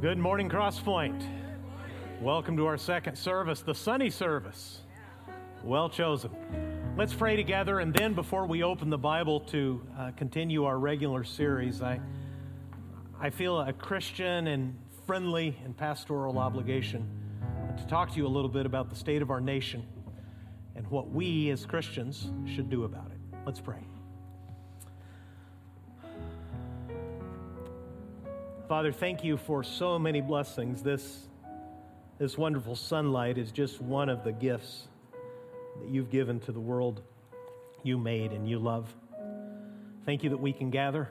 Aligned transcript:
Good 0.00 0.16
morning, 0.16 0.48
Crosspoint. 0.48 1.24
Welcome 2.20 2.56
to 2.58 2.66
our 2.66 2.76
second 2.76 3.16
service, 3.16 3.62
the 3.62 3.74
Sunny 3.74 4.10
service. 4.10 4.82
Well 5.64 5.90
chosen. 5.90 6.30
Let's 6.96 7.12
pray 7.12 7.34
together, 7.34 7.80
and 7.80 7.92
then 7.92 8.14
before 8.14 8.46
we 8.46 8.62
open 8.62 8.90
the 8.90 8.98
Bible 8.98 9.40
to 9.40 9.82
uh, 9.98 10.12
continue 10.16 10.66
our 10.66 10.78
regular 10.78 11.24
series, 11.24 11.82
I, 11.82 11.98
I 13.20 13.30
feel 13.30 13.58
a 13.58 13.72
Christian 13.72 14.46
and 14.46 14.78
friendly 15.04 15.58
and 15.64 15.76
pastoral 15.76 16.38
obligation 16.38 17.04
to 17.76 17.84
talk 17.88 18.12
to 18.12 18.18
you 18.18 18.26
a 18.28 18.28
little 18.28 18.48
bit 18.48 18.66
about 18.66 18.90
the 18.90 18.96
state 18.96 19.20
of 19.20 19.32
our 19.32 19.40
nation 19.40 19.84
and 20.76 20.86
what 20.92 21.10
we 21.10 21.50
as 21.50 21.66
Christians 21.66 22.30
should 22.46 22.70
do 22.70 22.84
about 22.84 23.10
it. 23.10 23.18
Let's 23.44 23.60
pray. 23.60 23.82
Father, 28.68 28.92
thank 28.92 29.24
you 29.24 29.38
for 29.38 29.64
so 29.64 29.98
many 29.98 30.20
blessings. 30.20 30.82
This, 30.82 31.20
this 32.18 32.36
wonderful 32.36 32.76
sunlight 32.76 33.38
is 33.38 33.50
just 33.50 33.80
one 33.80 34.10
of 34.10 34.24
the 34.24 34.32
gifts 34.32 34.88
that 35.80 35.88
you've 35.88 36.10
given 36.10 36.38
to 36.40 36.52
the 36.52 36.60
world 36.60 37.00
you 37.82 37.96
made 37.96 38.30
and 38.32 38.46
you 38.46 38.58
love. 38.58 38.94
Thank 40.04 40.22
you 40.22 40.28
that 40.28 40.36
we 40.36 40.52
can 40.52 40.68
gather. 40.68 41.08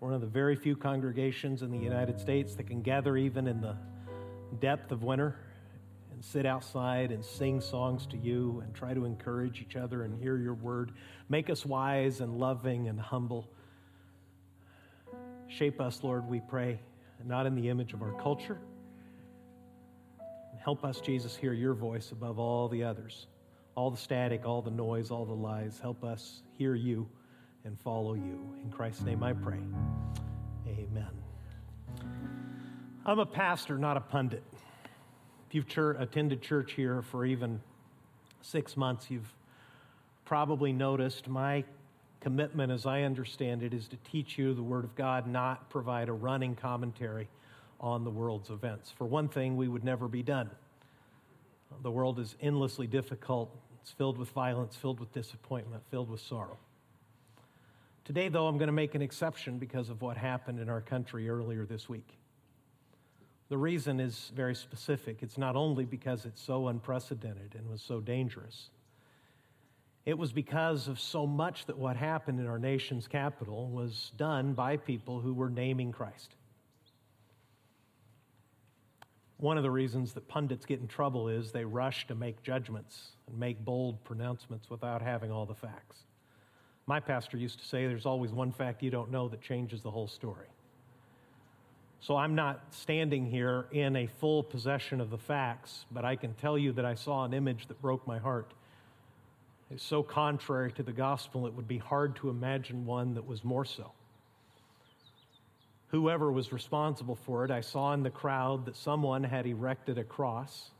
We're 0.00 0.08
one 0.08 0.14
of 0.14 0.22
the 0.22 0.26
very 0.26 0.56
few 0.56 0.74
congregations 0.74 1.60
in 1.60 1.70
the 1.70 1.76
United 1.76 2.18
States 2.18 2.54
that 2.54 2.66
can 2.66 2.80
gather 2.80 3.18
even 3.18 3.46
in 3.46 3.60
the 3.60 3.76
depth 4.58 4.90
of 4.90 5.02
winter 5.02 5.36
and 6.14 6.24
sit 6.24 6.46
outside 6.46 7.12
and 7.12 7.22
sing 7.22 7.60
songs 7.60 8.06
to 8.06 8.16
you 8.16 8.62
and 8.64 8.74
try 8.74 8.94
to 8.94 9.04
encourage 9.04 9.60
each 9.60 9.76
other 9.76 10.04
and 10.04 10.18
hear 10.18 10.38
your 10.38 10.54
word. 10.54 10.92
Make 11.28 11.50
us 11.50 11.66
wise 11.66 12.20
and 12.22 12.38
loving 12.38 12.88
and 12.88 12.98
humble. 12.98 13.50
Shape 15.48 15.80
us, 15.80 16.02
Lord, 16.02 16.28
we 16.28 16.40
pray, 16.40 16.80
not 17.24 17.46
in 17.46 17.54
the 17.54 17.68
image 17.68 17.92
of 17.92 18.02
our 18.02 18.12
culture. 18.20 18.58
Help 20.64 20.82
us, 20.82 21.00
Jesus, 21.00 21.36
hear 21.36 21.52
your 21.52 21.74
voice 21.74 22.10
above 22.10 22.38
all 22.38 22.68
the 22.68 22.82
others, 22.82 23.26
all 23.74 23.90
the 23.90 23.98
static, 23.98 24.46
all 24.46 24.62
the 24.62 24.70
noise, 24.70 25.10
all 25.10 25.26
the 25.26 25.32
lies. 25.34 25.78
Help 25.78 26.02
us 26.02 26.42
hear 26.56 26.74
you 26.74 27.06
and 27.64 27.78
follow 27.78 28.14
you. 28.14 28.54
In 28.62 28.70
Christ's 28.70 29.02
name 29.02 29.22
I 29.22 29.34
pray. 29.34 29.58
Amen. 30.66 31.10
I'm 33.04 33.18
a 33.18 33.26
pastor, 33.26 33.76
not 33.76 33.98
a 33.98 34.00
pundit. 34.00 34.42
If 35.48 35.54
you've 35.54 35.96
attended 35.98 36.40
church 36.40 36.72
here 36.72 37.02
for 37.02 37.26
even 37.26 37.60
six 38.40 38.74
months, 38.74 39.10
you've 39.10 39.34
probably 40.24 40.72
noticed 40.72 41.28
my 41.28 41.64
commitment, 42.24 42.72
as 42.72 42.86
I 42.86 43.02
understand 43.02 43.62
it, 43.62 43.74
is 43.74 43.86
to 43.88 43.98
teach 44.10 44.38
you 44.38 44.54
the 44.54 44.62
Word 44.62 44.84
of 44.84 44.94
God, 44.96 45.26
not 45.26 45.68
provide 45.68 46.08
a 46.08 46.12
running 46.14 46.56
commentary 46.56 47.28
on 47.78 48.02
the 48.02 48.10
world's 48.10 48.48
events. 48.48 48.90
For 48.90 49.06
one 49.06 49.28
thing, 49.28 49.58
we 49.58 49.68
would 49.68 49.84
never 49.84 50.08
be 50.08 50.22
done. 50.22 50.50
The 51.82 51.90
world 51.90 52.18
is 52.18 52.34
endlessly 52.40 52.86
difficult, 52.86 53.54
it's 53.82 53.90
filled 53.90 54.16
with 54.16 54.30
violence, 54.30 54.74
filled 54.74 55.00
with 55.00 55.12
disappointment, 55.12 55.82
filled 55.90 56.08
with 56.08 56.20
sorrow. 56.22 56.56
Today, 58.06 58.30
though, 58.30 58.46
I'm 58.46 58.56
going 58.56 58.68
to 58.68 58.72
make 58.72 58.94
an 58.94 59.02
exception 59.02 59.58
because 59.58 59.90
of 59.90 60.00
what 60.00 60.16
happened 60.16 60.60
in 60.60 60.70
our 60.70 60.80
country 60.80 61.28
earlier 61.28 61.66
this 61.66 61.90
week. 61.90 62.16
The 63.50 63.58
reason 63.58 64.00
is 64.00 64.32
very 64.34 64.54
specific. 64.54 65.18
It's 65.20 65.36
not 65.36 65.56
only 65.56 65.84
because 65.84 66.24
it's 66.24 66.40
so 66.40 66.68
unprecedented 66.68 67.54
and 67.54 67.68
was 67.68 67.82
so 67.82 68.00
dangerous, 68.00 68.70
it 70.06 70.18
was 70.18 70.32
because 70.32 70.86
of 70.88 71.00
so 71.00 71.26
much 71.26 71.64
that 71.66 71.78
what 71.78 71.96
happened 71.96 72.38
in 72.38 72.46
our 72.46 72.58
nation's 72.58 73.08
capital 73.08 73.68
was 73.68 74.12
done 74.16 74.52
by 74.52 74.76
people 74.76 75.20
who 75.20 75.32
were 75.32 75.48
naming 75.48 75.92
Christ. 75.92 76.34
One 79.38 79.56
of 79.56 79.62
the 79.62 79.70
reasons 79.70 80.12
that 80.12 80.28
pundits 80.28 80.66
get 80.66 80.80
in 80.80 80.88
trouble 80.88 81.28
is 81.28 81.52
they 81.52 81.64
rush 81.64 82.06
to 82.08 82.14
make 82.14 82.42
judgments 82.42 83.10
and 83.26 83.38
make 83.38 83.64
bold 83.64 84.02
pronouncements 84.04 84.70
without 84.70 85.02
having 85.02 85.30
all 85.30 85.46
the 85.46 85.54
facts. 85.54 85.96
My 86.86 87.00
pastor 87.00 87.38
used 87.38 87.60
to 87.60 87.64
say 87.64 87.86
there's 87.86 88.06
always 88.06 88.30
one 88.30 88.52
fact 88.52 88.82
you 88.82 88.90
don't 88.90 89.10
know 89.10 89.28
that 89.28 89.40
changes 89.40 89.82
the 89.82 89.90
whole 89.90 90.06
story. 90.06 90.46
So 92.00 92.16
I'm 92.16 92.34
not 92.34 92.60
standing 92.70 93.24
here 93.24 93.66
in 93.72 93.96
a 93.96 94.06
full 94.06 94.42
possession 94.42 95.00
of 95.00 95.08
the 95.08 95.16
facts, 95.16 95.86
but 95.90 96.04
I 96.04 96.16
can 96.16 96.34
tell 96.34 96.58
you 96.58 96.72
that 96.72 96.84
I 96.84 96.94
saw 96.94 97.24
an 97.24 97.32
image 97.32 97.66
that 97.68 97.80
broke 97.80 98.06
my 98.06 98.18
heart 98.18 98.52
is 99.70 99.82
so 99.82 100.02
contrary 100.02 100.72
to 100.72 100.82
the 100.82 100.92
gospel, 100.92 101.46
it 101.46 101.54
would 101.54 101.68
be 101.68 101.78
hard 101.78 102.16
to 102.16 102.28
imagine 102.28 102.86
one 102.86 103.14
that 103.14 103.26
was 103.26 103.44
more 103.44 103.64
so. 103.64 103.92
Whoever 105.88 106.30
was 106.32 106.52
responsible 106.52 107.16
for 107.16 107.44
it, 107.44 107.50
I 107.50 107.60
saw 107.60 107.92
in 107.92 108.02
the 108.02 108.10
crowd 108.10 108.66
that 108.66 108.76
someone 108.76 109.22
had 109.24 109.46
erected 109.46 109.96
a 109.96 110.04
cross, 110.04 110.70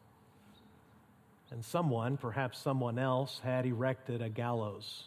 and 1.50 1.65
someone, 1.65 2.17
perhaps 2.17 2.59
someone 2.59 2.99
else, 2.99 3.41
had 3.43 3.65
erected 3.65 4.21
a 4.21 4.28
gallows 4.28 5.05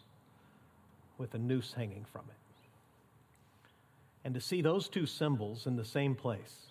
with 1.17 1.33
a 1.33 1.37
noose 1.37 1.73
hanging 1.73 2.05
from 2.05 2.23
it. 2.29 2.35
And 4.23 4.33
to 4.33 4.41
see 4.41 4.61
those 4.61 4.87
two 4.87 5.05
symbols 5.05 5.67
in 5.67 5.75
the 5.75 5.85
same 5.85 6.15
place, 6.15 6.67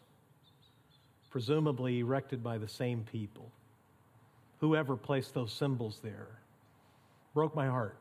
presumably 1.31 2.01
erected 2.01 2.43
by 2.43 2.59
the 2.59 2.69
same 2.69 3.05
people, 3.13 3.51
whoever 4.61 4.97
placed 4.97 5.35
those 5.35 5.53
symbols 5.53 6.01
there, 6.03 6.29
broke 7.37 7.55
my 7.55 7.67
heart. 7.67 7.99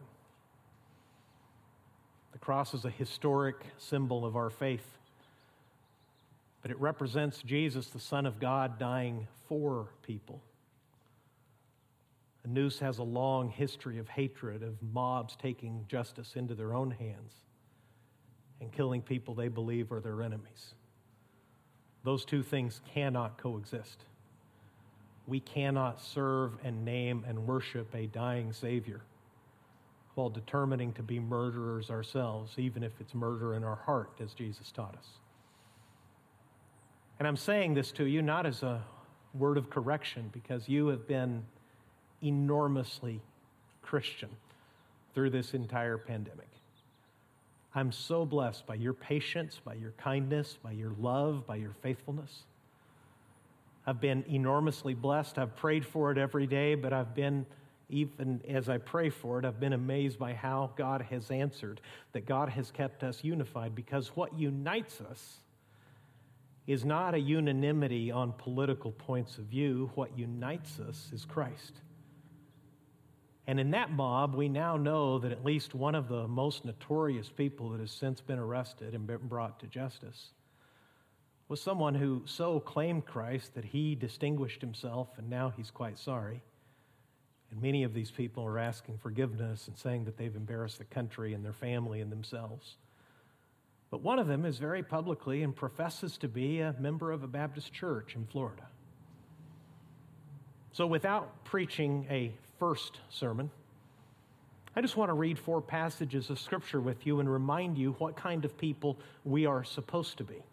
The 2.32 2.40
cross 2.40 2.74
is 2.74 2.86
a 2.86 2.90
historic 2.90 3.66
symbol 3.78 4.24
of 4.26 4.38
our 4.38 4.50
faith, 4.50 4.88
but 6.62 6.72
it 6.72 6.80
represents 6.80 7.42
Jesus, 7.42 7.88
the 7.88 8.00
Son 8.00 8.26
of 8.26 8.40
God, 8.40 8.80
dying 8.80 9.28
for 9.50 9.90
people. 10.04 10.42
A 12.46 12.48
noose 12.48 12.80
has 12.80 13.00
a 13.00 13.04
long 13.04 13.50
history 13.50 14.00
of 14.00 14.08
hatred, 14.08 14.64
of 14.64 14.82
mobs 14.82 15.36
taking 15.36 15.84
justice 15.90 16.38
into 16.38 16.56
their 16.56 16.74
own 16.74 16.92
hands 16.92 17.34
and 18.62 18.72
killing 18.72 19.02
people 19.02 19.34
they 19.34 19.50
believe 19.50 19.92
are 19.92 20.00
their 20.00 20.22
enemies. 20.22 20.76
Those 22.06 22.24
two 22.24 22.42
things 22.42 22.80
cannot 22.94 23.38
coexist. 23.38 24.06
We 25.28 25.42
cannot 25.42 26.00
serve 26.00 26.54
and 26.64 26.86
name 26.86 27.26
and 27.28 27.46
worship 27.46 27.94
a 27.94 28.08
dying 28.08 28.54
Savior 28.54 29.02
while 30.16 30.30
determining 30.30 30.94
to 30.94 31.04
be 31.04 31.20
murderers 31.20 31.90
ourselves, 31.90 32.54
even 32.58 32.84
if 32.84 32.94
it's 33.00 33.14
murder 33.14 33.54
in 33.54 33.64
our 33.64 33.76
heart, 33.76 34.12
as 34.20 34.34
Jesus 34.34 34.72
taught 34.72 34.96
us. 34.98 35.08
And 37.20 37.28
I'm 37.28 37.38
saying 37.38 37.74
this 37.76 37.92
to 37.94 38.06
you 38.06 38.22
not 38.22 38.46
as 38.46 38.64
a 38.64 38.84
word 39.34 39.58
of 39.58 39.70
correction, 39.70 40.30
because 40.34 40.68
you 40.68 40.88
have 40.88 41.08
been 41.08 41.44
enormously 42.24 43.22
Christian 43.82 44.30
through 45.14 45.30
this 45.30 45.54
entire 45.54 45.98
pandemic. 45.98 46.48
I'm 47.74 47.92
so 47.92 48.26
blessed 48.26 48.66
by 48.66 48.76
your 48.76 48.94
patience, 48.94 49.60
by 49.64 49.74
your 49.74 49.92
kindness, 49.98 50.58
by 50.64 50.72
your 50.72 50.94
love, 50.98 51.46
by 51.46 51.58
your 51.58 51.76
faithfulness. 51.82 52.44
I've 53.86 54.00
been 54.00 54.24
enormously 54.30 54.94
blessed. 54.94 55.38
I've 55.38 55.56
prayed 55.58 55.86
for 55.86 56.12
it 56.12 56.18
every 56.18 56.48
day, 56.48 56.76
but 56.76 56.94
I've 56.94 57.14
been 57.14 57.46
even 57.90 58.42
as 58.48 58.70
I 58.70 58.78
pray 58.78 59.10
for 59.10 59.40
it, 59.40 59.46
I've 59.46 59.60
been 59.60 59.74
amazed 59.74 60.18
by 60.18 60.34
how 60.34 60.72
God 60.76 61.02
has 61.04 61.30
answered, 61.32 61.82
that 62.14 62.26
God 62.26 62.50
has 62.50 62.72
kept 62.72 63.04
us 63.04 63.24
unified, 63.24 63.76
because 63.76 64.10
what 64.10 64.38
unites 64.38 65.02
us 65.02 65.40
is 66.68 66.84
not 66.84 67.14
a 67.14 67.20
unanimity 67.20 68.12
on 68.12 68.34
political 68.34 68.92
points 68.92 69.38
of 69.38 69.46
view. 69.46 69.92
What 69.96 70.18
unites 70.18 70.80
us 70.80 71.12
is 71.14 71.24
Christ. 71.26 71.82
And 73.48 73.60
in 73.60 73.72
that 73.72 73.92
mob, 73.92 74.34
we 74.34 74.50
now 74.50 74.76
know 74.76 75.20
that 75.20 75.32
at 75.32 75.46
least 75.46 75.76
one 75.76 75.94
of 75.94 76.08
the 76.08 76.28
most 76.28 76.66
notorious 76.66 77.30
people 77.30 77.70
that 77.70 77.80
has 77.80 77.92
since 77.92 78.20
been 78.20 78.40
arrested 78.40 78.96
and 78.96 79.06
been 79.06 79.28
brought 79.28 79.60
to 79.60 79.68
justice 79.68 80.32
was 81.48 81.62
someone 81.62 81.94
who 81.94 82.24
so 82.26 82.60
claimed 82.60 83.06
Christ 83.06 83.54
that 83.54 83.66
he 83.66 83.94
distinguished 83.94 84.62
himself, 84.62 85.10
and 85.18 85.30
now 85.30 85.54
he's 85.56 85.70
quite 85.70 86.00
sorry. 86.00 86.42
And 87.52 87.62
many 87.62 87.84
of 87.84 87.94
these 87.94 88.12
people 88.12 88.44
are 88.46 88.60
asking 88.60 88.98
forgiveness 88.98 89.68
and 89.68 89.78
saying 89.78 90.06
that 90.06 90.18
they've 90.18 90.36
embarrassed 90.36 90.78
the 90.78 90.86
country 90.86 91.34
and 91.34 91.44
their 91.44 91.54
family 91.54 92.02
and 92.02 92.12
themselves. 92.12 92.76
But 93.92 94.02
one 94.02 94.20
of 94.20 94.28
them 94.28 94.46
is 94.46 94.58
very 94.58 94.84
publicly 94.84 95.44
and 95.44 95.56
professes 95.56 96.18
to 96.18 96.28
be 96.28 96.60
a 96.60 96.76
member 96.80 97.12
of 97.12 97.24
a 97.24 97.28
Baptist 97.28 97.72
church 97.72 98.16
in 98.16 98.26
Florida. 98.26 98.68
So, 100.74 100.86
without 100.86 101.46
preaching 101.46 102.06
a 102.10 102.34
first 102.60 103.00
sermon, 103.10 103.50
I 104.76 104.82
just 104.82 104.98
want 104.98 105.08
to 105.08 105.14
read 105.14 105.40
four 105.40 105.62
passages 105.62 106.30
of 106.30 106.38
Scripture 106.38 106.82
with 106.82 107.08
you 107.08 107.22
and 107.22 107.32
remind 107.32 107.78
you 107.78 107.94
what 107.94 108.18
kind 108.18 108.44
of 108.44 108.58
people 108.58 108.98
we 109.24 109.46
are 109.46 109.64
supposed 109.64 110.18
to 110.18 110.26
be, 110.26 110.44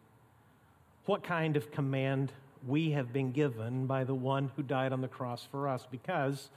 what 1.07 1.25
kind 1.25 1.57
of 1.57 1.73
command 1.73 2.33
we 2.65 2.93
have 2.93 3.13
been 3.13 3.33
given 3.33 3.87
by 3.87 4.05
the 4.05 4.15
one 4.15 4.53
who 4.55 4.63
died 4.63 4.93
on 4.93 5.01
the 5.01 5.09
cross 5.09 5.49
for 5.51 5.67
us, 5.67 5.89
because 5.91 6.51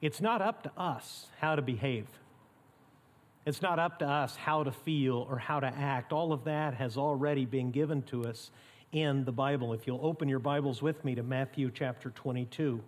it's 0.00 0.20
not 0.20 0.40
up 0.40 0.62
to 0.62 0.72
us 0.76 1.26
how 1.40 1.56
to 1.56 1.62
behave. 1.62 2.06
It's 3.44 3.62
not 3.62 3.78
up 3.78 3.98
to 4.00 4.06
us 4.06 4.36
how 4.36 4.62
to 4.62 4.70
feel 4.70 5.26
or 5.28 5.38
how 5.38 5.60
to 5.60 5.66
act. 5.66 6.12
All 6.12 6.32
of 6.32 6.44
that 6.44 6.74
has 6.74 6.96
already 6.96 7.46
been 7.46 7.70
given 7.70 8.02
to 8.02 8.24
us 8.26 8.50
in 8.92 9.24
the 9.24 9.32
Bible. 9.32 9.72
If 9.72 9.86
you'll 9.86 10.04
open 10.04 10.28
your 10.28 10.38
Bibles 10.38 10.82
with 10.82 11.04
me 11.04 11.14
to 11.14 11.22
Matthew 11.22 11.70
chapter 11.72 12.10
22. 12.10 12.80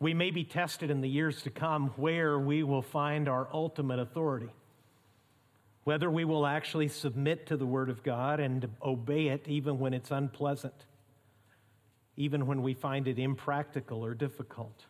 We 0.00 0.14
may 0.14 0.30
be 0.30 0.44
tested 0.44 0.90
in 0.90 1.00
the 1.00 1.08
years 1.08 1.42
to 1.42 1.50
come 1.50 1.88
where 1.96 2.38
we 2.38 2.62
will 2.62 2.82
find 2.82 3.28
our 3.28 3.48
ultimate 3.52 3.98
authority. 3.98 4.48
Whether 5.84 6.10
we 6.10 6.24
will 6.24 6.46
actually 6.46 6.88
submit 6.88 7.46
to 7.46 7.56
the 7.56 7.66
Word 7.66 7.90
of 7.90 8.02
God 8.02 8.40
and 8.40 8.68
obey 8.82 9.28
it 9.28 9.46
even 9.46 9.78
when 9.78 9.94
it's 9.94 10.10
unpleasant, 10.10 10.74
even 12.20 12.46
when 12.46 12.60
we 12.60 12.74
find 12.74 13.08
it 13.08 13.18
impractical 13.18 14.04
or 14.04 14.12
difficult. 14.12 14.84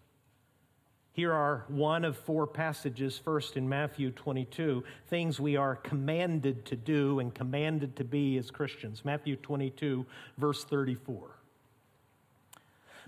Here 1.12 1.32
are 1.32 1.64
one 1.68 2.04
of 2.04 2.16
four 2.16 2.44
passages, 2.44 3.18
first 3.18 3.56
in 3.56 3.68
Matthew 3.68 4.10
22, 4.10 4.82
things 5.06 5.38
we 5.38 5.56
are 5.56 5.76
commanded 5.76 6.64
to 6.66 6.74
do 6.74 7.20
and 7.20 7.32
commanded 7.32 7.94
to 7.96 8.04
be 8.04 8.36
as 8.36 8.50
Christians. 8.50 9.04
Matthew 9.04 9.36
22, 9.36 10.04
verse 10.38 10.64
34. 10.64 11.36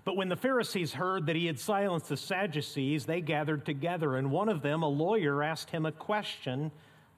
But 0.05 0.17
when 0.17 0.29
the 0.29 0.37
Pharisees 0.37 0.93
heard 0.93 1.27
that 1.27 1.35
he 1.35 1.47
had 1.47 1.59
silenced 1.59 2.09
the 2.09 2.17
Sadducees, 2.17 3.07
they 3.07 3.21
gathered 3.21 3.67
together, 3.67 4.17
and 4.17 4.31
one 4.31 4.49
of 4.49 4.63
them, 4.63 4.85
a 4.85 4.89
lawyer, 4.89 5.43
asked 5.43 5.71
him 5.71 5.85
a 5.85 5.93
question 5.93 6.71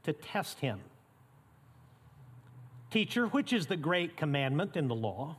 to 0.05 0.15
test 0.15 0.61
him 0.61 0.81
Teacher, 2.91 3.27
which 3.27 3.53
is 3.53 3.67
the 3.67 3.77
great 3.77 4.17
commandment 4.17 4.75
in 4.75 4.89
the 4.89 4.95
law? 4.95 5.37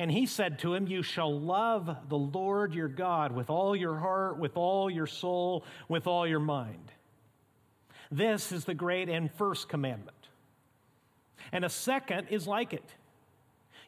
And 0.00 0.10
he 0.10 0.24
said 0.24 0.60
to 0.60 0.72
him, 0.72 0.86
You 0.86 1.02
shall 1.02 1.38
love 1.38 1.94
the 2.08 2.16
Lord 2.16 2.72
your 2.72 2.88
God 2.88 3.32
with 3.32 3.50
all 3.50 3.76
your 3.76 3.98
heart, 3.98 4.38
with 4.38 4.56
all 4.56 4.90
your 4.90 5.06
soul, 5.06 5.62
with 5.90 6.06
all 6.06 6.26
your 6.26 6.40
mind. 6.40 6.90
This 8.10 8.50
is 8.50 8.64
the 8.64 8.72
great 8.72 9.10
and 9.10 9.30
first 9.30 9.68
commandment. 9.68 10.16
And 11.52 11.66
a 11.66 11.68
second 11.68 12.28
is 12.30 12.46
like 12.46 12.72
it. 12.72 12.94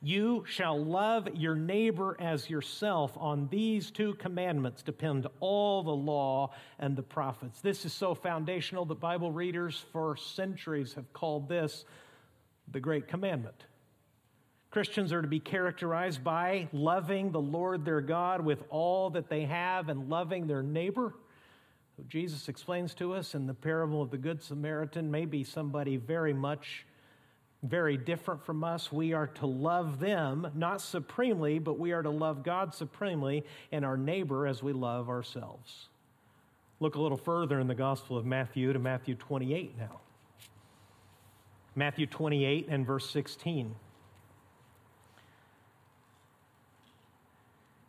You 0.02 0.44
shall 0.46 0.84
love 0.84 1.28
your 1.32 1.54
neighbor 1.54 2.14
as 2.20 2.50
yourself. 2.50 3.16
On 3.16 3.48
these 3.50 3.90
two 3.90 4.12
commandments 4.12 4.82
depend 4.82 5.26
all 5.40 5.82
the 5.82 5.96
law 5.96 6.50
and 6.78 6.94
the 6.94 7.02
prophets. 7.02 7.62
This 7.62 7.86
is 7.86 7.94
so 7.94 8.14
foundational 8.14 8.84
that 8.84 9.00
Bible 9.00 9.32
readers 9.32 9.82
for 9.92 10.18
centuries 10.18 10.92
have 10.92 11.10
called 11.14 11.48
this 11.48 11.86
the 12.70 12.80
great 12.80 13.08
commandment. 13.08 13.64
Christians 14.72 15.12
are 15.12 15.20
to 15.20 15.28
be 15.28 15.38
characterized 15.38 16.24
by 16.24 16.66
loving 16.72 17.30
the 17.30 17.40
Lord 17.40 17.84
their 17.84 18.00
God 18.00 18.40
with 18.40 18.64
all 18.70 19.10
that 19.10 19.28
they 19.28 19.44
have 19.44 19.90
and 19.90 20.08
loving 20.08 20.46
their 20.46 20.62
neighbor. 20.62 21.12
Jesus 22.08 22.48
explains 22.48 22.94
to 22.94 23.12
us 23.12 23.34
in 23.34 23.46
the 23.46 23.52
parable 23.52 24.00
of 24.00 24.10
the 24.10 24.16
Good 24.16 24.42
Samaritan, 24.42 25.10
maybe 25.10 25.44
somebody 25.44 25.98
very 25.98 26.32
much, 26.32 26.86
very 27.62 27.98
different 27.98 28.42
from 28.42 28.64
us. 28.64 28.90
We 28.90 29.12
are 29.12 29.26
to 29.26 29.46
love 29.46 30.00
them, 30.00 30.50
not 30.54 30.80
supremely, 30.80 31.58
but 31.58 31.78
we 31.78 31.92
are 31.92 32.02
to 32.02 32.10
love 32.10 32.42
God 32.42 32.74
supremely 32.74 33.44
and 33.72 33.84
our 33.84 33.98
neighbor 33.98 34.46
as 34.46 34.62
we 34.62 34.72
love 34.72 35.10
ourselves. 35.10 35.90
Look 36.80 36.94
a 36.94 37.00
little 37.00 37.19
further 37.19 37.60
in 37.60 37.66
the 37.66 37.74
Gospel 37.74 38.16
of 38.16 38.24
Matthew 38.24 38.72
to 38.72 38.78
Matthew 38.78 39.16
28 39.16 39.76
now. 39.78 40.00
Matthew 41.76 42.06
28 42.06 42.69
and 42.70 42.86
verse 42.86 43.10
16. 43.10 43.74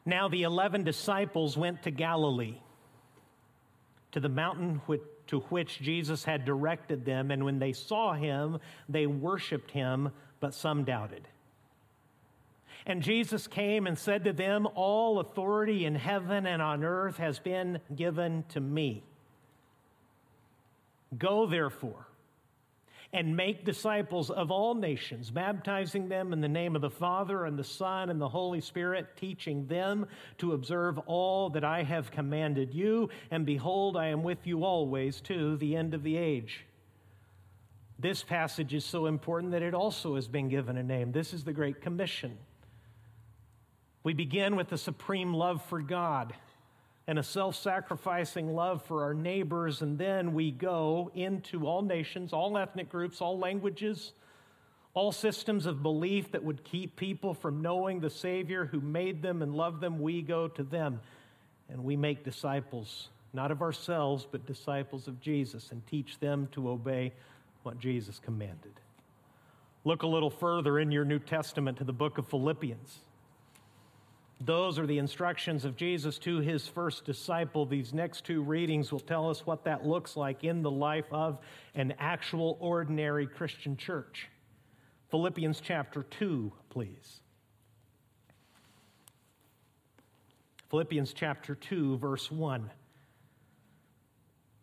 Now 0.06 0.28
the 0.28 0.44
eleven 0.44 0.84
disciples 0.84 1.58
went 1.58 1.84
to 1.84 1.92
Galilee, 1.92 2.58
to 4.12 4.20
the 4.20 4.30
mountain 4.30 4.82
to 5.28 5.40
which 5.40 5.80
Jesus 5.80 6.24
had 6.24 6.46
directed 6.46 7.06
them, 7.06 7.32
and 7.32 7.46
when 7.46 7.60
they 7.60 7.72
saw 7.72 8.14
him, 8.14 8.60
they 8.90 9.08
worshiped 9.08 9.72
him, 9.72 10.12
but 10.40 10.54
some 10.54 10.84
doubted. 10.84 11.28
And 12.86 13.02
Jesus 13.02 13.48
came 13.48 13.88
and 13.88 13.98
said 13.98 14.26
to 14.26 14.34
them, 14.34 14.68
All 14.76 15.20
authority 15.20 15.86
in 15.86 15.96
heaven 15.96 16.46
and 16.46 16.62
on 16.62 16.84
earth 16.84 17.16
has 17.18 17.40
been 17.40 17.80
given 17.96 18.44
to 18.50 18.60
me. 18.60 19.04
Go 21.18 21.46
therefore 21.46 22.08
and 23.14 23.38
make 23.38 23.64
disciples 23.64 24.32
of 24.32 24.50
all 24.50 24.74
nations, 24.74 25.30
baptizing 25.30 26.10
them 26.10 26.34
in 26.34 26.42
the 26.42 26.48
name 26.48 26.76
of 26.76 26.82
the 26.82 26.90
Father 26.90 27.46
and 27.46 27.58
the 27.58 27.64
Son 27.64 28.10
and 28.10 28.20
the 28.20 28.28
Holy 28.28 28.60
Spirit, 28.60 29.08
teaching 29.16 29.68
them 29.68 30.08
to 30.40 30.54
observe 30.54 30.98
all 31.06 31.52
that 31.52 31.64
I 31.64 31.84
have 31.84 32.10
commanded 32.10 32.74
you. 32.74 33.10
And 33.30 33.46
behold, 33.46 33.96
I 33.96 34.08
am 34.08 34.24
with 34.24 34.48
you 34.48 34.66
always 34.66 35.22
to 35.22 35.56
the 35.58 35.76
end 35.76 35.94
of 35.94 36.02
the 36.02 36.18
age. 36.18 36.66
This 38.00 38.24
passage 38.24 38.74
is 38.74 38.84
so 38.84 39.06
important 39.06 39.52
that 39.52 39.62
it 39.62 39.76
also 39.76 40.16
has 40.16 40.28
been 40.28 40.50
given 40.50 40.76
a 40.76 40.84
name. 40.84 41.12
This 41.12 41.34
is 41.34 41.44
the 41.44 41.54
Great 41.54 41.82
Commission. 41.82 42.38
We 44.04 44.14
begin 44.14 44.56
with 44.56 44.70
the 44.70 44.78
supreme 44.78 45.34
love 45.34 45.64
for 45.66 45.82
God 45.82 46.34
and 47.08 47.20
a 47.20 47.24
self 47.24 47.56
sacrificing 47.56 48.54
love 48.54 48.84
for 48.84 49.04
our 49.04 49.14
neighbors. 49.14 49.82
And 49.82 49.98
then 49.98 50.34
we 50.34 50.52
go 50.52 51.12
into 51.14 51.68
all 51.68 51.82
nations, 51.82 52.34
all 52.34 52.58
ethnic 52.58 52.90
groups, 52.90 53.22
all 53.22 53.38
languages, 53.38 54.14
all 54.94 55.12
systems 55.12 55.66
of 55.66 55.84
belief 55.84 56.32
that 56.32 56.44
would 56.44 56.64
keep 56.64 56.96
people 56.96 57.34
from 57.34 57.62
knowing 57.62 58.00
the 58.00 58.10
Savior 58.10 58.66
who 58.66 58.80
made 58.80 59.22
them 59.22 59.42
and 59.42 59.56
loved 59.56 59.82
them. 59.82 60.00
We 60.00 60.22
go 60.22 60.48
to 60.50 60.64
them 60.64 61.02
and 61.70 61.84
we 61.84 61.96
make 61.96 62.24
disciples, 62.24 63.10
not 63.34 63.52
of 63.52 63.62
ourselves, 63.62 64.28
but 64.30 64.46
disciples 64.46 65.08
of 65.08 65.20
Jesus, 65.20 65.72
and 65.72 65.86
teach 65.88 66.20
them 66.20 66.48
to 66.52 66.70
obey 66.70 67.14
what 67.64 67.80
Jesus 67.80 68.20
commanded. 68.20 68.74
Look 69.86 70.04
a 70.04 70.08
little 70.08 70.30
further 70.30 70.80
in 70.80 70.92
your 70.92 71.06
New 71.06 71.20
Testament 71.20 71.78
to 71.80 71.84
the 71.84 71.94
book 71.94 72.18
of 72.18 72.28
Philippians. 72.28 73.00
Those 74.46 74.78
are 74.78 74.86
the 74.86 74.98
instructions 74.98 75.64
of 75.64 75.78
Jesus 75.78 76.20
to 76.20 76.40
his 76.40 76.68
first 76.68 77.06
disciple. 77.06 77.66
These 77.66 77.94
next 77.94 78.26
two 78.26 78.42
readings 78.42 78.92
will 78.92 79.00
tell 79.00 79.30
us 79.30 79.46
what 79.46 79.64
that 79.64 79.86
looks 79.86 80.18
like 80.18 80.44
in 80.44 80.62
the 80.62 80.72
life 80.72 81.06
of 81.12 81.40
an 81.76 81.94
actual 81.98 82.58
ordinary 82.60 83.26
Christian 83.26 83.78
church. 83.78 84.28
Philippians 85.12 85.62
chapter 85.62 86.04
2, 86.04 86.52
please. 86.70 87.22
Philippians 90.70 91.14
chapter 91.14 91.56
2, 91.56 91.98
verse 92.00 92.30
1. 92.30 92.70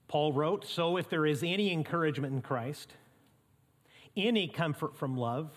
Paul 0.09 0.35
wrote 0.35 0.67
So 0.67 0.99
if 0.99 1.09
there 1.09 1.25
is 1.25 1.43
any 1.43 1.73
encouragement 1.73 2.35
in 2.35 2.43
Christ, 2.43 2.93
any 4.15 4.47
comfort 4.47 4.95
from 4.97 5.17
love, 5.17 5.57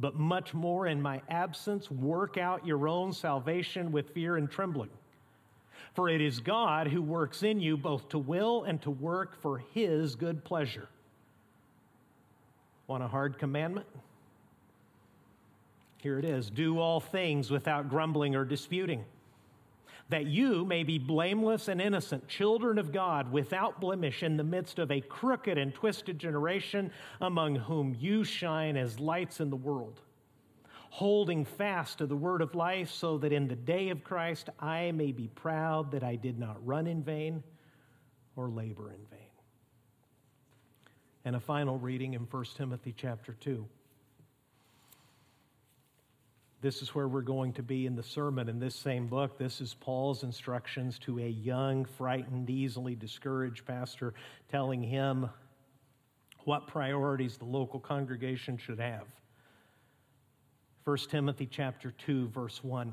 but 0.00 0.16
much 0.16 0.54
more 0.54 0.86
in 0.86 1.00
my 1.00 1.20
absence, 1.28 1.90
work 1.90 2.38
out 2.38 2.66
your 2.66 2.88
own 2.88 3.12
salvation 3.12 3.92
with 3.92 4.10
fear 4.10 4.36
and 4.36 4.50
trembling. 4.50 4.90
For 5.94 6.08
it 6.08 6.20
is 6.20 6.40
God 6.40 6.86
who 6.88 7.02
works 7.02 7.42
in 7.42 7.60
you 7.60 7.76
both 7.76 8.08
to 8.10 8.18
will 8.18 8.64
and 8.64 8.80
to 8.82 8.90
work 8.90 9.40
for 9.42 9.58
his 9.74 10.14
good 10.14 10.42
pleasure. 10.42 10.88
Want 12.86 13.02
a 13.02 13.08
hard 13.08 13.38
commandment? 13.38 13.86
Here 15.98 16.18
it 16.18 16.24
is 16.24 16.48
do 16.48 16.78
all 16.78 16.98
things 16.98 17.50
without 17.50 17.90
grumbling 17.90 18.34
or 18.34 18.44
disputing, 18.44 19.04
that 20.10 20.26
you 20.26 20.64
may 20.64 20.82
be 20.82 20.98
blameless 20.98 21.68
and 21.68 21.80
innocent, 21.80 22.28
children 22.28 22.78
of 22.78 22.92
God, 22.92 23.32
without 23.32 23.80
blemish, 23.80 24.22
in 24.22 24.36
the 24.36 24.44
midst 24.44 24.78
of 24.78 24.90
a 24.90 25.00
crooked 25.00 25.56
and 25.56 25.74
twisted 25.74 26.18
generation, 26.18 26.92
among 27.20 27.56
whom 27.56 27.96
you 27.98 28.22
shine 28.24 28.76
as 28.76 29.00
lights 29.00 29.40
in 29.40 29.50
the 29.50 29.56
world 29.56 30.00
holding 30.90 31.44
fast 31.44 31.98
to 31.98 32.06
the 32.06 32.16
word 32.16 32.42
of 32.42 32.54
life, 32.54 32.90
so 32.90 33.16
that 33.18 33.32
in 33.32 33.46
the 33.46 33.56
day 33.56 33.88
of 33.88 34.04
Christ 34.04 34.50
I 34.58 34.90
may 34.90 35.12
be 35.12 35.28
proud 35.28 35.92
that 35.92 36.02
I 36.02 36.16
did 36.16 36.38
not 36.38 36.64
run 36.66 36.86
in 36.86 37.02
vain 37.02 37.42
or 38.36 38.50
labor 38.50 38.90
in 38.90 38.98
vain. 39.10 39.20
And 41.24 41.36
a 41.36 41.40
final 41.40 41.78
reading 41.78 42.14
in 42.14 42.22
1 42.22 42.44
Timothy 42.56 42.92
chapter 42.96 43.34
2. 43.34 43.66
This 46.62 46.82
is 46.82 46.94
where 46.94 47.08
we're 47.08 47.22
going 47.22 47.54
to 47.54 47.62
be 47.62 47.86
in 47.86 47.96
the 47.96 48.02
sermon 48.02 48.48
in 48.48 48.58
this 48.58 48.74
same 48.74 49.06
book. 49.06 49.38
This 49.38 49.62
is 49.62 49.74
Paul's 49.80 50.24
instructions 50.24 50.98
to 51.00 51.18
a 51.18 51.28
young, 51.28 51.86
frightened, 51.86 52.50
easily 52.50 52.94
discouraged 52.94 53.64
pastor, 53.64 54.12
telling 54.50 54.82
him 54.82 55.30
what 56.44 56.66
priorities 56.66 57.38
the 57.38 57.46
local 57.46 57.80
congregation 57.80 58.58
should 58.58 58.78
have. 58.78 59.04
1 60.84 60.96
Timothy 61.08 61.48
chapter 61.50 61.92
2 61.92 62.28
verse 62.28 62.62
1. 62.62 62.92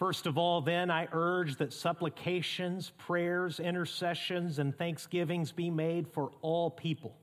First 0.00 0.26
of 0.26 0.38
all, 0.38 0.62
then, 0.62 0.90
I 0.90 1.06
urge 1.12 1.56
that 1.58 1.74
supplications, 1.74 2.90
prayers, 2.96 3.60
intercessions, 3.60 4.58
and 4.58 4.76
thanksgivings 4.76 5.52
be 5.52 5.68
made 5.68 6.08
for 6.08 6.30
all 6.40 6.70
people, 6.70 7.14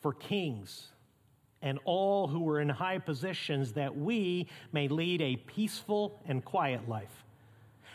for 0.00 0.12
kings, 0.12 0.92
and 1.62 1.78
all 1.84 2.28
who 2.28 2.48
are 2.48 2.60
in 2.60 2.68
high 2.68 2.98
positions, 2.98 3.72
that 3.72 3.96
we 3.96 4.46
may 4.72 4.88
lead 4.88 5.20
a 5.20 5.36
peaceful 5.36 6.20
and 6.26 6.44
quiet 6.44 6.88
life, 6.88 7.24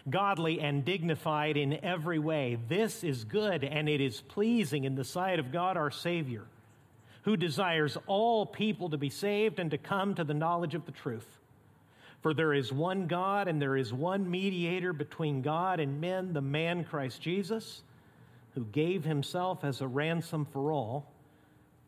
godly 0.10 0.60
and 0.60 0.84
dignified 0.84 1.58
in 1.58 1.84
every 1.84 2.20
way. 2.20 2.58
This 2.68 3.04
is 3.04 3.24
good, 3.24 3.64
and 3.64 3.88
it 3.88 4.02
is 4.02 4.22
pleasing 4.22 4.84
in 4.84 4.96
the 4.96 5.06
sight 5.06 5.40
of 5.40 5.52
God 5.52 5.78
our 5.78 5.92
Savior 5.92 6.46
who 7.24 7.38
desires 7.38 7.98
all 8.06 8.46
people 8.46 8.90
to 8.90 8.98
be 8.98 9.10
saved 9.10 9.60
and 9.60 9.72
to 9.72 9.78
come 9.78 10.14
to 10.16 10.24
the 10.24 10.34
knowledge 10.34 10.76
of 10.76 10.86
the 10.86 10.92
truth. 10.92 11.28
For 12.22 12.34
there 12.34 12.54
is 12.54 12.72
one 12.72 13.08
God 13.08 13.48
and 13.48 13.62
there 13.62 13.76
is 13.76 13.94
one 13.94 14.30
mediator 14.30 14.94
between 14.94 15.42
God 15.42 15.80
and 15.80 16.00
men, 16.00 16.34
the 16.34 16.42
man 16.42 16.84
Christ 16.84 17.22
Jesus, 17.22 17.82
who 18.56 18.66
gave 18.66 19.04
himself 19.04 19.64
as 19.64 19.82
a 19.82 19.88
ransom 19.88 20.46
for 20.46 20.72
all, 20.72 21.12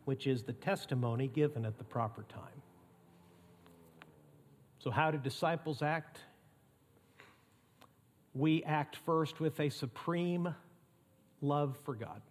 which 0.05 0.27
is 0.27 0.43
the 0.43 0.53
testimony 0.53 1.27
given 1.27 1.65
at 1.65 1.77
the 1.77 1.83
proper 1.83 2.23
time. 2.29 2.61
So, 4.79 4.91
how 4.91 5.11
do 5.11 5.17
disciples 5.17 5.81
act? 5.81 6.19
We 8.33 8.63
act 8.63 8.97
first 9.05 9.39
with 9.39 9.59
a 9.59 9.69
supreme 9.69 10.53
love 11.41 11.77
for 11.83 11.95
God. 11.95 12.21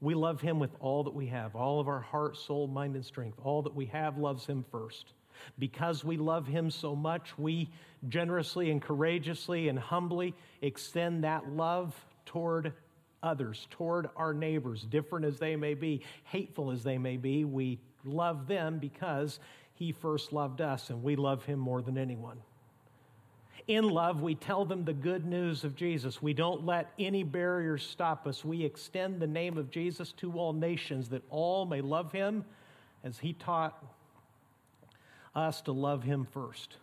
We 0.00 0.14
love 0.14 0.40
Him 0.40 0.58
with 0.58 0.70
all 0.80 1.04
that 1.04 1.14
we 1.14 1.26
have, 1.28 1.54
all 1.56 1.80
of 1.80 1.88
our 1.88 2.00
heart, 2.00 2.36
soul, 2.36 2.66
mind, 2.66 2.96
and 2.96 3.04
strength. 3.04 3.38
All 3.42 3.62
that 3.62 3.74
we 3.74 3.86
have 3.86 4.18
loves 4.18 4.46
Him 4.46 4.64
first. 4.70 5.14
Because 5.58 6.04
we 6.04 6.16
love 6.16 6.46
Him 6.46 6.70
so 6.70 6.94
much, 6.94 7.38
we 7.38 7.70
generously 8.08 8.70
and 8.70 8.82
courageously 8.82 9.68
and 9.68 9.78
humbly 9.78 10.34
extend 10.60 11.24
that 11.24 11.48
love 11.48 11.94
toward 12.26 12.72
others, 13.22 13.66
toward 13.70 14.08
our 14.16 14.34
neighbors, 14.34 14.82
different 14.82 15.24
as 15.24 15.38
they 15.38 15.56
may 15.56 15.74
be, 15.74 16.02
hateful 16.24 16.70
as 16.70 16.82
they 16.82 16.98
may 16.98 17.16
be. 17.16 17.44
We 17.44 17.78
love 18.04 18.46
them 18.46 18.78
because 18.78 19.38
He 19.74 19.92
first 19.92 20.32
loved 20.32 20.60
us, 20.60 20.90
and 20.90 21.02
we 21.02 21.16
love 21.16 21.44
Him 21.44 21.58
more 21.58 21.82
than 21.82 21.96
anyone. 21.96 22.38
In 23.68 23.88
love, 23.88 24.22
we 24.22 24.34
tell 24.34 24.64
them 24.64 24.84
the 24.84 24.92
good 24.92 25.24
news 25.24 25.62
of 25.62 25.76
Jesus. 25.76 26.20
We 26.20 26.34
don't 26.34 26.66
let 26.66 26.92
any 26.98 27.22
barriers 27.22 27.86
stop 27.86 28.26
us. 28.26 28.44
We 28.44 28.64
extend 28.64 29.20
the 29.20 29.26
name 29.26 29.56
of 29.56 29.70
Jesus 29.70 30.12
to 30.14 30.32
all 30.32 30.52
nations 30.52 31.10
that 31.10 31.22
all 31.30 31.64
may 31.64 31.80
love 31.80 32.10
him 32.10 32.44
as 33.04 33.18
he 33.18 33.34
taught 33.34 33.80
us 35.34 35.60
to 35.62 35.72
love 35.72 36.02
him 36.02 36.26
first. 36.32 36.76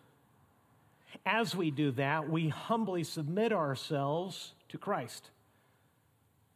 As 1.25 1.53
we 1.53 1.69
do 1.69 1.91
that, 1.91 2.29
we 2.29 2.47
humbly 2.47 3.03
submit 3.03 3.51
ourselves 3.51 4.53
to 4.69 4.77
Christ 4.77 5.31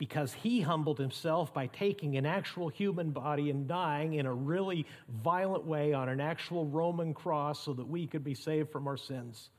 because 0.04 0.34
he 0.34 0.60
humbled 0.60 1.00
himself 1.00 1.54
by 1.54 1.66
taking 1.68 2.18
an 2.18 2.26
actual 2.26 2.68
human 2.68 3.10
body 3.12 3.50
and 3.50 3.70
dying 3.70 4.16
in 4.16 4.26
a 4.26 4.34
really 4.34 4.86
violent 5.24 5.66
way 5.66 5.94
on 5.94 6.10
an 6.10 6.20
actual 6.20 6.66
Roman 6.66 7.14
cross 7.14 7.64
so 7.64 7.72
that 7.72 7.88
we 7.88 8.06
could 8.06 8.22
be 8.22 8.36
saved 8.36 8.70
from 8.70 8.86
our 8.86 8.98
sins 8.98 9.50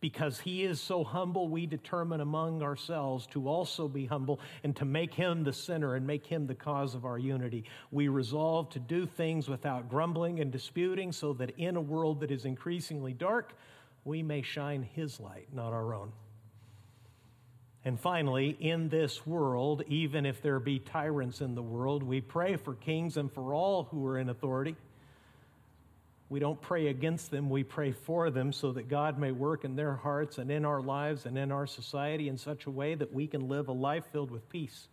because 0.00 0.40
he 0.40 0.64
is 0.64 0.80
so 0.80 1.04
humble, 1.04 1.46
we 1.48 1.64
determine 1.64 2.20
among 2.20 2.60
ourselves 2.60 3.28
to 3.28 3.46
also 3.46 3.86
be 3.86 4.04
humble 4.04 4.40
and 4.64 4.74
to 4.74 4.84
make 4.84 5.14
him 5.14 5.44
the 5.44 5.52
center 5.52 5.94
and 5.94 6.04
make 6.04 6.26
him 6.26 6.44
the 6.48 6.56
cause 6.56 6.96
of 6.96 7.04
our 7.04 7.18
unity. 7.18 7.62
We 7.92 8.08
resolve 8.08 8.68
to 8.70 8.80
do 8.80 9.06
things 9.06 9.48
without 9.48 9.88
grumbling 9.88 10.40
and 10.40 10.50
disputing 10.50 11.12
so 11.12 11.34
that 11.34 11.50
in 11.56 11.76
a 11.76 11.80
world 11.80 12.18
that 12.18 12.32
is 12.32 12.46
increasingly 12.46 13.12
dark, 13.12 13.52
we 14.04 14.24
may 14.24 14.42
shine 14.42 14.82
his 14.82 15.20
light, 15.20 15.46
not 15.52 15.72
our 15.72 15.94
own. 15.94 16.10
And 17.84 17.98
finally, 17.98 18.56
in 18.60 18.88
this 18.88 19.26
world, 19.26 19.82
even 19.88 20.24
if 20.24 20.40
there 20.40 20.60
be 20.60 20.78
tyrants 20.78 21.40
in 21.40 21.56
the 21.56 21.62
world, 21.62 22.04
we 22.04 22.20
pray 22.20 22.54
for 22.56 22.74
kings 22.74 23.16
and 23.16 23.32
for 23.32 23.52
all 23.52 23.84
who 23.84 24.06
are 24.06 24.18
in 24.18 24.28
authority. 24.28 24.76
We 26.28 26.38
don't 26.38 26.60
pray 26.60 26.86
against 26.86 27.30
them, 27.30 27.50
we 27.50 27.64
pray 27.64 27.92
for 27.92 28.30
them 28.30 28.52
so 28.52 28.72
that 28.72 28.88
God 28.88 29.18
may 29.18 29.32
work 29.32 29.64
in 29.64 29.74
their 29.74 29.96
hearts 29.96 30.38
and 30.38 30.50
in 30.50 30.64
our 30.64 30.80
lives 30.80 31.26
and 31.26 31.36
in 31.36 31.50
our 31.50 31.66
society 31.66 32.28
in 32.28 32.38
such 32.38 32.66
a 32.66 32.70
way 32.70 32.94
that 32.94 33.12
we 33.12 33.26
can 33.26 33.48
live 33.48 33.68
a 33.68 33.72
life 33.72 34.04
filled 34.12 34.30
with 34.30 34.48
peace, 34.48 34.88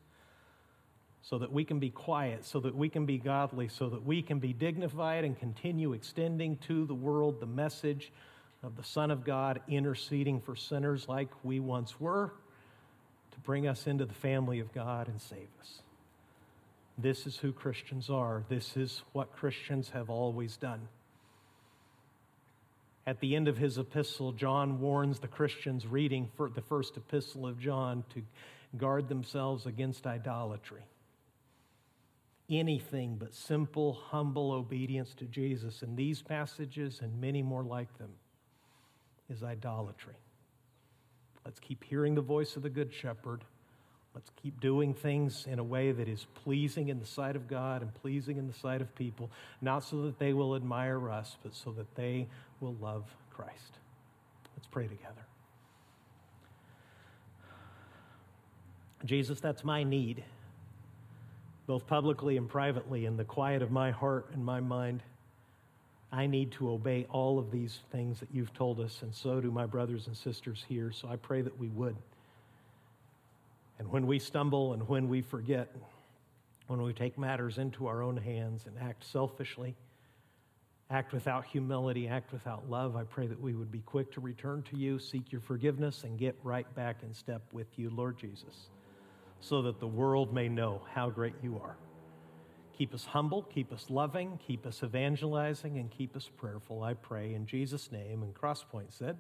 so 1.22 1.38
that 1.38 1.52
we 1.52 1.64
can 1.64 1.80
be 1.80 1.92
quiet, 1.92 2.44
so 2.44 2.60
that 2.60 2.76
we 2.76 2.90
can 2.90 3.06
be 3.06 3.20
godly, 3.20 3.68
so 3.70 3.88
that 3.88 4.04
we 4.04 4.22
can 4.22 4.40
be 4.40 4.52
dignified 4.52 5.24
and 5.24 5.40
continue 5.40 5.94
extending 5.94 6.58
to 6.58 6.86
the 6.86 6.96
world 6.96 7.40
the 7.40 7.46
message 7.46 8.12
of 8.64 8.76
the 8.76 8.84
Son 8.84 9.12
of 9.12 9.24
God 9.24 9.62
interceding 9.70 10.42
for 10.42 10.56
sinners 10.56 11.08
like 11.08 11.30
we 11.44 11.60
once 11.62 12.00
were 12.02 12.34
bring 13.44 13.68
us 13.68 13.88
into 13.88 14.06
the 14.06 14.14
family 14.14 14.60
of 14.60 14.74
God 14.74 15.08
and 15.08 15.22
save 15.22 15.48
us. 15.60 15.82
This 16.98 17.26
is 17.26 17.38
who 17.38 17.52
Christians 17.52 18.10
are. 18.10 18.44
This 18.50 18.76
is 18.76 19.04
what 19.14 19.32
Christians 19.32 19.90
have 19.92 20.10
always 20.10 20.58
done. 20.58 20.88
At 23.08 23.22
the 23.22 23.36
end 23.36 23.48
of 23.48 23.58
his 23.58 23.78
epistle, 23.78 24.34
John 24.34 24.80
warns 24.80 25.20
the 25.20 25.28
Christians 25.28 25.88
reading 25.88 26.30
for 26.36 26.50
the 26.50 26.62
first 26.62 26.98
epistle 26.98 27.48
of 27.48 27.60
John 27.60 28.04
to 28.14 28.22
guard 28.78 29.08
themselves 29.08 29.66
against 29.66 30.06
idolatry. 30.06 30.84
Anything 32.50 33.16
but 33.16 33.34
simple, 33.34 33.94
humble 33.94 34.52
obedience 34.52 35.14
to 35.16 35.26
Jesus 35.26 35.82
in 35.82 35.96
these 35.96 36.22
passages 36.22 37.00
and 37.02 37.22
many 37.22 37.42
more 37.42 37.64
like 37.64 37.98
them 37.98 38.12
is 39.30 39.44
idolatry. 39.44 40.16
Let's 41.46 41.60
keep 41.60 41.84
hearing 41.84 42.16
the 42.16 42.22
voice 42.22 42.56
of 42.56 42.64
the 42.64 42.70
Good 42.70 42.94
Shepherd. 42.94 43.44
Let's 44.16 44.32
keep 44.42 44.60
doing 44.60 44.94
things 44.94 45.46
in 45.48 45.60
a 45.60 45.64
way 45.64 45.92
that 45.92 46.08
is 46.08 46.26
pleasing 46.44 46.90
in 46.90 47.00
the 47.00 47.06
sight 47.06 47.36
of 47.36 47.48
God 47.48 47.82
and 47.82 47.94
pleasing 47.94 48.38
in 48.38 48.48
the 48.48 48.54
sight 48.54 48.82
of 48.82 48.94
people, 48.96 49.30
not 49.62 49.84
so 49.84 50.02
that 50.04 50.20
they 50.20 50.34
will 50.34 50.56
admire 50.56 51.10
us, 51.10 51.38
but 51.44 51.56
so 51.56 51.72
that 51.72 51.96
they 51.96 52.28
will 52.60 52.76
love 52.82 53.06
Christ. 53.30 53.78
Let's 54.58 54.68
pray 54.68 54.88
together. 54.88 55.26
Jesus, 59.06 59.40
that's 59.40 59.64
my 59.64 59.84
need, 59.84 60.24
both 61.68 61.88
publicly 61.88 62.36
and 62.36 62.50
privately, 62.50 63.06
in 63.06 63.16
the 63.16 63.24
quiet 63.24 63.62
of 63.62 63.72
my 63.72 63.92
heart 63.92 64.32
and 64.34 64.44
my 64.44 64.60
mind. 64.60 65.02
I 66.12 66.26
need 66.26 66.52
to 66.54 66.72
obey 66.72 67.06
all 67.10 67.38
of 67.38 67.52
these 67.52 67.80
things 67.92 68.20
that 68.20 68.30
you've 68.32 68.54
told 68.54 68.80
us, 68.80 69.04
and 69.04 69.14
so 69.14 69.40
do 69.40 69.52
my 69.52 69.66
brothers 69.66 70.08
and 70.08 70.18
sisters 70.18 70.66
here. 70.68 70.92
So 70.92 71.08
I 71.08 71.18
pray 71.18 71.42
that 71.42 71.58
we 71.58 71.70
would. 71.70 71.96
And 73.78 73.90
when 73.92 74.08
we 74.08 74.20
stumble 74.20 74.74
and 74.74 74.88
when 74.88 75.08
we 75.08 75.22
forget, 75.22 75.74
when 76.68 76.82
we 76.82 76.94
take 76.94 77.18
matters 77.18 77.58
into 77.58 77.88
our 77.88 78.02
own 78.02 78.18
hands 78.18 78.66
and 78.66 78.76
act 78.82 79.06
selfishly, 79.06 79.76
act 80.90 81.14
without 81.14 81.46
humility, 81.46 82.08
act 82.08 82.34
without 82.34 82.68
love, 82.70 82.96
I 82.96 83.04
pray 83.04 83.28
that 83.28 83.40
we 83.40 83.54
would 83.54 83.72
be 83.72 83.82
quick 83.82 84.12
to 84.14 84.22
return 84.22 84.64
to 84.72 84.78
you, 84.78 84.98
seek 84.98 85.32
your 85.32 85.42
forgiveness, 85.42 86.04
and 86.04 86.18
get 86.18 86.36
right 86.44 86.72
back 86.76 87.04
in 87.04 87.14
step 87.14 87.44
with 87.54 87.68
you, 87.78 87.92
Lord 87.92 88.18
Jesus, 88.18 88.70
so 89.40 89.62
that 89.62 89.80
the 89.80 89.88
world 89.88 90.34
may 90.34 90.50
know 90.50 90.82
how 90.94 91.10
great 91.10 91.36
you 91.44 91.62
are. 91.64 91.78
Keep 92.80 92.94
us 92.94 93.06
humble, 93.08 93.44
keep 93.44 93.74
us 93.74 93.88
loving, 93.90 94.40
keep 94.48 94.66
us 94.66 94.84
evangelizing, 94.84 95.78
and 95.80 95.92
keep 95.92 96.16
us 96.16 96.30
prayerful, 96.38 96.82
I 96.82 96.94
pray 96.94 97.34
in 97.34 97.46
Jesus' 97.46 97.92
name. 97.92 98.24
And 98.24 98.34
Crosspoint 98.34 98.94
said, 98.98 99.18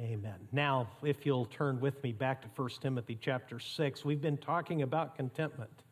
Amen. 0.00 0.36
Now, 0.52 0.88
if 1.02 1.26
you'll 1.26 1.46
turn 1.46 1.80
with 1.80 2.00
me 2.04 2.12
back 2.12 2.42
to 2.42 2.48
1 2.54 2.70
Timothy 2.80 3.18
chapter 3.20 3.58
6, 3.58 4.04
we've 4.04 4.20
been 4.20 4.36
talking 4.36 4.82
about 4.82 5.16
contentment. 5.16 5.82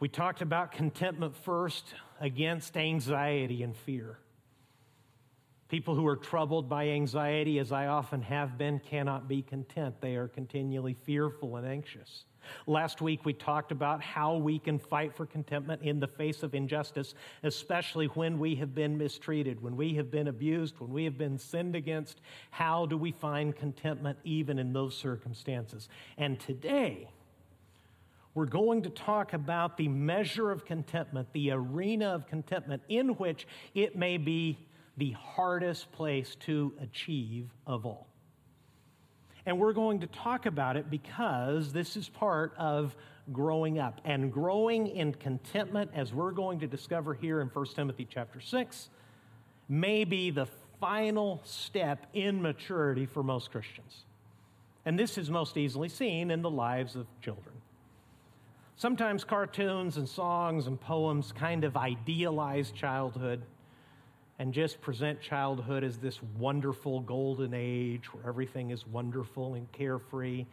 We 0.00 0.10
talked 0.10 0.42
about 0.42 0.72
contentment 0.72 1.34
first 1.34 1.94
against 2.20 2.76
anxiety 2.76 3.62
and 3.62 3.74
fear. 3.74 4.18
People 5.68 5.94
who 5.94 6.06
are 6.06 6.16
troubled 6.16 6.68
by 6.68 6.88
anxiety, 6.88 7.58
as 7.58 7.72
I 7.72 7.86
often 7.86 8.20
have 8.20 8.58
been, 8.58 8.80
cannot 8.80 9.28
be 9.28 9.40
content. 9.40 10.02
They 10.02 10.16
are 10.16 10.28
continually 10.28 10.92
fearful 10.92 11.56
and 11.56 11.66
anxious. 11.66 12.26
Last 12.66 13.00
week, 13.00 13.24
we 13.24 13.32
talked 13.32 13.72
about 13.72 14.02
how 14.02 14.36
we 14.36 14.58
can 14.58 14.78
fight 14.78 15.16
for 15.16 15.26
contentment 15.26 15.82
in 15.82 16.00
the 16.00 16.06
face 16.06 16.42
of 16.42 16.54
injustice, 16.54 17.14
especially 17.42 18.06
when 18.06 18.38
we 18.38 18.54
have 18.56 18.74
been 18.74 18.96
mistreated, 18.96 19.62
when 19.62 19.76
we 19.76 19.94
have 19.94 20.10
been 20.10 20.28
abused, 20.28 20.78
when 20.78 20.90
we 20.90 21.04
have 21.04 21.18
been 21.18 21.38
sinned 21.38 21.76
against. 21.76 22.20
How 22.50 22.86
do 22.86 22.96
we 22.96 23.12
find 23.12 23.54
contentment 23.56 24.18
even 24.24 24.58
in 24.58 24.72
those 24.72 24.96
circumstances? 24.96 25.88
And 26.18 26.38
today, 26.38 27.08
we're 28.34 28.46
going 28.46 28.82
to 28.82 28.90
talk 28.90 29.34
about 29.34 29.76
the 29.76 29.88
measure 29.88 30.50
of 30.50 30.64
contentment, 30.64 31.28
the 31.32 31.50
arena 31.50 32.14
of 32.14 32.26
contentment 32.26 32.82
in 32.88 33.10
which 33.10 33.46
it 33.74 33.96
may 33.96 34.16
be 34.16 34.58
the 34.96 35.12
hardest 35.12 35.92
place 35.92 36.34
to 36.40 36.72
achieve 36.80 37.50
of 37.66 37.84
all. 37.86 38.11
And 39.46 39.58
we're 39.58 39.72
going 39.72 40.00
to 40.00 40.06
talk 40.06 40.46
about 40.46 40.76
it 40.76 40.90
because 40.90 41.72
this 41.72 41.96
is 41.96 42.08
part 42.08 42.54
of 42.56 42.94
growing 43.32 43.78
up. 43.78 44.00
And 44.04 44.32
growing 44.32 44.86
in 44.86 45.14
contentment, 45.14 45.90
as 45.94 46.12
we're 46.12 46.30
going 46.32 46.60
to 46.60 46.66
discover 46.66 47.14
here 47.14 47.40
in 47.40 47.48
1 47.48 47.66
Timothy 47.74 48.06
chapter 48.08 48.40
6, 48.40 48.88
may 49.68 50.04
be 50.04 50.30
the 50.30 50.46
final 50.80 51.40
step 51.44 52.06
in 52.14 52.42
maturity 52.42 53.06
for 53.06 53.22
most 53.22 53.50
Christians. 53.50 54.04
And 54.84 54.98
this 54.98 55.16
is 55.18 55.30
most 55.30 55.56
easily 55.56 55.88
seen 55.88 56.30
in 56.30 56.42
the 56.42 56.50
lives 56.50 56.96
of 56.96 57.06
children. 57.20 57.54
Sometimes 58.76 59.22
cartoons 59.22 59.96
and 59.96 60.08
songs 60.08 60.66
and 60.66 60.80
poems 60.80 61.32
kind 61.32 61.62
of 61.62 61.76
idealize 61.76 62.72
childhood 62.72 63.42
and 64.38 64.52
just 64.52 64.80
present 64.80 65.20
childhood 65.20 65.84
as 65.84 65.98
this 65.98 66.20
wonderful 66.38 67.00
golden 67.00 67.52
age 67.54 68.12
where 68.12 68.26
everything 68.26 68.70
is 68.70 68.86
wonderful 68.86 69.54
and 69.54 69.70
carefree. 69.72 70.46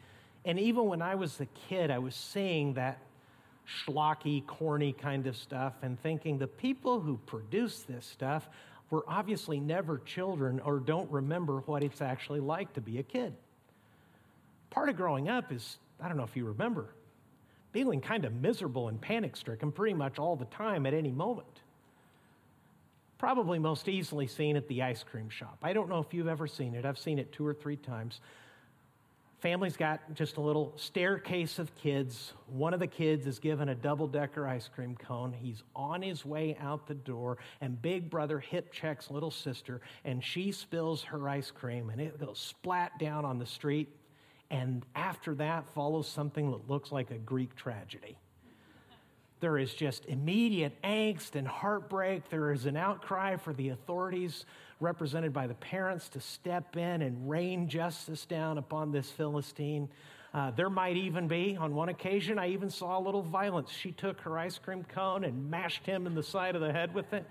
And 0.46 0.60
even 0.60 0.86
when 0.86 1.02
I 1.02 1.16
was 1.16 1.40
a 1.40 1.48
kid, 1.68 1.92
I 1.92 2.00
was 2.00 2.16
seeing 2.16 2.74
that 2.74 3.00
schlocky, 3.68 4.46
corny 4.46 4.94
kind 4.94 5.28
of 5.28 5.36
stuff 5.36 5.74
and 5.82 6.00
thinking 6.02 6.38
the 6.38 6.48
people 6.48 7.00
who 7.00 7.18
produce 7.26 7.82
this 7.84 8.06
stuff 8.06 8.50
were 8.90 9.04
obviously 9.08 9.60
never 9.60 10.00
children 10.00 10.60
or 10.62 10.80
don't 10.80 11.10
remember 11.12 11.60
what 11.66 11.84
it's 11.84 12.02
actually 12.02 12.40
like 12.40 12.74
to 12.74 12.82
be 12.82 12.98
a 12.98 13.04
kid. 13.04 13.34
Part 14.72 14.90
of 14.90 14.98
growing 14.98 15.30
up 15.30 15.52
is, 15.52 15.78
I 16.02 16.08
don't 16.08 16.18
know 16.18 16.24
if 16.24 16.36
you 16.36 16.46
remember, 16.46 16.88
feeling 17.72 18.02
kind 18.02 18.26
of 18.26 18.34
miserable 18.34 18.88
and 18.88 19.00
panic 19.00 19.36
stricken 19.36 19.72
pretty 19.72 19.94
much 19.94 20.18
all 20.18 20.36
the 20.36 20.46
time 20.46 20.86
at 20.86 20.94
any 20.94 21.12
moment 21.12 21.62
probably 23.20 23.60
most 23.60 23.88
easily 23.88 24.26
seen 24.26 24.56
at 24.56 24.68
the 24.68 24.82
ice 24.82 25.04
cream 25.04 25.30
shop. 25.30 25.60
I 25.62 25.74
don't 25.74 25.90
know 25.90 26.00
if 26.00 26.14
you've 26.14 26.28
ever 26.28 26.48
seen 26.48 26.74
it, 26.74 26.86
I've 26.86 26.98
seen 26.98 27.20
it 27.20 27.32
two 27.32 27.46
or 27.46 27.54
three 27.54 27.78
times. 27.78 28.22
Family's 29.40 29.78
got 29.78 30.02
just 30.16 30.36
a 30.36 30.42
little 30.42 30.74
staircase 30.76 31.60
of 31.60 31.74
kids. 31.76 32.34
One 32.48 32.74
of 32.74 32.82
the 32.82 32.88
kids 32.88 33.26
is 33.26 33.40
given 33.40 33.70
a 33.70 33.76
double 33.76 34.06
decker 34.06 34.46
ice 34.46 34.68
cream 34.68 34.98
cone. 34.98 35.32
He's 35.32 35.64
on 35.78 36.02
his 36.02 36.26
way 36.26 36.58
out 36.60 36.88
the 36.88 36.96
door, 36.96 37.38
and 37.62 37.82
big 37.82 38.10
brother 38.10 38.40
hip 38.40 38.74
checks 38.74 39.10
little 39.10 39.32
sister, 39.32 39.80
and 40.04 40.22
she 40.22 40.52
spills 40.52 41.04
her 41.04 41.30
ice 41.30 41.52
cream, 41.52 41.90
and 41.90 42.02
it 42.02 42.20
goes 42.20 42.38
splat 42.38 43.00
down 43.00 43.24
on 43.24 43.40
the 43.40 43.46
street. 43.46 43.88
And 44.52 44.84
after 44.94 45.36
that 45.36 45.66
follows 45.74 46.08
something 46.08 46.52
that 46.52 46.70
looks 46.70 46.92
like 46.92 47.12
a 47.12 47.18
Greek 47.18 47.56
tragedy. 47.56 48.18
There 49.40 49.58
is 49.58 49.74
just 49.74 50.06
immediate 50.06 50.80
angst 50.84 51.36
and 51.36 51.48
heartbreak. 51.48 52.30
There 52.30 52.52
is 52.52 52.66
an 52.66 52.76
outcry 52.76 53.38
for 53.38 53.54
the 53.54 53.70
authorities, 53.70 54.46
represented 54.80 55.32
by 55.32 55.48
the 55.48 55.54
parents, 55.54 56.10
to 56.10 56.20
step 56.20 56.76
in 56.76 57.02
and 57.02 57.30
rain 57.30 57.70
justice 57.70 58.26
down 58.26 58.58
upon 58.58 58.92
this 58.92 59.10
Philistine. 59.10 59.88
Uh, 60.34 60.52
there 60.52 60.70
might 60.70 60.98
even 60.98 61.28
be, 61.28 61.58
on 61.58 61.74
one 61.74 61.90
occasion, 61.90 62.38
I 62.38 62.50
even 62.50 62.70
saw 62.70 63.00
a 63.00 63.02
little 63.02 63.24
violence. 63.24 63.72
She 63.72 63.92
took 63.92 64.20
her 64.22 64.38
ice 64.38 64.58
cream 64.58 64.84
cone 64.84 65.24
and 65.24 65.50
mashed 65.50 65.86
him 65.86 66.06
in 66.06 66.16
the 66.16 66.24
side 66.24 66.56
of 66.56 66.62
the 66.62 66.72
head 66.72 66.94
with 66.94 67.14
it. 67.14 67.26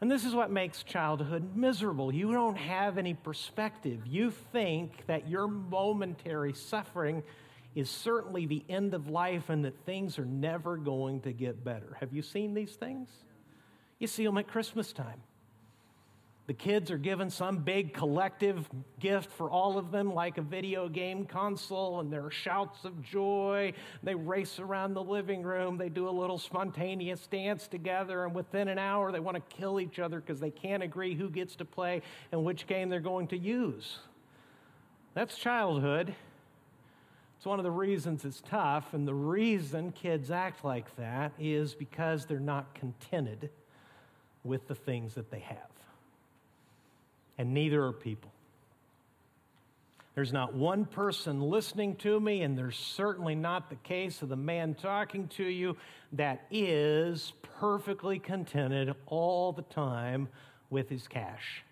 And 0.00 0.10
this 0.10 0.24
is 0.24 0.34
what 0.34 0.50
makes 0.50 0.82
childhood 0.82 1.56
miserable. 1.56 2.12
You 2.12 2.32
don't 2.32 2.56
have 2.56 2.98
any 2.98 3.14
perspective. 3.14 4.06
You 4.06 4.30
think 4.30 5.06
that 5.06 5.28
your 5.28 5.46
momentary 5.46 6.52
suffering 6.52 7.22
is 7.74 7.90
certainly 7.90 8.46
the 8.46 8.64
end 8.68 8.94
of 8.94 9.08
life 9.08 9.48
and 9.48 9.64
that 9.64 9.74
things 9.84 10.18
are 10.18 10.24
never 10.24 10.76
going 10.76 11.20
to 11.22 11.32
get 11.32 11.64
better. 11.64 11.96
Have 12.00 12.12
you 12.12 12.22
seen 12.22 12.54
these 12.54 12.72
things? 12.72 13.08
You 13.98 14.06
see 14.06 14.24
them 14.24 14.38
at 14.38 14.48
Christmas 14.48 14.92
time. 14.92 15.22
The 16.46 16.52
kids 16.52 16.90
are 16.90 16.98
given 16.98 17.30
some 17.30 17.60
big 17.60 17.94
collective 17.94 18.68
gift 19.00 19.32
for 19.32 19.50
all 19.50 19.78
of 19.78 19.90
them, 19.90 20.12
like 20.12 20.36
a 20.36 20.42
video 20.42 20.90
game 20.90 21.24
console, 21.24 22.00
and 22.00 22.12
there 22.12 22.22
are 22.26 22.30
shouts 22.30 22.84
of 22.84 23.02
joy. 23.02 23.72
They 24.02 24.14
race 24.14 24.58
around 24.58 24.92
the 24.92 25.02
living 25.02 25.42
room. 25.42 25.78
They 25.78 25.88
do 25.88 26.06
a 26.06 26.10
little 26.10 26.36
spontaneous 26.36 27.26
dance 27.28 27.66
together, 27.66 28.26
and 28.26 28.34
within 28.34 28.68
an 28.68 28.78
hour, 28.78 29.10
they 29.10 29.20
want 29.20 29.36
to 29.36 29.56
kill 29.56 29.80
each 29.80 29.98
other 29.98 30.20
because 30.20 30.38
they 30.38 30.50
can't 30.50 30.82
agree 30.82 31.14
who 31.14 31.30
gets 31.30 31.56
to 31.56 31.64
play 31.64 32.02
and 32.30 32.44
which 32.44 32.66
game 32.66 32.90
they're 32.90 33.00
going 33.00 33.28
to 33.28 33.38
use. 33.38 34.00
That's 35.14 35.38
childhood. 35.38 36.14
It's 37.44 37.48
one 37.50 37.58
of 37.58 37.64
the 37.64 37.70
reasons 37.70 38.24
it's 38.24 38.40
tough, 38.40 38.94
and 38.94 39.06
the 39.06 39.12
reason 39.12 39.92
kids 39.92 40.30
act 40.30 40.64
like 40.64 40.96
that 40.96 41.30
is 41.38 41.74
because 41.74 42.24
they're 42.24 42.40
not 42.40 42.74
contented 42.74 43.50
with 44.44 44.66
the 44.66 44.74
things 44.74 45.16
that 45.16 45.30
they 45.30 45.40
have. 45.40 45.58
And 47.36 47.52
neither 47.52 47.84
are 47.84 47.92
people. 47.92 48.32
There's 50.14 50.32
not 50.32 50.54
one 50.54 50.86
person 50.86 51.42
listening 51.42 51.96
to 51.96 52.18
me, 52.18 52.40
and 52.40 52.56
there's 52.56 52.78
certainly 52.78 53.34
not 53.34 53.68
the 53.68 53.76
case 53.76 54.22
of 54.22 54.30
the 54.30 54.36
man 54.36 54.74
talking 54.74 55.28
to 55.36 55.44
you 55.44 55.76
that 56.14 56.46
is 56.50 57.34
perfectly 57.60 58.18
contented 58.18 58.94
all 59.04 59.52
the 59.52 59.64
time 59.64 60.28
with 60.70 60.88
his 60.88 61.06
cash 61.06 61.62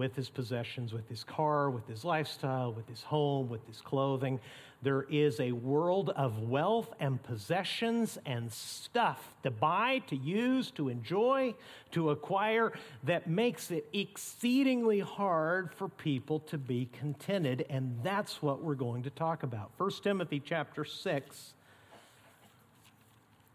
with 0.00 0.16
his 0.16 0.30
possessions, 0.30 0.94
with 0.94 1.06
his 1.10 1.22
car, 1.22 1.68
with 1.68 1.86
his 1.86 2.06
lifestyle, 2.06 2.72
with 2.72 2.88
his 2.88 3.02
home, 3.02 3.50
with 3.50 3.60
his 3.66 3.82
clothing. 3.82 4.40
There 4.80 5.02
is 5.10 5.38
a 5.40 5.52
world 5.52 6.08
of 6.16 6.38
wealth 6.38 6.94
and 6.98 7.22
possessions 7.22 8.16
and 8.24 8.50
stuff 8.50 9.34
to 9.42 9.50
buy, 9.50 9.98
to 10.06 10.16
use, 10.16 10.70
to 10.70 10.88
enjoy, 10.88 11.54
to 11.90 12.08
acquire 12.12 12.72
that 13.04 13.28
makes 13.28 13.70
it 13.70 13.86
exceedingly 13.92 15.00
hard 15.00 15.74
for 15.74 15.90
people 15.90 16.40
to 16.40 16.56
be 16.56 16.88
contented. 16.98 17.66
And 17.68 17.98
that's 18.02 18.40
what 18.40 18.64
we're 18.64 18.76
going 18.76 19.02
to 19.02 19.10
talk 19.10 19.42
about. 19.42 19.70
1 19.76 19.90
Timothy 20.02 20.40
chapter 20.42 20.82
6 20.82 21.52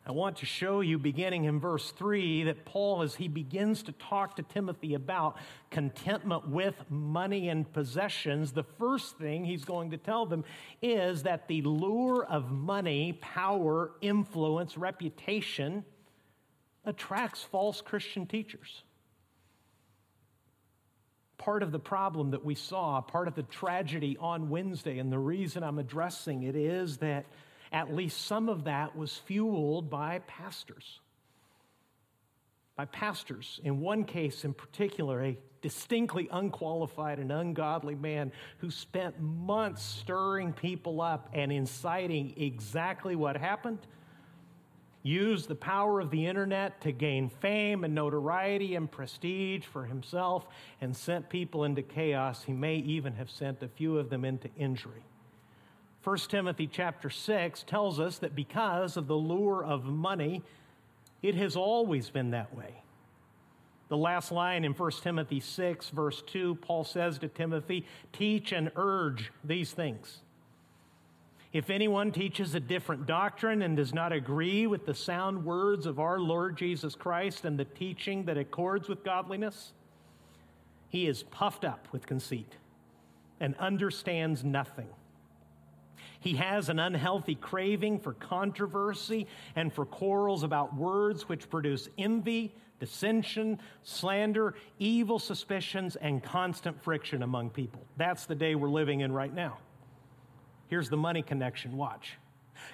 I 0.07 0.11
want 0.11 0.37
to 0.37 0.45
show 0.45 0.81
you, 0.81 0.99
beginning 0.99 1.45
in 1.45 1.59
verse 1.59 1.89
3, 1.89 2.43
that 2.43 2.63
Paul, 2.63 3.01
as 3.01 3.15
he 3.15 3.27
begins 3.27 3.81
to 3.83 3.91
talk 3.91 4.35
to 4.35 4.43
Timothy 4.43 4.93
about 4.93 5.35
contentment 5.71 6.47
with 6.47 6.75
money 6.91 7.49
and 7.49 7.71
possessions, 7.73 8.51
the 8.51 8.65
first 8.77 9.17
thing 9.17 9.45
he's 9.45 9.65
going 9.65 9.89
to 9.91 9.97
tell 9.97 10.27
them 10.27 10.43
is 10.79 11.23
that 11.23 11.47
the 11.47 11.63
lure 11.63 12.23
of 12.23 12.51
money, 12.51 13.13
power, 13.13 13.93
influence, 13.99 14.77
reputation 14.77 15.83
attracts 16.85 17.41
false 17.41 17.81
Christian 17.81 18.27
teachers. 18.27 18.83
Part 21.39 21.63
of 21.63 21.71
the 21.71 21.79
problem 21.79 22.29
that 22.29 22.45
we 22.45 22.53
saw, 22.53 23.01
part 23.01 23.27
of 23.27 23.33
the 23.33 23.43
tragedy 23.43 24.17
on 24.19 24.49
Wednesday, 24.49 24.99
and 24.99 25.11
the 25.11 25.17
reason 25.17 25.63
I'm 25.63 25.79
addressing 25.79 26.43
it 26.43 26.55
is 26.55 26.97
that 26.97 27.25
at 27.75 27.93
least 27.93 28.25
some 28.25 28.47
of 28.47 28.63
that 28.63 28.95
was 28.95 29.17
fueled 29.17 29.89
by 29.89 30.19
pastors. 30.27 31.01
By 32.77 32.85
pastors. 32.85 33.59
In 33.65 33.81
one 33.81 34.05
case 34.05 34.45
in 34.45 34.53
particular, 34.53 35.21
a 35.21 35.37
distinctly 35.61 36.29
unqualified 36.31 37.19
and 37.19 37.33
ungodly 37.33 37.95
man 37.95 38.31
who 38.59 38.71
spent 38.71 39.19
months 39.19 39.83
stirring 39.83 40.53
people 40.53 41.01
up 41.01 41.29
and 41.33 41.51
inciting 41.51 42.33
exactly 42.37 43.17
what 43.17 43.35
happened. 43.35 43.79
Used 45.03 45.49
the 45.49 45.55
power 45.55 45.99
of 45.99 46.11
the 46.11 46.27
internet 46.27 46.79
to 46.81 46.93
gain 46.93 47.27
fame 47.27 47.83
and 47.83 47.93
notoriety 47.93 48.75
and 48.75 48.89
prestige 48.89 49.65
for 49.65 49.83
himself 49.83 50.47
and 50.79 50.95
sent 50.95 51.27
people 51.27 51.65
into 51.65 51.81
chaos. 51.81 52.41
He 52.41 52.53
may 52.53 52.77
even 52.77 53.15
have 53.15 53.29
sent 53.29 53.61
a 53.63 53.67
few 53.67 53.97
of 53.97 54.09
them 54.09 54.23
into 54.23 54.49
injury. 54.55 55.03
1 56.05 56.17
Timothy 56.29 56.67
chapter 56.67 57.09
6 57.09 57.63
tells 57.63 57.99
us 57.99 58.19
that 58.19 58.35
because 58.35 58.95
of 58.95 59.07
the 59.07 59.15
lure 59.15 59.65
of 59.65 59.85
money, 59.85 60.43
it 61.23 61.33
has 61.33 61.55
always 61.55 62.11
been 62.11 62.29
that 62.29 62.55
way. 62.55 62.83
The 63.87 63.97
last 63.97 64.31
line 64.31 64.63
in 64.63 64.73
1 64.73 64.91
Timothy 65.01 65.39
6, 65.39 65.89
verse 65.89 66.21
2, 66.27 66.55
Paul 66.61 66.83
says 66.83 67.17
to 67.19 67.27
Timothy, 67.27 67.87
Teach 68.13 68.51
and 68.51 68.71
urge 68.75 69.31
these 69.43 69.71
things. 69.71 70.19
If 71.51 71.71
anyone 71.71 72.11
teaches 72.11 72.53
a 72.53 72.59
different 72.59 73.07
doctrine 73.07 73.63
and 73.63 73.75
does 73.75 73.93
not 73.93 74.13
agree 74.13 74.67
with 74.67 74.85
the 74.85 74.93
sound 74.93 75.43
words 75.43 75.87
of 75.87 75.99
our 75.99 76.19
Lord 76.19 76.55
Jesus 76.55 76.93
Christ 76.93 77.45
and 77.45 77.57
the 77.57 77.65
teaching 77.65 78.25
that 78.25 78.37
accords 78.37 78.87
with 78.87 79.03
godliness, 79.03 79.71
he 80.87 81.07
is 81.07 81.23
puffed 81.23 81.65
up 81.65 81.87
with 81.91 82.05
conceit 82.05 82.57
and 83.39 83.55
understands 83.55 84.43
nothing. 84.43 84.89
He 86.25 86.33
has 86.37 86.69
an 86.69 86.79
unhealthy 86.79 87.35
craving 87.35 87.99
for 87.99 88.13
controversy 88.13 89.27
and 89.55 89.71
for 89.71 89.85
quarrels 89.85 90.41
about 90.41 90.75
words 90.75 91.29
which 91.29 91.47
produce 91.51 91.87
envy 91.99 92.51
dissension, 92.79 93.59
slander, 93.83 94.55
evil 94.79 95.19
suspicions, 95.19 95.95
and 95.97 96.23
constant 96.23 96.81
friction 96.81 97.21
among 97.21 97.51
people. 97.51 97.79
That's 97.97 98.25
the 98.25 98.33
day 98.33 98.55
we're 98.55 98.71
living 98.71 99.01
in 99.01 99.13
right 99.13 99.31
now. 99.31 99.59
Here's 100.67 100.89
the 100.89 100.97
money 100.97 101.21
connection 101.21 101.77
watch. 101.77 102.17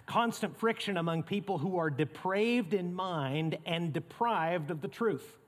Constant 0.06 0.58
friction 0.58 0.96
among 0.96 1.24
people 1.24 1.58
who 1.58 1.78
are 1.78 1.90
depraved 1.90 2.74
in 2.74 2.94
mind 2.94 3.58
and 3.66 3.92
deprived 3.92 4.72
of 4.72 4.80
the 4.80 4.88
truth. 4.88 5.40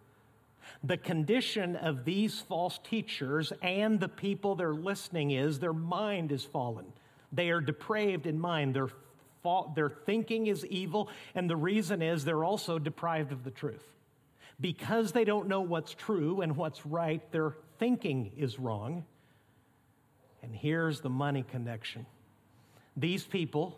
The 0.84 0.98
condition 0.98 1.78
of 1.78 2.04
these 2.04 2.42
false 2.42 2.82
teachers 2.84 3.54
and 3.62 3.98
the 3.98 4.10
people 4.10 4.56
they're 4.56 4.74
listening 4.74 5.32
is 5.32 5.60
their 5.60 5.72
mind 5.72 6.34
is 6.34 6.44
fallen. 6.44 6.92
They 7.34 7.50
are 7.50 7.60
depraved 7.60 8.28
in 8.28 8.39
mind. 8.39 8.76
Their, 8.76 8.88
their 9.76 9.89
thinking 9.89 10.48
is 10.48 10.65
evil, 10.67 11.10
and 11.36 11.50
the 11.50 11.58
reason 11.58 12.02
is 12.02 12.24
they're 12.24 12.46
also 12.46 12.80
deprived 12.80 13.34
of 13.34 13.43
the 13.43 13.52
truth 13.52 13.84
because 14.62 15.12
they 15.12 15.26
don't 15.26 15.48
know 15.48 15.62
what's 15.62 15.93
true 15.93 16.41
and 16.41 16.56
what's 16.56 16.86
right, 16.86 17.30
their 17.32 17.54
thinking 17.80 18.32
is 18.38 18.60
wrong. 18.60 19.04
And 20.41 20.56
here's 20.56 21.02
the 21.02 21.10
money 21.10 21.43
connection 21.43 22.06
these 22.96 23.24
people, 23.24 23.78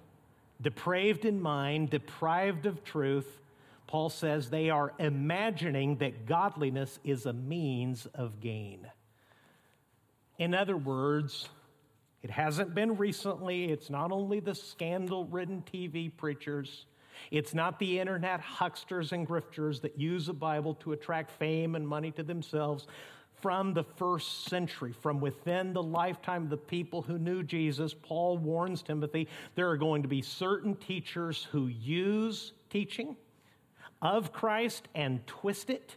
depraved 0.62 1.26
in 1.26 1.41
mind, 1.41 1.89
deprived 1.89 2.65
of 2.65 2.84
truth, 2.84 3.39
Paul 3.88 4.10
says 4.10 4.50
they 4.50 4.70
are 4.70 4.94
imagining 5.00 5.98
that 5.98 6.26
godliness 6.26 7.00
is 7.04 7.26
a 7.26 7.34
means 7.34 8.08
of 8.13 8.41
gain. 8.41 8.88
In 10.38 10.54
other 10.54 10.76
words, 10.76 11.48
it 12.26 12.32
hasn't 12.32 12.74
been 12.74 12.98
recently, 12.98 13.66
it's 13.66 13.92
not 13.92 14.12
only 14.12 14.40
the 14.40 14.56
scandal 14.56 15.26
ridden 15.26 15.64
TV 15.72 16.10
preachers. 16.18 16.88
It's 17.30 17.54
not 17.54 17.78
the 17.78 18.00
internet 18.00 18.42
hucksters 18.42 19.12
and 19.12 19.28
grifters 19.28 19.80
that 19.82 20.00
use 20.00 20.26
the 20.26 20.34
Bible 20.34 20.74
to 20.80 20.94
attract 20.94 21.30
fame 21.30 21.76
and 21.76 21.88
money 21.88 22.10
to 22.14 22.24
themselves. 22.24 22.88
From 23.44 23.76
the 23.76 23.84
first 23.84 24.46
century, 24.46 24.92
from 24.92 25.20
within 25.22 25.72
the 25.72 25.84
lifetime 25.84 26.46
of 26.46 26.50
the 26.50 26.58
people 26.58 27.04
who 27.04 27.20
knew 27.20 27.44
Jesus, 27.44 27.94
Paul 27.94 28.40
warns 28.40 28.82
Timothy 28.82 29.28
there 29.54 29.70
are 29.70 29.78
going 29.78 30.02
to 30.02 30.08
be 30.08 30.24
certain 30.24 30.76
teachers 30.78 31.48
who 31.52 31.68
use 31.68 32.54
teaching 32.72 33.16
of 34.02 34.34
Christ 34.34 34.88
and 34.96 35.26
twist 35.28 35.70
it 35.70 35.96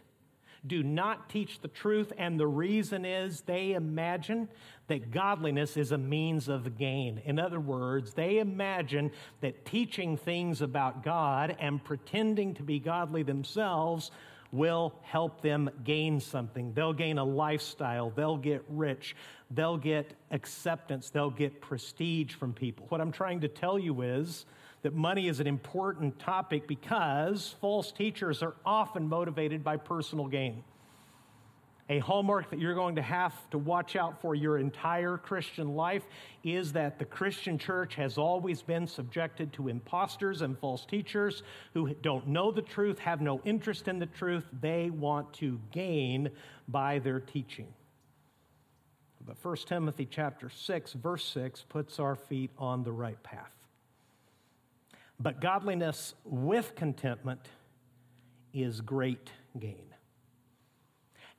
do 0.65 0.83
not 0.83 1.29
teach 1.29 1.61
the 1.61 1.67
truth, 1.67 2.11
and 2.17 2.39
the 2.39 2.47
reason 2.47 3.05
is 3.05 3.41
they 3.41 3.73
imagine 3.73 4.49
that 4.87 5.11
godliness 5.11 5.77
is 5.77 5.91
a 5.91 5.97
means 5.97 6.47
of 6.47 6.77
gain. 6.77 7.21
In 7.25 7.39
other 7.39 7.59
words, 7.59 8.13
they 8.13 8.39
imagine 8.39 9.11
that 9.41 9.65
teaching 9.65 10.17
things 10.17 10.61
about 10.61 11.03
God 11.03 11.55
and 11.59 11.83
pretending 11.83 12.55
to 12.55 12.63
be 12.63 12.79
godly 12.79 13.23
themselves 13.23 14.11
will 14.51 14.95
help 15.03 15.41
them 15.41 15.69
gain 15.83 16.19
something. 16.19 16.73
They'll 16.73 16.93
gain 16.93 17.17
a 17.17 17.23
lifestyle, 17.23 18.09
they'll 18.09 18.37
get 18.37 18.63
rich, 18.67 19.15
they'll 19.51 19.77
get 19.77 20.13
acceptance, 20.31 21.09
they'll 21.11 21.29
get 21.29 21.61
prestige 21.61 22.33
from 22.33 22.53
people. 22.53 22.85
What 22.89 22.99
I'm 22.99 23.11
trying 23.11 23.41
to 23.41 23.47
tell 23.47 23.77
you 23.77 24.01
is, 24.01 24.45
that 24.81 24.93
money 24.93 25.27
is 25.27 25.39
an 25.39 25.47
important 25.47 26.19
topic 26.19 26.67
because 26.67 27.55
false 27.59 27.91
teachers 27.91 28.41
are 28.41 28.55
often 28.65 29.07
motivated 29.07 29.63
by 29.63 29.77
personal 29.77 30.27
gain. 30.27 30.63
A 31.91 31.97
hallmark 31.97 32.51
that 32.51 32.59
you're 32.59 32.75
going 32.75 32.97
to 32.97 33.01
have 33.01 33.33
to 33.49 33.57
watch 33.57 33.95
out 33.95 34.21
for 34.21 34.35
your 34.35 34.59
entire 34.59 35.17
Christian 35.17 35.75
life 35.75 36.03
is 36.43 36.71
that 36.73 36.99
the 36.99 37.05
Christian 37.05 37.57
church 37.57 37.95
has 37.95 38.19
always 38.19 38.61
been 38.61 38.85
subjected 38.85 39.51
to 39.53 39.69
imposters 39.69 40.43
and 40.43 40.57
false 40.59 40.85
teachers 40.85 41.41
who 41.73 41.95
don't 41.95 42.27
know 42.27 42.51
the 42.51 42.61
truth, 42.61 42.99
have 42.99 43.21
no 43.21 43.41
interest 43.43 43.87
in 43.87 43.97
the 43.97 44.05
truth. 44.05 44.45
They 44.61 44.91
want 44.91 45.33
to 45.35 45.59
gain 45.71 46.29
by 46.67 46.99
their 46.99 47.19
teaching. 47.19 47.73
But 49.25 49.37
1 49.43 49.55
Timothy 49.67 50.07
chapter 50.09 50.49
6 50.49 50.93
verse 50.93 51.25
6 51.25 51.65
puts 51.69 51.99
our 51.99 52.15
feet 52.15 52.51
on 52.59 52.83
the 52.83 52.91
right 52.91 53.21
path. 53.23 53.58
But 55.19 55.41
godliness 55.41 56.13
with 56.23 56.75
contentment 56.75 57.49
is 58.53 58.81
great 58.81 59.31
gain. 59.59 59.85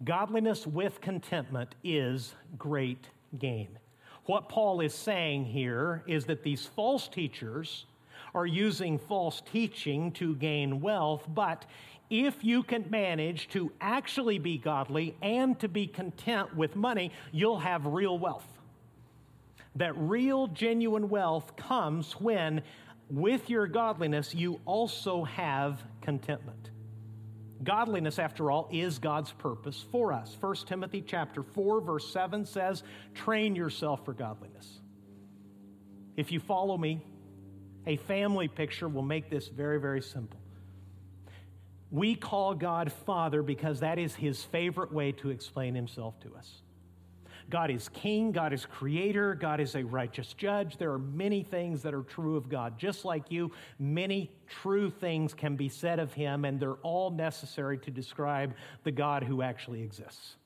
Godliness 0.05 0.67
with 0.67 1.01
contentment 1.01 1.75
is 1.83 2.35
great 2.59 3.09
gain. 3.39 3.79
What 4.27 4.49
Paul 4.49 4.81
is 4.81 4.95
saying 4.95 5.47
here 5.47 6.03
is 6.07 6.27
that 6.27 6.43
these 6.43 6.67
false 6.67 7.09
teachers 7.09 7.87
are 8.35 8.47
using 8.47 8.99
false 8.99 9.43
teaching 9.51 10.13
to 10.13 10.37
gain 10.37 10.81
wealth, 10.81 11.27
but 11.29 11.65
if 12.11 12.45
you 12.45 12.63
can 12.63 12.89
manage 12.91 13.49
to 13.49 13.73
actually 13.81 14.39
be 14.39 14.59
godly 14.59 15.17
and 15.23 15.59
to 15.61 15.69
be 15.69 15.87
content 15.87 16.57
with 16.57 16.77
money, 16.77 17.13
you'll 17.33 17.61
have 17.61 17.87
real 17.87 18.19
wealth. 18.19 18.47
That 19.77 19.97
real, 19.97 20.49
genuine 20.49 21.09
wealth 21.09 21.57
comes 21.57 22.13
when 22.15 22.63
with 23.11 23.51
your 23.51 23.67
godliness, 23.67 24.35
you 24.35 24.61
also 24.65 25.25
have 25.25 25.83
contentment. 26.01 26.71
Godliness, 27.63 28.19
after 28.19 28.51
all, 28.51 28.69
is 28.73 28.99
God's 28.99 29.33
purpose 29.33 29.85
for 29.93 30.13
us. 30.13 30.35
1 30.41 30.57
Timothy 30.67 31.03
chapter 31.03 31.43
4, 31.43 31.81
verse 31.83 32.11
7 32.13 32.47
says, 32.47 32.83
train 33.15 33.55
yourself 33.55 34.05
for 34.05 34.15
godliness. 34.15 34.81
If 36.17 36.33
you 36.33 36.41
follow 36.41 36.79
me, 36.79 37.05
a 37.87 37.97
family 37.97 38.49
picture 38.49 38.89
will 38.89 39.03
make 39.03 39.29
this 39.29 39.49
very, 39.49 39.79
very 39.81 40.01
simple. 40.01 40.41
We 41.91 42.15
call 42.15 42.55
God 42.55 42.93
Father 43.05 43.43
because 43.43 43.81
that 43.81 43.99
is 43.99 44.15
his 44.15 44.43
favorite 44.43 44.93
way 44.93 45.13
to 45.13 45.31
explain 45.31 45.75
himself 45.75 46.19
to 46.21 46.35
us. 46.37 46.63
God 47.51 47.71
is 47.71 47.89
king, 47.91 48.33
God 48.33 48.53
is 48.53 48.65
creator, 48.65 49.35
God 49.35 49.61
is 49.61 49.75
a 49.75 49.85
righteous 49.85 50.33
judge. 50.35 50.77
There 50.77 50.93
are 50.93 50.99
many 50.99 51.43
things 51.43 51.83
that 51.83 51.93
are 51.93 52.03
true 52.03 52.37
of 52.37 52.49
God. 52.49 52.79
Just 52.79 53.05
like 53.05 53.31
you, 53.31 53.51
many 53.79 54.31
true 54.49 54.91
things 54.91 55.35
can 55.35 55.57
be 55.57 55.69
said 55.69 55.99
of 55.99 56.13
him, 56.13 56.45
and 56.45 56.61
they're 56.61 56.75
all 56.75 57.11
necessary 57.11 57.79
to 57.79 57.91
describe 57.91 58.55
the 58.85 58.93
God 58.93 59.25
who 59.25 59.43
actually 59.43 59.83
exists. 59.83 60.37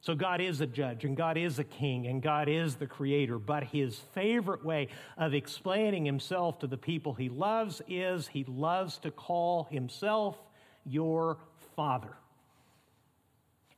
So, 0.00 0.14
God 0.14 0.42
is 0.42 0.60
a 0.60 0.66
judge, 0.66 1.04
and 1.04 1.16
God 1.16 1.38
is 1.38 1.58
a 1.58 1.64
king, 1.64 2.06
and 2.06 2.20
God 2.20 2.46
is 2.48 2.74
the 2.74 2.86
creator. 2.86 3.38
But 3.38 3.64
his 3.64 3.98
favorite 4.14 4.62
way 4.62 4.88
of 5.16 5.32
explaining 5.32 6.04
himself 6.04 6.58
to 6.58 6.66
the 6.66 6.76
people 6.76 7.14
he 7.14 7.30
loves 7.30 7.80
is 7.88 8.26
he 8.26 8.44
loves 8.44 8.98
to 8.98 9.10
call 9.10 9.64
himself 9.70 10.36
your 10.84 11.38
father. 11.74 12.16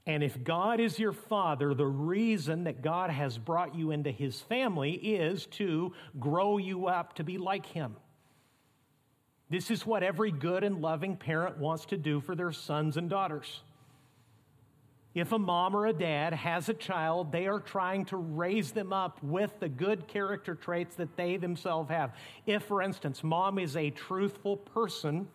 And 0.06 0.22
if 0.22 0.42
God 0.44 0.78
is 0.78 0.98
your 0.98 1.12
father, 1.12 1.74
the 1.74 1.86
reason 1.86 2.64
that 2.64 2.80
God 2.80 3.10
has 3.10 3.38
brought 3.38 3.74
you 3.74 3.90
into 3.90 4.12
his 4.12 4.40
family 4.40 4.92
is 4.92 5.46
to 5.46 5.92
grow 6.20 6.58
you 6.58 6.86
up 6.86 7.14
to 7.14 7.24
be 7.24 7.38
like 7.38 7.66
him. 7.66 7.96
This 9.50 9.70
is 9.70 9.84
what 9.84 10.02
every 10.02 10.30
good 10.30 10.62
and 10.62 10.80
loving 10.80 11.16
parent 11.16 11.58
wants 11.58 11.86
to 11.86 11.96
do 11.96 12.20
for 12.20 12.34
their 12.34 12.52
sons 12.52 12.96
and 12.96 13.10
daughters. 13.10 13.62
If 15.14 15.32
a 15.32 15.38
mom 15.38 15.74
or 15.74 15.86
a 15.86 15.92
dad 15.92 16.34
has 16.34 16.68
a 16.68 16.74
child, 16.74 17.32
they 17.32 17.46
are 17.46 17.58
trying 17.58 18.04
to 18.06 18.16
raise 18.16 18.72
them 18.72 18.92
up 18.92 19.22
with 19.22 19.50
the 19.60 19.68
good 19.68 20.06
character 20.06 20.54
traits 20.54 20.94
that 20.96 21.16
they 21.16 21.36
themselves 21.36 21.88
have. 21.90 22.12
If, 22.44 22.64
for 22.64 22.82
instance, 22.82 23.24
mom 23.24 23.58
is 23.58 23.76
a 23.76 23.90
truthful 23.90 24.58
person, 24.58 25.26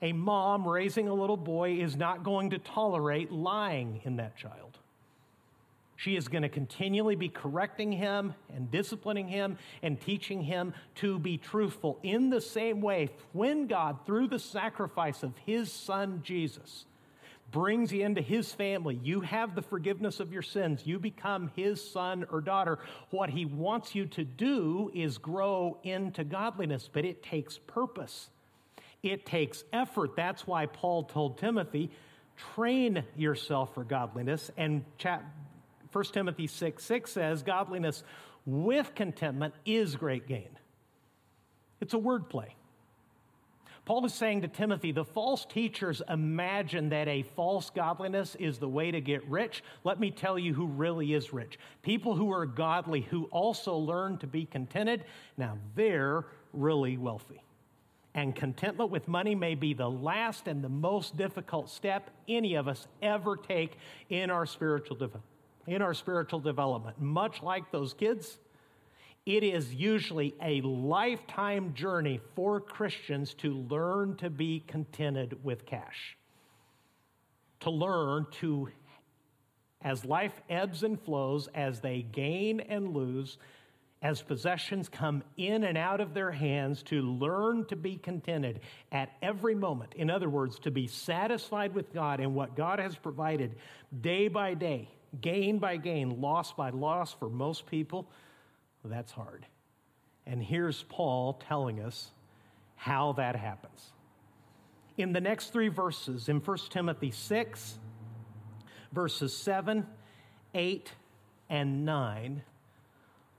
a 0.00 0.12
mom 0.12 0.66
raising 0.66 1.08
a 1.08 1.14
little 1.14 1.36
boy 1.36 1.80
is 1.80 1.96
not 1.96 2.22
going 2.22 2.50
to 2.50 2.58
tolerate 2.58 3.32
lying 3.32 4.00
in 4.04 4.16
that 4.16 4.36
child. 4.36 4.78
She 5.96 6.14
is 6.14 6.28
going 6.28 6.42
to 6.42 6.48
continually 6.48 7.16
be 7.16 7.28
correcting 7.28 7.90
him 7.90 8.32
and 8.54 8.70
disciplining 8.70 9.26
him 9.26 9.58
and 9.82 10.00
teaching 10.00 10.40
him 10.42 10.72
to 10.96 11.18
be 11.18 11.38
truthful. 11.38 11.98
In 12.04 12.30
the 12.30 12.40
same 12.40 12.80
way, 12.80 13.10
when 13.32 13.66
God, 13.66 13.98
through 14.06 14.28
the 14.28 14.38
sacrifice 14.38 15.24
of 15.24 15.32
his 15.44 15.72
son 15.72 16.20
Jesus, 16.22 16.84
brings 17.50 17.92
you 17.92 18.04
into 18.04 18.20
his 18.20 18.52
family, 18.52 19.00
you 19.02 19.22
have 19.22 19.56
the 19.56 19.62
forgiveness 19.62 20.20
of 20.20 20.32
your 20.32 20.42
sins, 20.42 20.82
you 20.84 21.00
become 21.00 21.50
his 21.56 21.82
son 21.82 22.24
or 22.30 22.40
daughter. 22.40 22.78
What 23.10 23.30
he 23.30 23.44
wants 23.44 23.96
you 23.96 24.06
to 24.06 24.22
do 24.22 24.92
is 24.94 25.18
grow 25.18 25.78
into 25.82 26.22
godliness, 26.22 26.88
but 26.92 27.04
it 27.04 27.24
takes 27.24 27.58
purpose. 27.58 28.30
It 29.02 29.26
takes 29.26 29.64
effort. 29.72 30.16
That's 30.16 30.46
why 30.46 30.66
Paul 30.66 31.04
told 31.04 31.38
Timothy, 31.38 31.90
train 32.54 33.04
yourself 33.16 33.74
for 33.74 33.84
godliness. 33.84 34.50
And 34.56 34.84
1 35.92 36.04
Timothy 36.12 36.46
6 36.46 36.84
6 36.84 37.10
says, 37.10 37.42
Godliness 37.42 38.02
with 38.46 38.94
contentment 38.94 39.54
is 39.64 39.96
great 39.96 40.26
gain. 40.26 40.50
It's 41.80 41.94
a 41.94 41.98
word 41.98 42.28
play. 42.28 42.54
Paul 43.84 44.04
is 44.04 44.12
saying 44.12 44.42
to 44.42 44.48
Timothy, 44.48 44.92
the 44.92 45.04
false 45.04 45.46
teachers 45.46 46.02
imagine 46.10 46.90
that 46.90 47.08
a 47.08 47.22
false 47.22 47.70
godliness 47.70 48.34
is 48.34 48.58
the 48.58 48.68
way 48.68 48.90
to 48.90 49.00
get 49.00 49.26
rich. 49.26 49.64
Let 49.82 49.98
me 49.98 50.10
tell 50.10 50.38
you 50.38 50.52
who 50.52 50.66
really 50.66 51.14
is 51.14 51.32
rich. 51.32 51.58
People 51.82 52.14
who 52.14 52.30
are 52.30 52.44
godly, 52.44 53.00
who 53.00 53.24
also 53.26 53.76
learn 53.76 54.18
to 54.18 54.26
be 54.26 54.44
contented, 54.44 55.04
now 55.38 55.56
they're 55.74 56.26
really 56.52 56.98
wealthy. 56.98 57.42
And 58.18 58.34
contentment 58.34 58.90
with 58.90 59.06
money 59.06 59.36
may 59.36 59.54
be 59.54 59.74
the 59.74 59.88
last 59.88 60.48
and 60.48 60.64
the 60.64 60.68
most 60.68 61.16
difficult 61.16 61.70
step 61.70 62.10
any 62.26 62.56
of 62.56 62.66
us 62.66 62.88
ever 63.00 63.36
take 63.36 63.78
in 64.10 64.28
our 64.28 64.44
spiritual, 64.44 64.96
de- 64.96 65.10
in 65.68 65.82
our 65.82 65.94
spiritual 65.94 66.40
development. 66.40 67.00
Much 67.00 67.44
like 67.44 67.70
those 67.70 67.94
kids, 67.94 68.40
it 69.24 69.44
is 69.44 69.72
usually 69.72 70.34
a 70.42 70.60
lifetime 70.62 71.74
journey 71.74 72.18
for 72.34 72.60
Christians 72.60 73.34
to 73.34 73.54
learn 73.54 74.16
to 74.16 74.30
be 74.30 74.64
contented 74.66 75.38
with 75.44 75.64
cash. 75.64 76.16
To 77.60 77.70
learn 77.70 78.26
to, 78.40 78.68
as 79.82 80.04
life 80.04 80.42
ebbs 80.50 80.82
and 80.82 81.00
flows, 81.00 81.46
as 81.54 81.78
they 81.78 82.02
gain 82.02 82.58
and 82.58 82.92
lose, 82.92 83.38
as 84.00 84.22
possessions 84.22 84.88
come 84.88 85.22
in 85.36 85.64
and 85.64 85.76
out 85.76 86.00
of 86.00 86.14
their 86.14 86.30
hands, 86.30 86.82
to 86.84 87.02
learn 87.02 87.64
to 87.66 87.76
be 87.76 87.96
contented 87.96 88.60
at 88.92 89.10
every 89.22 89.54
moment. 89.54 89.92
In 89.96 90.08
other 90.08 90.28
words, 90.28 90.58
to 90.60 90.70
be 90.70 90.86
satisfied 90.86 91.74
with 91.74 91.92
God 91.92 92.20
and 92.20 92.34
what 92.34 92.54
God 92.54 92.78
has 92.78 92.94
provided 92.96 93.56
day 94.00 94.28
by 94.28 94.54
day, 94.54 94.88
gain 95.20 95.58
by 95.58 95.76
gain, 95.76 96.20
loss 96.20 96.52
by 96.52 96.70
loss 96.70 97.12
for 97.12 97.28
most 97.28 97.66
people 97.66 98.08
that's 98.84 99.12
hard. 99.12 99.46
And 100.26 100.42
here's 100.42 100.84
Paul 100.84 101.34
telling 101.48 101.80
us 101.80 102.10
how 102.76 103.12
that 103.14 103.36
happens. 103.36 103.92
In 104.96 105.12
the 105.12 105.20
next 105.20 105.52
three 105.52 105.68
verses, 105.68 106.28
in 106.28 106.40
1 106.40 106.58
Timothy 106.70 107.10
6, 107.10 107.78
verses 108.92 109.36
7, 109.36 109.86
8, 110.54 110.92
and 111.48 111.84
9, 111.84 112.42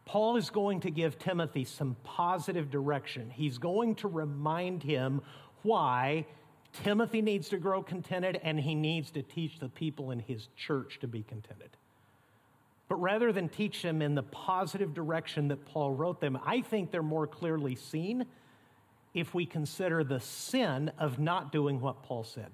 Paul 0.10 0.38
is 0.38 0.50
going 0.50 0.80
to 0.80 0.90
give 0.90 1.20
Timothy 1.20 1.64
some 1.66 1.96
positive 2.04 2.72
direction. 2.72 3.30
He's 3.30 3.60
going 3.60 3.94
to 3.98 4.08
remind 4.08 4.82
him 4.82 5.22
why 5.62 6.26
Timothy 6.82 7.22
needs 7.22 7.50
to 7.50 7.58
grow 7.58 7.84
contented 7.84 8.40
and 8.42 8.60
he 8.60 8.74
needs 8.74 9.12
to 9.12 9.22
teach 9.22 9.60
the 9.60 9.70
people 9.70 10.10
in 10.10 10.18
his 10.18 10.48
church 10.58 10.98
to 11.02 11.08
be 11.08 11.22
contented. 11.22 11.70
But 12.88 12.96
rather 12.96 13.32
than 13.32 13.50
teach 13.50 13.84
them 13.84 14.02
in 14.02 14.16
the 14.16 14.24
positive 14.24 14.96
direction 14.96 15.48
that 15.50 15.64
Paul 15.68 15.92
wrote 15.92 16.20
them, 16.20 16.40
I 16.44 16.62
think 16.62 16.90
they're 16.90 17.04
more 17.04 17.28
clearly 17.28 17.76
seen 17.76 18.26
if 19.14 19.36
we 19.36 19.46
consider 19.46 20.04
the 20.04 20.22
sin 20.22 20.92
of 20.98 21.20
not 21.20 21.52
doing 21.52 21.82
what 21.82 22.02
Paul 22.02 22.24
said. 22.24 22.50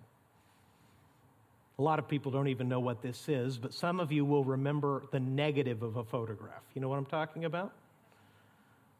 A 1.77 1.81
lot 1.81 1.99
of 1.99 2.07
people 2.07 2.31
don't 2.31 2.47
even 2.47 2.69
know 2.69 2.79
what 2.79 3.01
this 3.01 3.27
is, 3.27 3.57
but 3.57 3.73
some 3.73 3.99
of 3.99 4.11
you 4.11 4.23
will 4.23 4.45
remember 4.45 5.03
the 5.11 5.19
negative 5.19 5.83
of 5.83 5.97
a 5.97 6.03
photograph. 6.03 6.63
You 6.73 6.81
know 6.81 6.87
what 6.87 6.97
I'm 6.97 7.05
talking 7.05 7.45
about? 7.45 7.73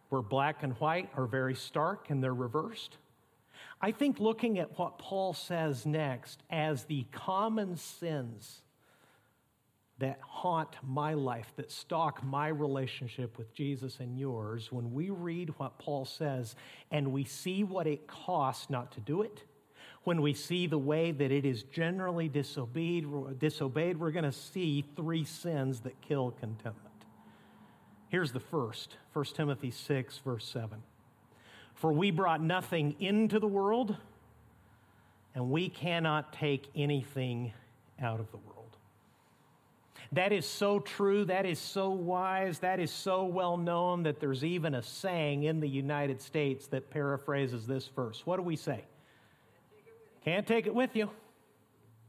Where 0.09 0.21
black 0.21 0.63
and 0.63 0.73
white 0.73 1.09
are 1.15 1.25
very 1.25 1.55
stark 1.55 2.09
and 2.09 2.21
they're 2.21 2.33
reversed. 2.33 2.97
I 3.81 3.91
think 3.91 4.19
looking 4.19 4.59
at 4.59 4.77
what 4.77 4.97
Paul 4.97 5.33
says 5.33 5.85
next 5.85 6.43
as 6.49 6.83
the 6.83 7.05
common 7.11 7.77
sins 7.77 8.61
that 9.99 10.19
haunt 10.21 10.75
my 10.83 11.13
life, 11.13 11.53
that 11.55 11.71
stalk 11.71 12.21
my 12.23 12.49
relationship 12.49 13.37
with 13.37 13.53
Jesus 13.53 13.99
and 14.01 14.19
yours, 14.19 14.69
when 14.71 14.93
we 14.93 15.09
read 15.09 15.53
what 15.57 15.77
Paul 15.79 16.03
says 16.03 16.55
and 16.91 17.13
we 17.13 17.23
see 17.23 17.63
what 17.63 17.87
it 17.87 18.05
costs 18.05 18.69
not 18.69 18.91
to 18.93 18.99
do 18.99 19.21
it, 19.21 19.43
when 20.05 20.21
we 20.21 20.33
see 20.33 20.67
the 20.67 20.77
way 20.77 21.11
that 21.11 21.31
it 21.31 21.45
is 21.45 21.63
generally 21.63 22.29
disobeyed, 22.29 23.07
disobeyed 23.39 23.99
we're 23.99 24.11
going 24.11 24.23
to 24.23 24.31
see 24.31 24.85
three 24.95 25.25
sins 25.25 25.81
that 25.81 25.99
kill 26.01 26.31
contentment. 26.39 26.95
Here's 28.09 28.31
the 28.31 28.39
first 28.39 28.97
1 29.13 29.25
Timothy 29.35 29.71
6, 29.71 30.19
verse 30.19 30.47
7. 30.47 30.81
For 31.73 31.91
we 31.91 32.11
brought 32.11 32.41
nothing 32.41 32.95
into 32.99 33.39
the 33.39 33.47
world, 33.47 33.97
and 35.33 35.49
we 35.49 35.69
cannot 35.69 36.31
take 36.31 36.69
anything 36.75 37.51
out 37.99 38.19
of 38.19 38.29
the 38.29 38.37
world. 38.37 38.77
That 40.11 40.31
is 40.31 40.45
so 40.45 40.79
true. 40.79 41.25
That 41.25 41.47
is 41.47 41.57
so 41.57 41.89
wise. 41.89 42.59
That 42.59 42.79
is 42.79 42.91
so 42.91 43.25
well 43.25 43.57
known 43.57 44.03
that 44.03 44.19
there's 44.19 44.45
even 44.45 44.75
a 44.75 44.83
saying 44.83 45.43
in 45.43 45.59
the 45.59 45.67
United 45.67 46.21
States 46.21 46.67
that 46.67 46.91
paraphrases 46.91 47.65
this 47.65 47.87
verse. 47.87 48.21
What 48.23 48.37
do 48.37 48.43
we 48.43 48.55
say? 48.55 48.83
Can't 50.25 50.47
take 50.47 50.65
it 50.65 50.73
with 50.73 50.95
you. 50.95 51.09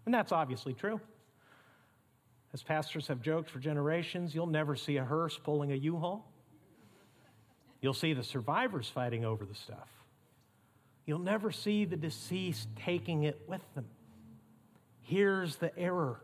And 0.06 0.14
that's 0.14 0.32
obviously 0.32 0.72
true. 0.72 1.00
As 2.54 2.62
pastors 2.62 3.06
have 3.08 3.20
joked 3.20 3.50
for 3.50 3.58
generations, 3.58 4.34
you'll 4.34 4.46
never 4.46 4.74
see 4.74 4.96
a 4.96 5.04
hearse 5.04 5.38
pulling 5.38 5.72
a 5.72 5.74
U 5.74 5.98
haul. 5.98 6.32
You'll 7.82 7.92
see 7.92 8.14
the 8.14 8.22
survivors 8.22 8.88
fighting 8.88 9.26
over 9.26 9.44
the 9.44 9.54
stuff. 9.54 9.88
You'll 11.04 11.18
never 11.18 11.52
see 11.52 11.84
the 11.84 11.96
deceased 11.96 12.68
taking 12.74 13.24
it 13.24 13.42
with 13.46 13.60
them. 13.74 13.84
Here's 15.02 15.56
the 15.56 15.76
error 15.78 16.22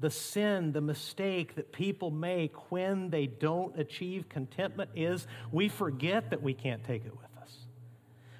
the 0.00 0.10
sin, 0.10 0.72
the 0.72 0.80
mistake 0.80 1.54
that 1.54 1.72
people 1.72 2.10
make 2.10 2.72
when 2.72 3.08
they 3.08 3.26
don't 3.26 3.78
achieve 3.78 4.28
contentment 4.28 4.90
is 4.96 5.28
we 5.52 5.68
forget 5.68 6.30
that 6.30 6.42
we 6.42 6.52
can't 6.52 6.82
take 6.84 7.06
it 7.06 7.12
with. 7.12 7.31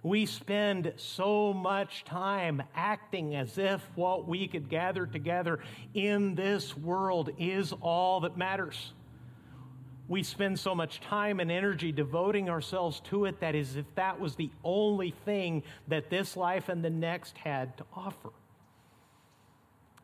We 0.02 0.26
spend 0.26 0.92
so 0.96 1.52
much 1.52 2.04
time 2.04 2.62
acting 2.74 3.36
as 3.36 3.56
if 3.56 3.80
what 3.94 4.26
we 4.26 4.48
could 4.48 4.68
gather 4.68 5.06
together 5.06 5.60
in 5.94 6.34
this 6.34 6.76
world 6.76 7.30
is 7.38 7.72
all 7.80 8.20
that 8.20 8.36
matters. 8.36 8.92
We 10.08 10.24
spend 10.24 10.58
so 10.58 10.74
much 10.74 11.00
time 11.00 11.38
and 11.38 11.52
energy 11.52 11.92
devoting 11.92 12.50
ourselves 12.50 13.00
to 13.04 13.26
it 13.26 13.38
that 13.40 13.54
is 13.54 13.76
if 13.76 13.86
that 13.94 14.18
was 14.18 14.34
the 14.34 14.50
only 14.64 15.12
thing 15.24 15.62
that 15.86 16.10
this 16.10 16.36
life 16.36 16.68
and 16.68 16.84
the 16.84 16.90
next 16.90 17.38
had 17.38 17.76
to 17.78 17.84
offer. 17.94 18.30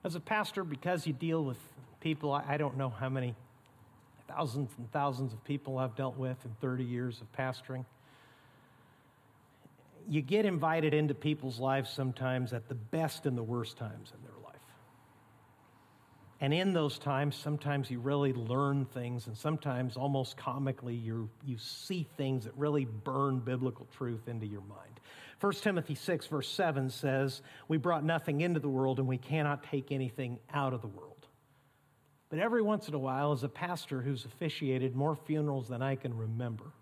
As 0.05 0.15
a 0.15 0.21
pastor, 0.21 0.63
because 0.63 1.09
you 1.09 1.13
deal 1.13 1.45
with 1.45 1.59
people, 2.01 2.33
I 2.33 2.57
don't 2.57 2.77
know 2.77 2.89
how 2.89 3.09
many 3.09 3.35
thousands 4.29 4.71
and 4.79 4.91
thousands 4.93 5.33
of 5.33 5.43
people 5.45 5.77
I've 5.77 5.97
dealt 5.97 6.17
with 6.17 6.37
in 6.45 6.53
30 6.61 6.85
years 6.85 7.21
of 7.21 7.33
pastoring. 7.37 7.85
You 10.09 10.23
get 10.23 10.47
invited 10.47 10.95
into 10.95 11.15
people's 11.15 11.61
lives 11.61 11.91
sometimes 11.91 12.53
at 12.53 12.69
the 12.69 12.75
best 12.75 13.27
and 13.27 13.37
the 13.37 13.43
worst 13.43 13.77
times 13.77 14.13
in 14.17 14.23
their 14.23 14.39
life. 14.43 14.57
And 16.41 16.55
in 16.55 16.73
those 16.73 16.99
times, 16.99 17.37
sometimes 17.37 17.91
you 17.91 17.99
really 18.01 18.33
learn 18.33 18.87
things, 18.87 19.27
and 19.27 19.37
sometimes 19.37 19.97
almost 19.97 20.37
comically, 20.37 20.95
you 20.95 21.29
you 21.45 21.59
see 21.59 22.07
things 22.17 22.45
that 22.45 22.57
really 22.57 22.85
burn 22.85 23.41
biblical 23.41 23.87
truth 23.97 24.29
into 24.29 24.47
your 24.47 24.63
mind. 24.63 25.01
1 25.41 25.53
Timothy 25.55 25.95
6, 25.95 26.27
verse 26.27 26.49
7 26.49 26.91
says, 26.91 27.43
We 27.69 27.77
brought 27.77 28.05
nothing 28.05 28.41
into 28.41 28.61
the 28.61 28.69
world, 28.69 28.99
and 28.99 29.07
we 29.07 29.19
cannot 29.19 29.63
take 29.65 29.93
anything 29.93 30.39
out 30.53 30.73
of 30.73 30.81
the 30.81 30.89
world. 30.89 31.27
But 32.31 32.41
every 32.41 32.63
once 32.63 32.89
in 32.89 32.95
a 32.95 32.99
while, 32.99 33.33
as 33.33 33.45
a 33.45 33.49
pastor 33.49 34.03
who's 34.03 34.25
officiated 34.25 34.95
more 34.95 35.17
funerals 35.17 35.69
than 35.69 35.81
I 35.81 35.97
can 35.97 36.17
remember, 36.17 36.73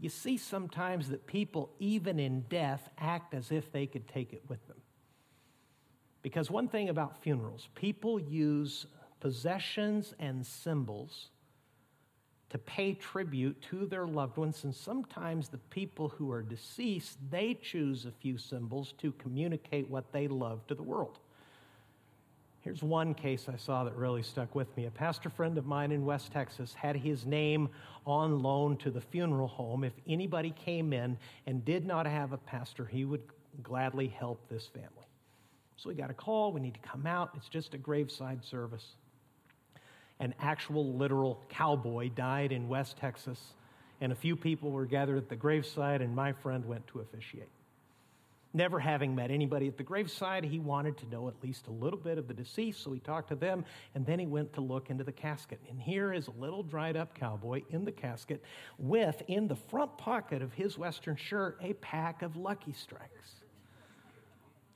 you 0.00 0.08
see 0.08 0.36
sometimes 0.36 1.08
that 1.08 1.26
people, 1.26 1.70
even 1.78 2.20
in 2.20 2.42
death, 2.42 2.88
act 2.98 3.34
as 3.34 3.50
if 3.50 3.72
they 3.72 3.86
could 3.86 4.06
take 4.06 4.32
it 4.32 4.42
with 4.48 4.64
them. 4.68 4.76
Because 6.22 6.50
one 6.50 6.68
thing 6.68 6.88
about 6.88 7.22
funerals, 7.22 7.68
people 7.74 8.20
use 8.20 8.86
possessions 9.20 10.14
and 10.18 10.44
symbols 10.46 11.30
to 12.50 12.58
pay 12.58 12.94
tribute 12.94 13.60
to 13.70 13.86
their 13.86 14.06
loved 14.06 14.36
ones. 14.36 14.64
And 14.64 14.74
sometimes 14.74 15.48
the 15.48 15.58
people 15.58 16.08
who 16.08 16.30
are 16.30 16.42
deceased, 16.42 17.18
they 17.30 17.54
choose 17.54 18.06
a 18.06 18.10
few 18.10 18.38
symbols 18.38 18.94
to 18.98 19.12
communicate 19.12 19.90
what 19.90 20.12
they 20.12 20.28
love 20.28 20.66
to 20.68 20.74
the 20.74 20.82
world. 20.82 21.18
Here's 22.68 22.82
one 22.82 23.14
case 23.14 23.46
I 23.48 23.56
saw 23.56 23.84
that 23.84 23.96
really 23.96 24.22
stuck 24.22 24.54
with 24.54 24.76
me. 24.76 24.84
A 24.84 24.90
pastor 24.90 25.30
friend 25.30 25.56
of 25.56 25.64
mine 25.64 25.90
in 25.90 26.04
West 26.04 26.32
Texas 26.32 26.74
had 26.74 26.96
his 26.96 27.24
name 27.24 27.70
on 28.06 28.42
loan 28.42 28.76
to 28.76 28.90
the 28.90 29.00
funeral 29.00 29.48
home. 29.48 29.84
If 29.84 29.94
anybody 30.06 30.50
came 30.50 30.92
in 30.92 31.16
and 31.46 31.64
did 31.64 31.86
not 31.86 32.06
have 32.06 32.34
a 32.34 32.36
pastor, 32.36 32.84
he 32.84 33.06
would 33.06 33.22
gladly 33.62 34.08
help 34.08 34.46
this 34.50 34.66
family. 34.66 35.08
So 35.78 35.88
we 35.88 35.94
got 35.94 36.10
a 36.10 36.12
call, 36.12 36.52
we 36.52 36.60
need 36.60 36.74
to 36.74 36.80
come 36.80 37.06
out. 37.06 37.30
It's 37.38 37.48
just 37.48 37.72
a 37.72 37.78
graveside 37.78 38.44
service 38.44 38.96
an 40.20 40.34
actual 40.38 40.92
literal 40.92 41.42
cowboy 41.48 42.10
died 42.10 42.52
in 42.52 42.68
West 42.68 42.98
Texas, 42.98 43.54
and 44.02 44.12
a 44.12 44.14
few 44.14 44.36
people 44.36 44.70
were 44.70 44.84
gathered 44.84 45.16
at 45.16 45.30
the 45.30 45.36
graveside, 45.36 46.02
and 46.02 46.14
my 46.14 46.32
friend 46.32 46.66
went 46.66 46.86
to 46.88 47.00
officiate. 47.00 47.48
Never 48.58 48.80
having 48.80 49.14
met 49.14 49.30
anybody 49.30 49.68
at 49.68 49.76
the 49.76 49.84
graveside, 49.84 50.42
he 50.42 50.58
wanted 50.58 50.96
to 50.96 51.06
know 51.06 51.28
at 51.28 51.40
least 51.44 51.68
a 51.68 51.70
little 51.70 51.98
bit 52.00 52.18
of 52.18 52.26
the 52.26 52.34
deceased, 52.34 52.82
so 52.82 52.92
he 52.92 52.98
talked 52.98 53.28
to 53.28 53.36
them, 53.36 53.64
and 53.94 54.04
then 54.04 54.18
he 54.18 54.26
went 54.26 54.52
to 54.54 54.60
look 54.60 54.90
into 54.90 55.04
the 55.04 55.12
casket. 55.12 55.60
And 55.70 55.80
here 55.80 56.12
is 56.12 56.26
a 56.26 56.32
little 56.32 56.64
dried 56.64 56.96
up 56.96 57.14
cowboy 57.14 57.62
in 57.70 57.84
the 57.84 57.92
casket 57.92 58.42
with, 58.76 59.22
in 59.28 59.46
the 59.46 59.54
front 59.54 59.96
pocket 59.96 60.42
of 60.42 60.52
his 60.54 60.76
Western 60.76 61.14
shirt, 61.14 61.56
a 61.62 61.74
pack 61.74 62.22
of 62.22 62.34
Lucky 62.34 62.72
Strikes. 62.72 63.44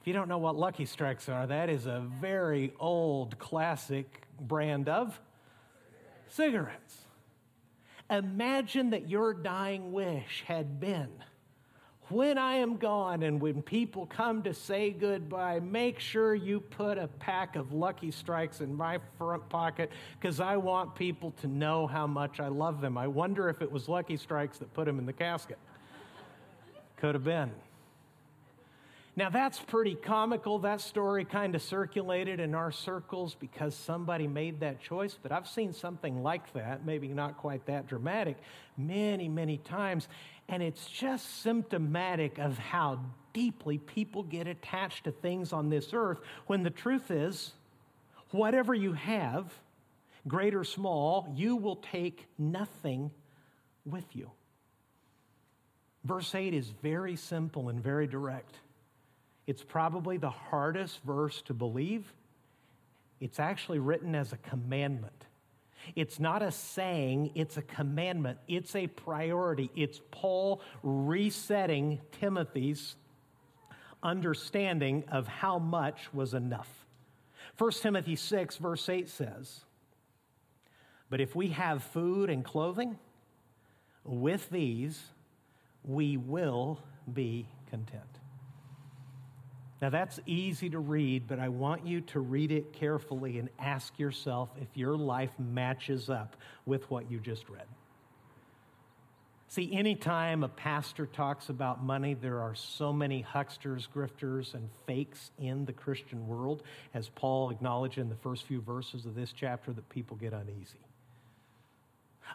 If 0.00 0.06
you 0.06 0.12
don't 0.12 0.28
know 0.28 0.38
what 0.38 0.54
Lucky 0.54 0.86
Strikes 0.86 1.28
are, 1.28 1.44
that 1.48 1.68
is 1.68 1.86
a 1.86 2.06
very 2.20 2.72
old 2.78 3.36
classic 3.40 4.28
brand 4.40 4.88
of 4.88 5.20
cigarettes. 6.28 6.98
Imagine 8.08 8.90
that 8.90 9.08
your 9.08 9.34
dying 9.34 9.90
wish 9.90 10.44
had 10.46 10.78
been 10.78 11.10
when 12.08 12.36
I 12.36 12.56
am 12.56 12.76
gone 12.76 13.22
and 13.22 13.40
when 13.40 13.62
people 13.62 14.06
come 14.06 14.42
to 14.42 14.52
say 14.52 14.90
goodbye, 14.90 15.60
make 15.60 15.98
sure 15.98 16.34
you 16.34 16.60
put 16.60 16.98
a 16.98 17.08
pack 17.08 17.56
of 17.56 17.72
Lucky 17.72 18.10
Strikes 18.10 18.60
in 18.60 18.74
my 18.74 18.98
front 19.18 19.48
pocket 19.48 19.90
because 20.20 20.40
I 20.40 20.56
want 20.56 20.94
people 20.94 21.30
to 21.40 21.46
know 21.46 21.86
how 21.86 22.06
much 22.06 22.40
I 22.40 22.48
love 22.48 22.80
them. 22.80 22.98
I 22.98 23.06
wonder 23.06 23.48
if 23.48 23.62
it 23.62 23.70
was 23.70 23.88
Lucky 23.88 24.16
Strikes 24.16 24.58
that 24.58 24.74
put 24.74 24.86
him 24.86 24.98
in 24.98 25.06
the 25.06 25.12
casket. 25.12 25.58
Could 26.96 27.14
have 27.14 27.24
been. 27.24 27.50
Now, 29.14 29.28
that's 29.28 29.58
pretty 29.58 29.94
comical. 29.94 30.58
That 30.60 30.80
story 30.80 31.26
kind 31.26 31.54
of 31.54 31.60
circulated 31.60 32.40
in 32.40 32.54
our 32.54 32.72
circles 32.72 33.36
because 33.38 33.74
somebody 33.74 34.26
made 34.26 34.60
that 34.60 34.80
choice. 34.80 35.18
But 35.22 35.32
I've 35.32 35.46
seen 35.46 35.74
something 35.74 36.22
like 36.22 36.50
that, 36.54 36.86
maybe 36.86 37.08
not 37.08 37.36
quite 37.36 37.66
that 37.66 37.86
dramatic, 37.86 38.38
many, 38.78 39.28
many 39.28 39.58
times. 39.58 40.08
And 40.52 40.62
it's 40.62 40.86
just 40.86 41.42
symptomatic 41.42 42.38
of 42.38 42.58
how 42.58 43.00
deeply 43.32 43.78
people 43.78 44.22
get 44.22 44.46
attached 44.46 45.04
to 45.04 45.10
things 45.10 45.50
on 45.50 45.70
this 45.70 45.94
earth 45.94 46.20
when 46.46 46.62
the 46.62 46.68
truth 46.68 47.10
is, 47.10 47.54
whatever 48.32 48.74
you 48.74 48.92
have, 48.92 49.50
great 50.28 50.54
or 50.54 50.62
small, 50.62 51.32
you 51.34 51.56
will 51.56 51.76
take 51.76 52.26
nothing 52.36 53.10
with 53.86 54.04
you. 54.14 54.30
Verse 56.04 56.34
8 56.34 56.52
is 56.52 56.68
very 56.82 57.16
simple 57.16 57.70
and 57.70 57.82
very 57.82 58.06
direct. 58.06 58.56
It's 59.46 59.64
probably 59.64 60.18
the 60.18 60.28
hardest 60.28 61.02
verse 61.02 61.40
to 61.46 61.54
believe. 61.54 62.12
It's 63.20 63.40
actually 63.40 63.78
written 63.78 64.14
as 64.14 64.34
a 64.34 64.36
commandment. 64.36 65.24
It's 65.96 66.20
not 66.20 66.42
a 66.42 66.50
saying, 66.50 67.32
it's 67.34 67.56
a 67.56 67.62
commandment. 67.62 68.38
It's 68.48 68.74
a 68.74 68.86
priority. 68.86 69.70
It's 69.74 70.00
Paul 70.10 70.60
resetting 70.82 72.00
Timothy's 72.20 72.96
understanding 74.02 75.04
of 75.08 75.28
how 75.28 75.58
much 75.58 76.12
was 76.12 76.34
enough. 76.34 76.68
1 77.58 77.70
Timothy 77.72 78.16
6, 78.16 78.56
verse 78.56 78.88
8 78.88 79.08
says, 79.08 79.64
But 81.10 81.20
if 81.20 81.36
we 81.36 81.48
have 81.48 81.82
food 81.82 82.30
and 82.30 82.44
clothing, 82.44 82.98
with 84.04 84.48
these 84.50 85.00
we 85.84 86.16
will 86.16 86.80
be 87.12 87.46
content. 87.70 88.11
Now, 89.82 89.90
that's 89.90 90.20
easy 90.26 90.70
to 90.70 90.78
read, 90.78 91.26
but 91.26 91.40
I 91.40 91.48
want 91.48 91.84
you 91.84 92.02
to 92.02 92.20
read 92.20 92.52
it 92.52 92.72
carefully 92.72 93.38
and 93.38 93.48
ask 93.58 93.98
yourself 93.98 94.48
if 94.60 94.68
your 94.76 94.96
life 94.96 95.32
matches 95.40 96.08
up 96.08 96.36
with 96.64 96.88
what 96.88 97.10
you 97.10 97.18
just 97.18 97.48
read. 97.48 97.66
See, 99.48 99.76
anytime 99.76 100.44
a 100.44 100.48
pastor 100.48 101.04
talks 101.04 101.48
about 101.48 101.82
money, 101.82 102.14
there 102.14 102.40
are 102.40 102.54
so 102.54 102.92
many 102.92 103.22
hucksters, 103.22 103.88
grifters, 103.92 104.54
and 104.54 104.70
fakes 104.86 105.32
in 105.36 105.64
the 105.64 105.72
Christian 105.72 106.28
world, 106.28 106.62
as 106.94 107.08
Paul 107.08 107.50
acknowledged 107.50 107.98
in 107.98 108.08
the 108.08 108.14
first 108.14 108.46
few 108.46 108.60
verses 108.60 109.04
of 109.04 109.16
this 109.16 109.32
chapter, 109.32 109.72
that 109.72 109.88
people 109.88 110.16
get 110.16 110.32
uneasy. 110.32 110.78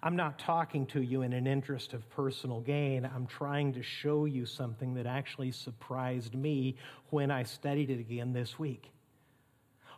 I'm 0.01 0.15
not 0.15 0.39
talking 0.39 0.85
to 0.87 1.01
you 1.01 1.21
in 1.23 1.33
an 1.33 1.47
interest 1.47 1.93
of 1.93 2.09
personal 2.09 2.61
gain. 2.61 3.05
I'm 3.05 3.27
trying 3.27 3.73
to 3.73 3.83
show 3.83 4.25
you 4.25 4.45
something 4.45 4.93
that 4.95 5.05
actually 5.05 5.51
surprised 5.51 6.35
me 6.35 6.75
when 7.09 7.31
I 7.31 7.43
studied 7.43 7.89
it 7.89 7.99
again 7.99 8.33
this 8.33 8.59
week. 8.59 8.91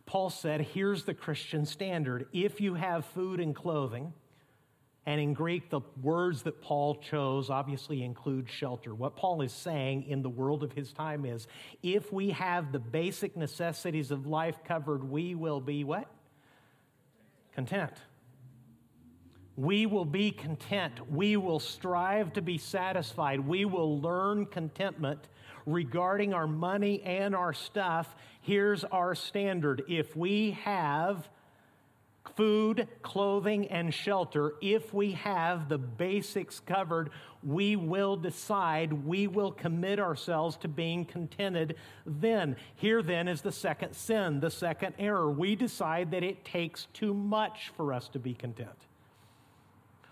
Paul 0.06 0.30
said, 0.30 0.62
Here's 0.62 1.04
the 1.04 1.14
Christian 1.14 1.66
standard. 1.66 2.28
If 2.32 2.62
you 2.62 2.76
have 2.76 3.06
food 3.06 3.40
and 3.40 3.56
clothing, 3.56 4.14
and 5.06 5.20
in 5.20 5.34
Greek, 5.34 5.70
the 5.70 5.82
words 6.02 6.44
that 6.44 6.62
Paul 6.62 6.96
chose 6.96 7.50
obviously 7.50 8.04
include 8.04 8.50
shelter. 8.50 8.94
What 8.94 9.16
Paul 9.16 9.42
is 9.42 9.52
saying 9.52 10.04
in 10.04 10.22
the 10.22 10.30
world 10.30 10.64
of 10.64 10.72
his 10.74 10.94
time 10.94 11.26
is 11.26 11.48
if 11.82 12.14
we 12.14 12.30
have 12.32 12.72
the 12.72 12.80
basic 12.80 13.36
necessities 13.36 14.12
of 14.12 14.28
life 14.28 14.64
covered, 14.64 15.04
we 15.04 15.36
will 15.36 15.62
be 15.62 15.84
what? 15.84 16.08
Content 17.54 17.94
we 19.60 19.86
will 19.86 20.06
be 20.06 20.32
content. 20.32 20.94
We 21.12 21.36
will 21.36 21.60
strive 21.60 22.32
to 22.34 22.42
be 22.42 22.58
satisfied. 22.58 23.42
We 23.42 23.66
will 23.66 24.00
learn 24.00 24.46
contentment 24.46 25.28
regarding 25.66 26.34
our 26.34 26.48
money 26.48 27.02
and 27.04 27.36
our 27.36 27.52
stuff. 27.52 28.16
Here's 28.40 28.86
our 28.86 29.16
standard 29.16 29.84
if 29.90 30.16
we 30.16 30.52
have 30.52 31.28
food, 32.38 32.88
clothing, 33.02 33.68
and 33.68 33.94
shelter, 33.94 34.54
if 34.62 34.94
we 34.94 35.12
have 35.12 35.68
the 35.68 35.78
basics 35.78 36.62
covered, 36.62 37.10
we 37.44 37.76
will 37.76 38.16
decide, 38.16 38.94
we 38.94 39.28
will 39.28 39.52
commit 39.52 40.00
ourselves 40.00 40.56
to 40.56 40.70
being 40.70 41.04
contented 41.04 41.76
then. 42.06 42.56
Here 42.76 43.04
then 43.04 43.28
is 43.28 43.42
the 43.42 43.52
second 43.52 43.94
sin, 43.94 44.40
the 44.40 44.52
second 44.52 44.94
error. 44.98 45.30
We 45.30 45.58
decide 45.58 46.12
that 46.12 46.24
it 46.24 46.46
takes 46.46 46.88
too 46.94 47.14
much 47.14 47.74
for 47.76 47.92
us 47.92 48.08
to 48.10 48.20
be 48.20 48.34
content 48.34 48.89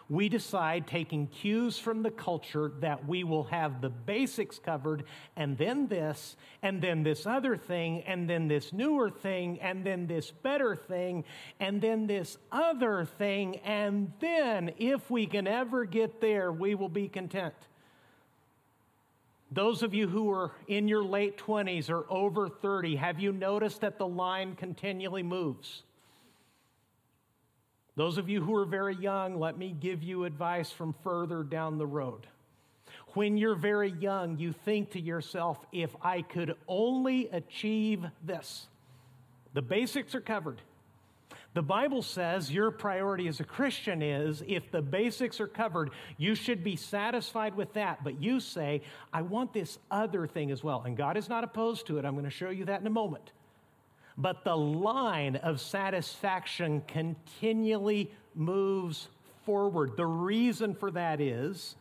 we 0.09 0.29
decide, 0.29 0.87
taking 0.87 1.27
cues 1.27 1.77
from 1.77 2.01
the 2.01 2.11
culture, 2.11 2.71
that 2.79 3.05
we 3.07 3.23
will 3.23 3.43
have 3.45 3.81
the 3.81 3.89
basics 3.89 4.57
covered, 4.57 5.03
and 5.35 5.57
then 5.57 5.87
this, 5.87 6.37
and 6.61 6.81
then 6.81 7.03
this 7.03 7.25
other 7.25 7.57
thing, 7.57 8.01
and 8.03 8.29
then 8.29 8.47
this 8.47 8.71
newer 8.71 9.09
thing, 9.09 9.59
and 9.59 9.85
then 9.85 10.07
this 10.07 10.31
better 10.31 10.75
thing, 10.75 11.25
and 11.59 11.81
then 11.81 12.07
this 12.07 12.37
other 12.51 13.03
thing, 13.03 13.57
and 13.57 14.13
then, 14.19 14.71
if 14.77 15.09
we 15.11 15.25
can 15.25 15.45
ever 15.45 15.83
get 15.83 16.21
there, 16.21 16.51
we 16.51 16.73
will 16.73 16.89
be 16.89 17.09
content. 17.09 17.55
Those 19.51 19.81
of 19.83 19.93
you 19.93 20.07
who 20.07 20.29
are 20.31 20.51
in 20.67 20.87
your 20.87 21.03
late 21.03 21.37
20s 21.37 21.89
or 21.89 22.05
over 22.09 22.49
30, 22.49 22.97
have 22.97 23.19
you 23.19 23.31
noticed 23.31 23.81
that 23.81 23.97
the 23.97 24.07
line 24.07 24.55
continually 24.55 25.23
moves? 25.23 25.83
Those 27.97 28.19
of 28.19 28.29
you 28.29 28.43
who 28.43 28.55
are 28.55 28.65
very 28.65 28.95
young, 28.95 29.39
let 29.39 29.57
me 29.57 29.75
give 29.77 30.03
you 30.03 30.25
advice 30.25 30.71
from 30.71 30.93
further 31.03 31.41
down 31.41 31.79
the 31.79 31.88
road. 31.88 32.27
When 33.15 33.38
you're 33.38 33.55
very 33.55 33.89
young, 33.89 34.38
you 34.38 34.53
think 34.53 34.91
to 34.91 35.01
yourself, 35.01 35.57
if 35.71 35.89
I 36.03 36.21
could 36.21 36.55
only 36.67 37.27
achieve 37.29 38.05
this, 38.23 38.67
the 39.55 39.63
basics 39.63 40.13
are 40.13 40.21
covered. 40.21 40.62
The 41.55 41.63
Bible 41.63 42.03
says 42.03 42.51
your 42.51 42.69
priority 42.69 43.27
as 43.27 43.39
a 43.39 43.43
Christian 43.43 44.03
is 44.03 44.43
if 44.47 44.69
the 44.69 44.83
basics 44.83 45.41
are 45.41 45.47
covered, 45.47 45.89
you 46.17 46.36
should 46.36 46.63
be 46.63 46.75
satisfied 46.75 47.55
with 47.55 47.73
that. 47.73 48.03
But 48.03 48.21
you 48.21 48.39
say, 48.39 48.83
I 49.12 49.23
want 49.23 49.53
this 49.53 49.79
other 49.89 50.27
thing 50.27 50.51
as 50.51 50.63
well. 50.63 50.83
And 50.86 50.95
God 50.95 51.17
is 51.17 51.29
not 51.29 51.43
opposed 51.43 51.88
to 51.88 51.97
it. 51.97 52.05
I'm 52.05 52.13
going 52.13 52.25
to 52.25 52.29
show 52.29 52.51
you 52.51 52.65
that 52.65 52.79
in 52.79 52.86
a 52.86 52.91
moment 52.91 53.31
but 54.17 54.43
the 54.43 54.58
line 54.58 55.36
of 55.38 55.62
satisfaction 55.62 56.82
continually 56.88 58.12
moves 58.34 59.08
forward. 59.45 59.95
The 59.95 60.06
reason 60.06 60.73
for 60.73 60.91
that 60.91 61.21
is 61.21 61.75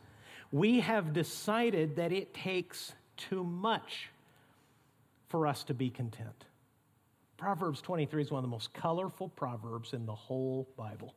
we 0.51 0.79
have 0.79 1.13
decided 1.13 1.95
that 1.95 2.11
it 2.11 2.33
takes 2.33 2.93
too 3.17 3.43
much 3.43 4.09
for 5.27 5.47
us 5.47 5.63
to 5.65 5.73
be 5.73 5.89
content. 5.89 6.45
Proverbs 7.37 7.81
23 7.81 8.21
is 8.21 8.31
one 8.31 8.39
of 8.39 8.43
the 8.43 8.53
most 8.53 8.73
colorful 8.73 9.29
proverbs 9.29 9.93
in 9.93 10.05
the 10.05 10.15
whole 10.15 10.67
Bible, 10.77 11.13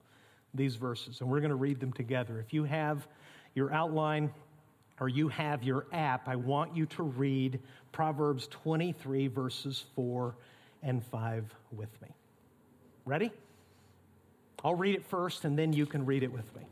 these 0.52 0.76
verses, 0.76 1.20
and 1.20 1.30
we're 1.30 1.40
going 1.40 1.50
to 1.50 1.56
read 1.56 1.80
them 1.80 1.92
together. 1.92 2.40
If 2.40 2.52
you 2.52 2.64
have 2.64 3.06
your 3.54 3.72
outline 3.72 4.30
or 4.98 5.08
you 5.08 5.28
have 5.28 5.62
your 5.62 5.86
app, 5.92 6.28
I 6.28 6.36
want 6.36 6.76
you 6.76 6.86
to 6.86 7.02
read 7.02 7.60
Proverbs 7.92 8.48
23, 8.48 9.28
verses 9.28 9.84
4 9.94 10.34
and 10.82 11.04
5 11.04 11.54
with 11.72 12.00
me. 12.02 12.08
Ready? 13.04 13.32
I'll 14.64 14.74
read 14.74 14.94
it 14.94 15.04
first 15.06 15.44
and 15.44 15.58
then 15.58 15.72
you 15.72 15.86
can 15.86 16.06
read 16.06 16.22
it 16.22 16.32
with 16.32 16.54
me. 16.54 16.62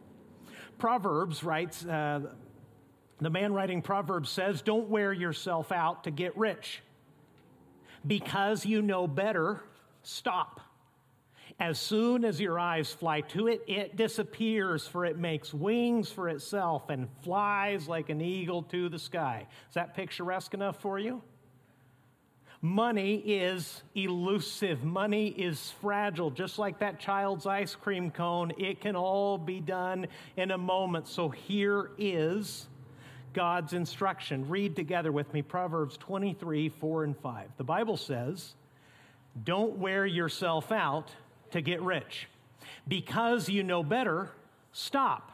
Proverbs 0.78 1.42
writes, 1.42 1.84
uh, 1.84 2.20
the 3.20 3.30
man 3.30 3.52
writing 3.52 3.82
Proverbs 3.82 4.30
says, 4.30 4.62
Don't 4.62 4.88
wear 4.88 5.12
yourself 5.12 5.72
out 5.72 6.04
to 6.04 6.10
get 6.10 6.36
rich. 6.36 6.82
Because 8.06 8.64
you 8.64 8.80
know 8.80 9.06
better, 9.08 9.60
stop. 10.02 10.60
As 11.58 11.80
soon 11.80 12.24
as 12.24 12.40
your 12.40 12.58
eyes 12.58 12.92
fly 12.92 13.22
to 13.22 13.48
it, 13.48 13.64
it 13.66 13.96
disappears, 13.96 14.86
for 14.86 15.04
it 15.04 15.18
makes 15.18 15.52
wings 15.52 16.08
for 16.10 16.28
itself 16.28 16.88
and 16.88 17.08
flies 17.22 17.88
like 17.88 18.10
an 18.10 18.20
eagle 18.20 18.62
to 18.64 18.88
the 18.88 18.98
sky. 18.98 19.48
Is 19.68 19.74
that 19.74 19.96
picturesque 19.96 20.54
enough 20.54 20.80
for 20.80 21.00
you? 21.00 21.20
Money 22.60 23.14
is 23.18 23.82
elusive. 23.94 24.82
Money 24.82 25.28
is 25.28 25.72
fragile. 25.80 26.30
Just 26.30 26.58
like 26.58 26.80
that 26.80 26.98
child's 26.98 27.46
ice 27.46 27.76
cream 27.76 28.10
cone, 28.10 28.52
it 28.58 28.80
can 28.80 28.96
all 28.96 29.38
be 29.38 29.60
done 29.60 30.08
in 30.36 30.50
a 30.50 30.58
moment. 30.58 31.06
So 31.06 31.28
here 31.28 31.90
is 31.98 32.66
God's 33.32 33.74
instruction. 33.74 34.48
Read 34.48 34.74
together 34.74 35.12
with 35.12 35.32
me 35.32 35.40
Proverbs 35.42 35.96
23 35.98 36.68
4 36.68 37.04
and 37.04 37.16
5. 37.16 37.48
The 37.58 37.64
Bible 37.64 37.96
says, 37.96 38.54
Don't 39.44 39.78
wear 39.78 40.04
yourself 40.04 40.72
out 40.72 41.12
to 41.52 41.60
get 41.60 41.80
rich. 41.80 42.26
Because 42.88 43.48
you 43.48 43.62
know 43.62 43.84
better, 43.84 44.30
stop. 44.72 45.30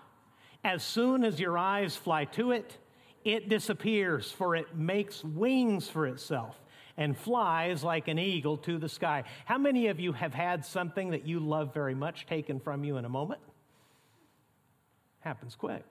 As 0.62 0.82
soon 0.82 1.24
as 1.24 1.40
your 1.40 1.56
eyes 1.56 1.96
fly 1.96 2.26
to 2.26 2.50
it, 2.50 2.76
it 3.24 3.48
disappears, 3.48 4.30
for 4.30 4.54
it 4.54 4.76
makes 4.76 5.24
wings 5.24 5.88
for 5.88 6.06
itself 6.06 6.58
and 6.96 7.16
flies 7.16 7.82
like 7.82 8.08
an 8.08 8.18
eagle 8.18 8.56
to 8.58 8.78
the 8.78 8.88
sky. 8.88 9.24
How 9.44 9.58
many 9.58 9.88
of 9.88 10.00
you 10.00 10.12
have 10.12 10.34
had 10.34 10.64
something 10.64 11.10
that 11.10 11.26
you 11.26 11.40
love 11.40 11.74
very 11.74 11.94
much 11.94 12.26
taken 12.26 12.60
from 12.60 12.84
you 12.84 12.96
in 12.96 13.04
a 13.04 13.08
moment? 13.08 13.40
Happens 15.20 15.54
quick. 15.54 15.84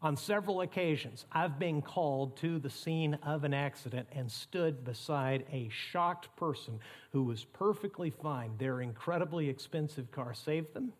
On 0.00 0.16
several 0.16 0.60
occasions, 0.60 1.26
I've 1.32 1.58
been 1.58 1.82
called 1.82 2.36
to 2.38 2.60
the 2.60 2.70
scene 2.70 3.14
of 3.24 3.42
an 3.42 3.52
accident 3.52 4.06
and 4.12 4.30
stood 4.30 4.84
beside 4.84 5.44
a 5.50 5.68
shocked 5.70 6.34
person 6.36 6.78
who 7.10 7.24
was 7.24 7.44
perfectly 7.44 8.10
fine. 8.10 8.52
Their 8.58 8.80
incredibly 8.80 9.48
expensive 9.48 10.12
car 10.12 10.34
saved 10.34 10.72
them. 10.72 10.92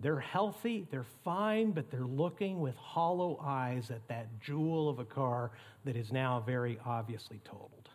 They're 0.00 0.20
healthy, 0.20 0.86
they're 0.90 1.06
fine, 1.24 1.72
but 1.72 1.90
they're 1.90 2.00
looking 2.00 2.60
with 2.60 2.74
hollow 2.76 3.38
eyes 3.44 3.90
at 3.90 4.06
that 4.08 4.26
jewel 4.40 4.88
of 4.88 4.98
a 4.98 5.04
car 5.04 5.50
that 5.84 5.94
is 5.94 6.10
now 6.10 6.42
very 6.44 6.78
obviously 6.86 7.40
totaled. 7.44 7.88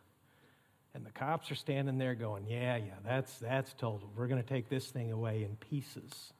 And 0.94 1.06
the 1.06 1.12
cops 1.12 1.52
are 1.52 1.56
standing 1.56 1.98
there 1.98 2.16
going, 2.16 2.46
Yeah, 2.48 2.78
yeah, 2.78 2.94
that's, 3.04 3.40
that's 3.40 3.74
totaled. 3.74 4.12
We're 4.16 4.28
going 4.28 4.42
to 4.42 4.48
take 4.48 4.70
this 4.70 4.88
thing 4.88 5.12
away 5.12 5.44
in 5.44 5.56
pieces. 5.58 6.32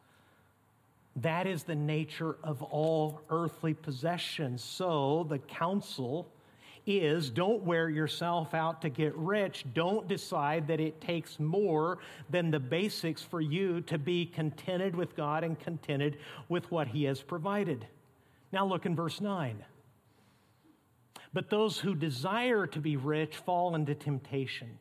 That 1.18 1.48
is 1.48 1.64
the 1.64 1.76
nature 1.76 2.36
of 2.44 2.62
all 2.62 3.22
earthly 3.30 3.74
possessions. 3.74 4.64
So 4.64 5.26
the 5.30 5.40
counsel 5.40 6.30
is 6.86 7.30
don't 7.30 7.64
wear 7.64 7.90
yourself 7.90 8.54
out 8.54 8.82
to 8.84 8.90
get 8.90 9.16
rich. 9.16 9.66
Don't 9.74 10.08
decide 10.08 10.68
that 10.68 10.80
it 10.80 11.02
takes 11.02 11.40
more 11.40 11.98
than 12.30 12.52
the 12.52 12.60
basics 12.60 13.24
for 13.24 13.42
you 13.42 13.82
to 13.82 13.98
be 13.98 14.26
contented 14.26 14.96
with 14.96 15.16
God 15.16 15.44
and 15.44 15.60
contented 15.60 16.18
with 16.48 16.70
what 16.72 16.88
He 16.88 17.06
has 17.06 17.22
provided. 17.22 17.88
Now 18.52 18.66
look 18.66 18.86
in 18.86 18.96
verse 18.96 19.20
9. 19.20 19.64
But 21.34 21.50
those 21.50 21.80
who 21.80 21.96
desire 21.96 22.68
to 22.68 22.80
be 22.80 22.96
rich 22.96 23.36
fall 23.36 23.76
into 23.76 23.96
temptation. 23.96 24.80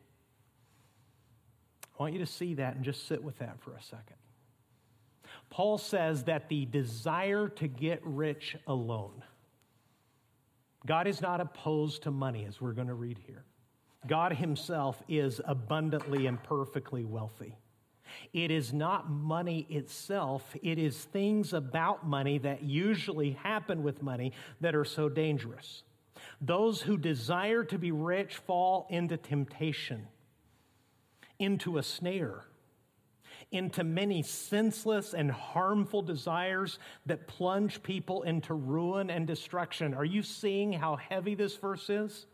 I 1.99 2.03
want 2.03 2.13
you 2.13 2.19
to 2.19 2.25
see 2.25 2.53
that 2.55 2.75
and 2.75 2.85
just 2.85 3.07
sit 3.07 3.23
with 3.23 3.39
that 3.39 3.59
for 3.61 3.71
a 3.71 3.81
second. 3.81 4.15
Paul 5.49 5.77
says 5.77 6.23
that 6.25 6.49
the 6.49 6.65
desire 6.65 7.49
to 7.49 7.67
get 7.67 7.99
rich 8.03 8.55
alone 8.67 9.23
God 10.85 11.07
is 11.07 11.21
not 11.21 11.41
opposed 11.41 12.03
to 12.03 12.11
money, 12.11 12.45
as 12.45 12.61
we're 12.61 12.73
going 12.73 12.87
to 12.87 12.93
read 12.93 13.19
here. 13.25 13.43
God 14.07 14.33
Himself 14.33 15.01
is 15.07 15.41
abundantly 15.45 16.27
and 16.27 16.41
perfectly 16.43 17.05
wealthy. 17.05 17.57
It 18.33 18.51
is 18.51 18.71
not 18.71 19.09
money 19.09 19.65
itself, 19.69 20.55
it 20.61 20.77
is 20.77 20.95
things 21.05 21.53
about 21.53 22.07
money 22.07 22.37
that 22.39 22.63
usually 22.63 23.31
happen 23.31 23.83
with 23.83 24.03
money 24.03 24.33
that 24.61 24.75
are 24.75 24.85
so 24.85 25.09
dangerous. 25.09 25.83
Those 26.39 26.81
who 26.81 26.97
desire 26.97 27.63
to 27.63 27.77
be 27.77 27.91
rich 27.91 28.35
fall 28.35 28.87
into 28.89 29.17
temptation, 29.17 30.07
into 31.39 31.77
a 31.77 31.83
snare 31.83 32.45
into 33.55 33.83
many 33.83 34.21
senseless 34.21 35.13
and 35.13 35.31
harmful 35.31 36.01
desires 36.01 36.79
that 37.05 37.27
plunge 37.27 37.81
people 37.83 38.23
into 38.23 38.53
ruin 38.53 39.09
and 39.09 39.25
destruction. 39.25 39.93
Are 39.93 40.05
you 40.05 40.23
seeing 40.23 40.73
how 40.73 40.95
heavy 40.97 41.35
this 41.35 41.55
verse 41.55 41.89
is? 41.89 42.25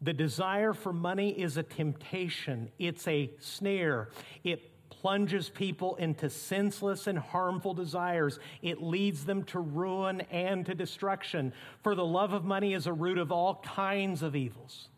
The 0.00 0.12
desire 0.12 0.72
for 0.72 0.92
money 0.92 1.30
is 1.30 1.56
a 1.56 1.62
temptation, 1.62 2.70
it's 2.78 3.06
a 3.08 3.30
snare. 3.38 4.10
It 4.44 4.72
plunges 4.90 5.48
people 5.50 5.96
into 5.96 6.28
senseless 6.30 7.06
and 7.06 7.18
harmful 7.18 7.74
desires. 7.74 8.38
It 8.62 8.82
leads 8.82 9.24
them 9.24 9.44
to 9.44 9.60
ruin 9.60 10.22
and 10.30 10.64
to 10.66 10.74
destruction. 10.74 11.52
For 11.82 11.94
the 11.94 12.04
love 12.04 12.32
of 12.32 12.44
money 12.44 12.72
is 12.72 12.86
a 12.86 12.92
root 12.92 13.18
of 13.18 13.30
all 13.30 13.62
kinds 13.64 14.22
of 14.22 14.34
evils. 14.34 14.88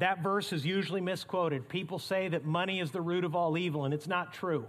That 0.00 0.22
verse 0.22 0.54
is 0.54 0.64
usually 0.64 1.02
misquoted. 1.02 1.68
People 1.68 1.98
say 1.98 2.28
that 2.28 2.46
money 2.46 2.80
is 2.80 2.90
the 2.90 3.02
root 3.02 3.22
of 3.22 3.36
all 3.36 3.58
evil, 3.58 3.84
and 3.84 3.92
it's 3.92 4.08
not 4.08 4.32
true. 4.32 4.66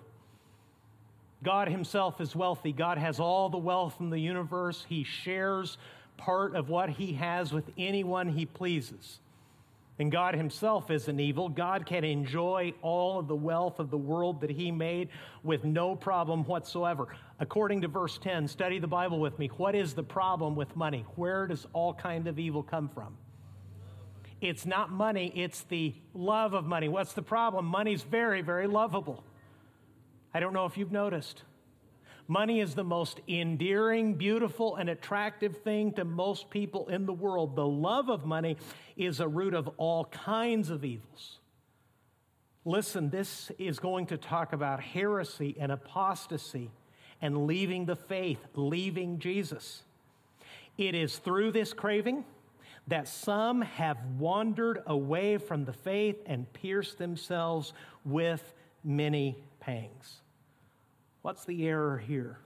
God 1.42 1.70
Himself 1.70 2.20
is 2.20 2.36
wealthy. 2.36 2.74
God 2.74 2.98
has 2.98 3.18
all 3.18 3.48
the 3.48 3.58
wealth 3.58 3.96
in 4.02 4.10
the 4.10 4.20
universe. 4.20 4.86
He 4.90 5.06
shares 5.06 5.78
part 6.18 6.54
of 6.54 6.68
what 6.68 6.90
He 6.90 7.14
has 7.14 7.54
with 7.54 7.64
anyone 7.78 8.28
He 8.28 8.46
pleases. 8.46 9.22
And 10.00 10.12
God 10.12 10.36
Himself 10.36 10.92
isn't 10.92 11.20
evil. 11.20 11.48
God 11.48 11.86
can 11.86 12.04
enjoy 12.04 12.74
all 12.82 13.18
of 13.18 13.30
the 13.30 13.36
wealth 13.36 13.80
of 13.80 13.90
the 13.90 13.98
world 13.98 14.42
that 14.42 14.50
He 14.50 14.70
made 14.70 15.08
with 15.44 15.64
no 15.64 15.96
problem 15.96 16.44
whatsoever. 16.44 17.08
According 17.40 17.80
to 17.82 17.88
verse 17.88 18.18
10, 18.18 18.50
study 18.50 18.80
the 18.80 18.88
Bible 18.88 19.22
with 19.22 19.40
me. 19.40 19.48
What 19.56 19.76
is 19.76 19.94
the 19.94 20.04
problem 20.04 20.58
with 20.58 20.76
money? 20.76 21.06
Where 21.16 21.48
does 21.48 21.68
all 21.72 21.94
kind 21.94 22.28
of 22.28 22.38
evil 22.38 22.64
come 22.64 22.90
from? 22.90 23.16
It's 24.42 24.66
not 24.66 24.92
money, 24.92 25.32
it's 25.36 25.62
the 25.66 25.94
love 26.16 26.54
of 26.54 26.66
money. 26.66 26.89
What's 26.89 27.14
the 27.14 27.22
problem? 27.22 27.66
Money's 27.66 28.02
very, 28.02 28.42
very 28.42 28.66
lovable. 28.66 29.24
I 30.34 30.39
don't 30.39 30.54
know 30.54 30.66
if 30.66 30.78
you've 30.78 30.92
noticed. 30.92 31.44
Money 32.28 32.60
is 32.60 32.74
the 32.74 32.84
most 32.84 33.20
endearing, 33.28 34.16
beautiful, 34.16 34.78
and 34.78 34.89
attractive 34.89 35.58
thing 35.58 35.92
to 35.94 36.06
most 36.06 36.50
people 36.50 36.88
in 36.88 37.06
the 37.06 37.14
world. 37.14 37.56
The 37.56 37.68
love 37.68 38.10
of 38.10 38.26
money 38.26 38.58
is 38.96 39.20
a 39.20 39.28
root 39.28 39.54
of 39.54 39.70
all 39.78 40.06
kinds 40.06 40.70
of 40.70 40.84
evils. 40.84 41.39
Listen, 42.64 43.10
this 43.10 43.52
is 43.60 43.80
going 43.80 44.08
to 44.08 44.18
talk 44.18 44.54
about 44.54 44.82
heresy 44.82 45.56
and 45.60 45.72
apostasy 45.72 46.72
and 47.22 47.46
leaving 47.46 47.86
the 47.86 47.96
faith, 47.96 48.39
leaving 48.56 49.20
Jesus. 49.20 49.84
It 50.78 50.96
is 50.96 51.18
through 51.18 51.52
this 51.52 51.74
craving 51.74 52.24
that 52.88 53.08
some 53.08 53.62
have 53.62 53.98
wandered 54.18 54.82
away 54.88 55.38
from 55.38 55.66
the 55.66 55.74
faith 55.74 56.18
and 56.26 56.52
pierced 56.54 56.98
themselves 56.98 57.74
with 58.04 58.54
many 58.84 59.38
pangs. 59.60 60.22
What's 61.22 61.46
the 61.46 61.68
error 61.68 61.98
here? 61.98 62.40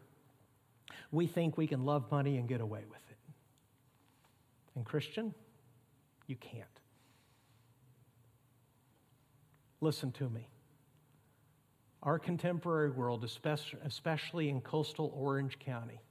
We 1.12 1.28
think 1.28 1.58
we 1.58 1.68
can 1.68 1.86
love 1.86 2.12
money 2.12 2.38
and 2.38 2.48
get 2.48 2.62
away 2.62 2.84
with 2.90 3.00
it. 3.10 3.18
And, 4.76 4.86
Christian, 4.86 5.34
you 6.28 6.36
can't. 6.36 6.66
Listen 9.80 10.12
to 10.14 10.30
me. 10.30 10.48
Our 12.04 12.20
contemporary 12.20 12.92
world, 12.92 13.24
especially 13.24 14.50
in 14.50 14.62
coastal 14.62 15.14
Orange 15.16 15.58
County, 15.60 16.02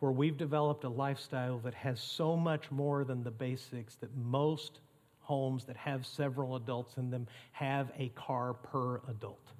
where 0.00 0.12
we've 0.12 0.36
developed 0.36 0.84
a 0.84 0.88
lifestyle 0.88 1.58
that 1.60 1.74
has 1.74 2.00
so 2.00 2.36
much 2.36 2.70
more 2.70 3.04
than 3.04 3.22
the 3.22 3.30
basics 3.30 3.96
that 3.96 4.14
most 4.16 4.80
homes 5.20 5.64
that 5.64 5.76
have 5.76 6.06
several 6.06 6.56
adults 6.56 6.96
in 6.98 7.10
them 7.10 7.26
have 7.52 7.90
a 7.98 8.08
car 8.10 8.54
per 8.54 9.00
adult. 9.08 9.52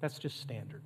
That's 0.00 0.18
just 0.18 0.40
standard. 0.40 0.82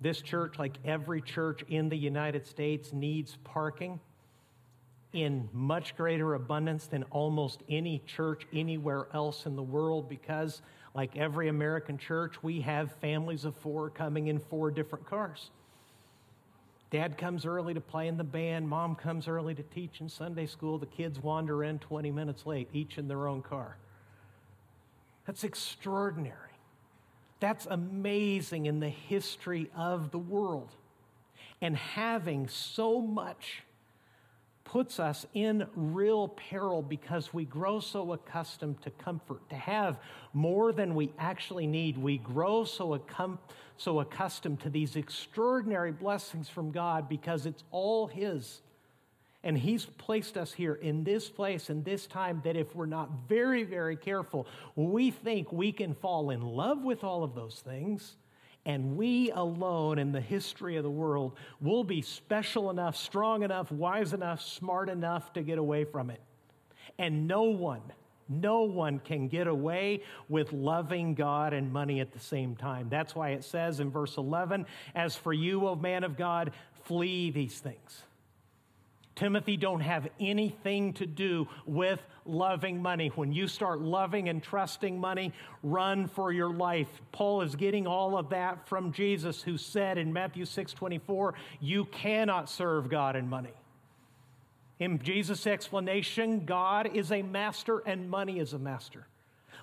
This 0.00 0.20
church, 0.20 0.58
like 0.58 0.76
every 0.84 1.22
church 1.22 1.64
in 1.68 1.88
the 1.88 1.96
United 1.96 2.46
States, 2.46 2.92
needs 2.92 3.38
parking 3.42 3.98
in 5.14 5.48
much 5.52 5.96
greater 5.96 6.34
abundance 6.34 6.86
than 6.86 7.04
almost 7.04 7.62
any 7.70 8.02
church 8.04 8.46
anywhere 8.52 9.06
else 9.14 9.46
in 9.46 9.56
the 9.56 9.62
world 9.62 10.08
because, 10.08 10.60
like 10.94 11.16
every 11.16 11.48
American 11.48 11.96
church, 11.96 12.42
we 12.42 12.60
have 12.60 12.92
families 12.96 13.44
of 13.44 13.56
four 13.56 13.88
coming 13.88 14.26
in 14.26 14.38
four 14.38 14.70
different 14.70 15.06
cars. 15.06 15.50
Dad 16.94 17.18
comes 17.18 17.44
early 17.44 17.74
to 17.74 17.80
play 17.80 18.06
in 18.06 18.16
the 18.16 18.22
band. 18.22 18.68
Mom 18.68 18.94
comes 18.94 19.26
early 19.26 19.52
to 19.52 19.64
teach 19.64 20.00
in 20.00 20.08
Sunday 20.08 20.46
school. 20.46 20.78
The 20.78 20.86
kids 20.86 21.20
wander 21.20 21.64
in 21.64 21.80
20 21.80 22.12
minutes 22.12 22.46
late, 22.46 22.68
each 22.72 22.98
in 22.98 23.08
their 23.08 23.26
own 23.26 23.42
car. 23.42 23.76
That's 25.26 25.42
extraordinary. 25.42 26.52
That's 27.40 27.66
amazing 27.66 28.66
in 28.66 28.78
the 28.78 28.88
history 28.88 29.72
of 29.76 30.12
the 30.12 30.20
world. 30.20 30.70
And 31.60 31.76
having 31.76 32.46
so 32.46 33.00
much 33.00 33.64
puts 34.64 34.98
us 34.98 35.26
in 35.34 35.66
real 35.76 36.28
peril 36.28 36.82
because 36.82 37.32
we 37.32 37.44
grow 37.44 37.80
so 37.80 38.12
accustomed 38.12 38.80
to 38.82 38.90
comfort, 38.90 39.48
to 39.50 39.56
have 39.56 39.98
more 40.32 40.72
than 40.72 40.94
we 40.94 41.12
actually 41.18 41.66
need. 41.66 41.96
We 41.98 42.18
grow 42.18 42.64
so, 42.64 42.98
accum- 42.98 43.38
so 43.76 44.00
accustomed 44.00 44.60
to 44.60 44.70
these 44.70 44.96
extraordinary 44.96 45.92
blessings 45.92 46.48
from 46.48 46.70
God 46.70 47.08
because 47.08 47.46
it's 47.46 47.62
all 47.70 48.06
His. 48.06 48.62
And 49.44 49.58
He's 49.58 49.84
placed 49.84 50.38
us 50.38 50.52
here 50.52 50.74
in 50.74 51.04
this 51.04 51.28
place, 51.28 51.68
in 51.68 51.82
this 51.82 52.06
time, 52.06 52.40
that 52.44 52.56
if 52.56 52.74
we're 52.74 52.86
not 52.86 53.10
very, 53.28 53.62
very 53.62 53.96
careful, 53.96 54.46
we 54.74 55.10
think 55.10 55.52
we 55.52 55.70
can 55.70 55.94
fall 55.94 56.30
in 56.30 56.40
love 56.40 56.82
with 56.82 57.04
all 57.04 57.22
of 57.22 57.34
those 57.34 57.60
things. 57.64 58.16
And 58.66 58.96
we 58.96 59.30
alone 59.30 59.98
in 59.98 60.12
the 60.12 60.20
history 60.20 60.76
of 60.76 60.84
the 60.84 60.90
world 60.90 61.36
will 61.60 61.84
be 61.84 62.00
special 62.00 62.70
enough, 62.70 62.96
strong 62.96 63.42
enough, 63.42 63.70
wise 63.70 64.14
enough, 64.14 64.40
smart 64.40 64.88
enough 64.88 65.32
to 65.34 65.42
get 65.42 65.58
away 65.58 65.84
from 65.84 66.10
it. 66.10 66.20
And 66.98 67.26
no 67.26 67.42
one, 67.42 67.82
no 68.28 68.62
one 68.62 69.00
can 69.00 69.28
get 69.28 69.46
away 69.46 70.02
with 70.28 70.52
loving 70.52 71.14
God 71.14 71.52
and 71.52 71.72
money 71.72 72.00
at 72.00 72.12
the 72.12 72.20
same 72.20 72.56
time. 72.56 72.88
That's 72.88 73.14
why 73.14 73.30
it 73.30 73.44
says 73.44 73.80
in 73.80 73.90
verse 73.90 74.16
11, 74.16 74.64
As 74.94 75.14
for 75.14 75.32
you, 75.32 75.68
O 75.68 75.74
man 75.74 76.04
of 76.04 76.16
God, 76.16 76.52
flee 76.84 77.30
these 77.30 77.58
things. 77.58 78.02
Timothy, 79.16 79.56
don't 79.56 79.80
have 79.80 80.08
anything 80.18 80.92
to 80.94 81.06
do 81.06 81.48
with 81.66 82.00
loving 82.24 82.82
money. 82.82 83.08
When 83.14 83.32
you 83.32 83.46
start 83.46 83.80
loving 83.80 84.28
and 84.28 84.42
trusting 84.42 84.98
money, 84.98 85.32
run 85.62 86.08
for 86.08 86.32
your 86.32 86.52
life. 86.52 86.88
Paul 87.12 87.42
is 87.42 87.54
getting 87.54 87.86
all 87.86 88.16
of 88.16 88.30
that 88.30 88.66
from 88.68 88.92
Jesus, 88.92 89.42
who 89.42 89.56
said 89.56 89.98
in 89.98 90.12
Matthew 90.12 90.44
6 90.44 90.72
24, 90.72 91.34
You 91.60 91.84
cannot 91.86 92.50
serve 92.50 92.88
God 92.88 93.14
and 93.14 93.30
money. 93.30 93.52
In 94.80 94.98
Jesus' 95.00 95.46
explanation, 95.46 96.44
God 96.44 96.90
is 96.94 97.12
a 97.12 97.22
master 97.22 97.78
and 97.86 98.10
money 98.10 98.40
is 98.40 98.52
a 98.52 98.58
master. 98.58 99.06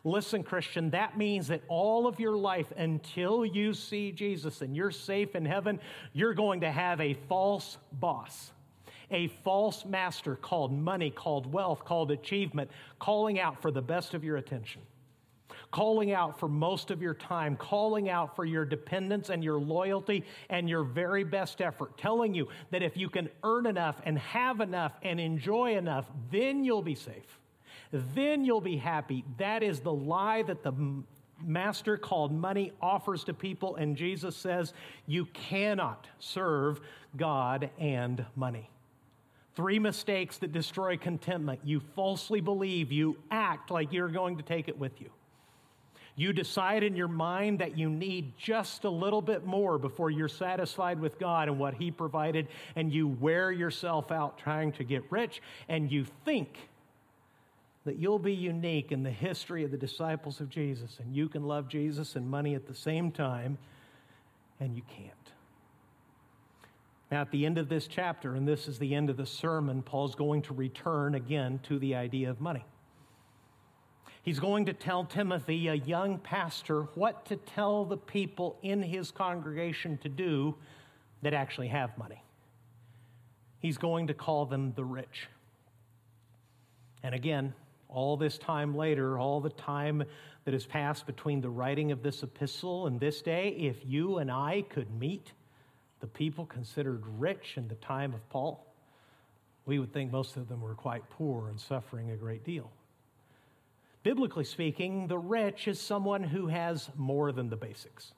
Listen, 0.04 0.44
Christian, 0.44 0.90
that 0.92 1.18
means 1.18 1.50
that 1.50 1.62
all 1.68 2.08
of 2.08 2.20
your 2.20 2.36
life 2.36 2.72
until 2.76 3.46
you 3.46 3.74
see 3.74 4.12
Jesus 4.12 4.62
and 4.62 4.76
you're 4.76 4.92
safe 4.92 5.36
in 5.36 5.46
heaven, 5.46 5.80
you're 6.14 6.34
going 6.34 6.62
to 6.62 6.72
have 6.72 7.00
a 7.00 7.14
false 7.30 7.78
boss, 7.92 8.52
a 9.12 9.28
false 9.44 9.86
master 9.86 10.36
called 10.36 10.72
money, 10.72 11.10
called 11.10 11.52
wealth, 11.52 11.86
called 11.86 12.12
achievement, 12.12 12.72
calling 13.00 13.40
out 13.40 13.62
for 13.62 13.72
the 13.72 13.82
best 13.82 14.14
of 14.14 14.24
your 14.24 14.38
attention 14.38 14.82
calling 15.72 16.12
out 16.12 16.40
for 16.40 16.48
most 16.48 16.92
of 16.92 17.02
your 17.02 17.14
time, 17.14 17.56
calling 17.56 18.10
out 18.10 18.36
for 18.36 18.46
your 18.46 18.66
dependence 18.66 19.30
and 19.30 19.44
your 19.44 19.60
loyalty 19.60 20.24
and 20.50 20.70
your 20.70 20.84
very 20.84 21.24
best 21.24 21.62
effort, 21.62 21.98
telling 21.98 22.34
you 22.34 22.48
that 22.72 22.84
if 22.84 22.98
you 22.98 23.10
can 23.10 23.30
earn 23.44 23.66
enough 23.66 24.02
and 24.04 24.20
have 24.20 24.60
enough 24.60 24.94
and 25.02 25.20
enjoy 25.20 25.78
enough, 25.78 26.06
then 26.32 26.64
you'll 26.64 26.82
be 26.82 26.96
safe. 26.96 27.40
Then 27.92 28.46
you'll 28.46 28.62
be 28.62 28.78
happy. 28.78 29.24
That 29.38 29.64
is 29.64 29.80
the 29.80 29.94
lie 29.94 30.44
that 30.44 30.64
the 30.64 30.74
master 31.44 31.98
called 31.98 32.32
money 32.32 32.72
offers 32.82 33.24
to 33.26 33.34
people, 33.34 33.76
and 33.76 33.98
Jesus 33.98 34.36
says 34.36 34.74
you 35.08 35.26
cannot 35.26 36.08
serve 36.20 36.80
God 37.18 37.70
and 37.80 38.26
money. 38.36 38.71
Three 39.56 39.80
mistakes 39.80 40.38
that 40.40 40.52
destroy 40.52 40.98
contentment. 40.98 41.60
You 41.64 41.82
falsely 41.96 42.42
believe, 42.42 42.92
you 42.92 43.18
act 43.30 43.70
like 43.70 43.92
you're 43.92 44.08
going 44.10 44.38
to 44.38 44.44
take 44.44 44.68
it 44.68 44.78
with 44.78 45.02
you. 45.02 45.10
You 46.16 46.34
decide 46.34 46.84
in 46.84 46.96
your 46.96 47.08
mind 47.08 47.60
that 47.60 47.78
you 47.78 47.90
need 47.90 48.38
just 48.38 48.84
a 48.84 48.90
little 48.90 49.22
bit 49.22 49.46
more 49.46 49.78
before 49.78 50.10
you're 50.10 50.28
satisfied 50.28 51.00
with 51.00 51.18
God 51.18 51.48
and 51.48 51.58
what 51.58 51.74
He 51.74 51.90
provided, 51.90 52.48
and 52.76 52.94
you 52.94 53.08
wear 53.08 53.52
yourself 53.52 54.12
out 54.12 54.38
trying 54.38 54.72
to 54.74 54.84
get 54.84 55.04
rich, 55.10 55.42
and 55.68 55.92
you 55.92 56.06
think 56.26 56.58
that 57.86 57.98
you'll 57.98 58.20
be 58.20 58.34
unique 58.34 58.92
in 58.92 59.04
the 59.04 59.12
history 59.12 59.64
of 59.64 59.72
the 59.72 59.78
disciples 59.78 60.40
of 60.40 60.50
Jesus, 60.50 61.00
and 61.00 61.16
you 61.16 61.28
can 61.28 61.44
love 61.44 61.68
Jesus 61.68 62.16
and 62.16 62.30
money 62.30 62.56
at 62.56 62.68
the 62.68 62.76
same 62.76 63.12
time, 63.12 63.58
and 64.60 64.76
you 64.76 64.84
can't. 64.96 65.31
Now, 67.12 67.20
at 67.20 67.32
the 67.32 67.46
end 67.46 67.58
of 67.58 67.68
this 67.68 67.88
chapter, 67.88 68.36
and 68.36 68.48
this 68.48 68.70
is 68.70 68.80
the 68.80 68.96
end 68.96 69.10
of 69.10 69.18
the 69.18 69.26
sermon, 69.26 69.82
Paul's 69.82 70.16
going 70.16 70.44
to 70.44 70.54
return 70.54 71.16
again 71.16 71.60
to 71.64 71.78
the 71.78 71.94
idea 71.94 72.30
of 72.30 72.40
money. 72.40 72.66
He's 74.24 74.40
going 74.40 74.66
to 74.68 74.74
tell 74.74 75.04
Timothy, 75.04 75.68
a 75.68 75.74
young 75.74 76.20
pastor, 76.20 76.84
what 76.96 77.26
to 77.26 77.36
tell 77.36 77.84
the 77.84 77.98
people 77.98 78.58
in 78.62 78.82
his 78.82 79.12
congregation 79.12 79.98
to 79.98 80.10
do 80.10 80.56
that 81.22 81.34
actually 81.34 81.68
have 81.68 81.98
money. 81.98 82.24
He's 83.60 83.78
going 83.78 84.08
to 84.08 84.14
call 84.14 84.46
them 84.46 84.72
the 84.76 84.86
rich. 84.86 85.28
And 87.04 87.14
again, 87.14 87.54
all 87.90 88.16
this 88.16 88.38
time 88.38 88.74
later, 88.74 89.20
all 89.20 89.42
the 89.42 89.50
time 89.50 90.04
that 90.46 90.54
has 90.54 90.66
passed 90.66 91.06
between 91.06 91.42
the 91.42 91.50
writing 91.50 91.92
of 91.92 92.04
this 92.04 92.24
epistle 92.24 92.88
and 92.88 93.00
this 93.00 93.22
day, 93.22 93.50
if 93.50 93.78
you 93.84 94.20
and 94.20 94.32
I 94.32 94.64
could 94.70 94.90
meet 94.98 95.34
the 96.02 96.08
people 96.08 96.46
considered 96.46 97.04
rich 97.18 97.54
in 97.56 97.68
the 97.68 97.76
time 97.76 98.14
of 98.14 98.28
Paul, 98.30 98.66
we 99.66 99.80
would 99.80 99.94
think 99.94 100.12
most 100.12 100.36
of 100.36 100.50
them 100.50 100.62
were 100.62 100.76
quite 100.76 101.08
poor 101.12 101.48
and 101.48 101.60
suffering 101.60 102.12
a 102.12 102.16
great 102.16 102.44
deal. 102.44 102.70
Biblically 104.04 104.44
speaking, 104.44 105.08
the 105.08 105.18
rich 105.18 105.68
is 105.68 105.80
someone 105.80 106.24
who 106.24 106.48
has 106.48 106.90
more 106.98 107.32
than 107.32 107.50
the 107.50 107.56
basics. 107.56 108.14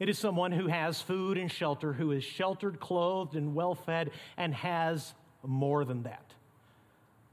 It 0.00 0.08
is 0.08 0.18
someone 0.18 0.50
who 0.50 0.66
has 0.66 1.00
food 1.00 1.38
and 1.38 1.50
shelter, 1.50 1.92
who 1.92 2.10
is 2.10 2.24
sheltered, 2.24 2.80
clothed, 2.80 3.36
and 3.36 3.54
well 3.54 3.76
fed, 3.76 4.10
and 4.36 4.52
has 4.52 5.14
more 5.44 5.84
than 5.84 6.02
that. 6.02 6.34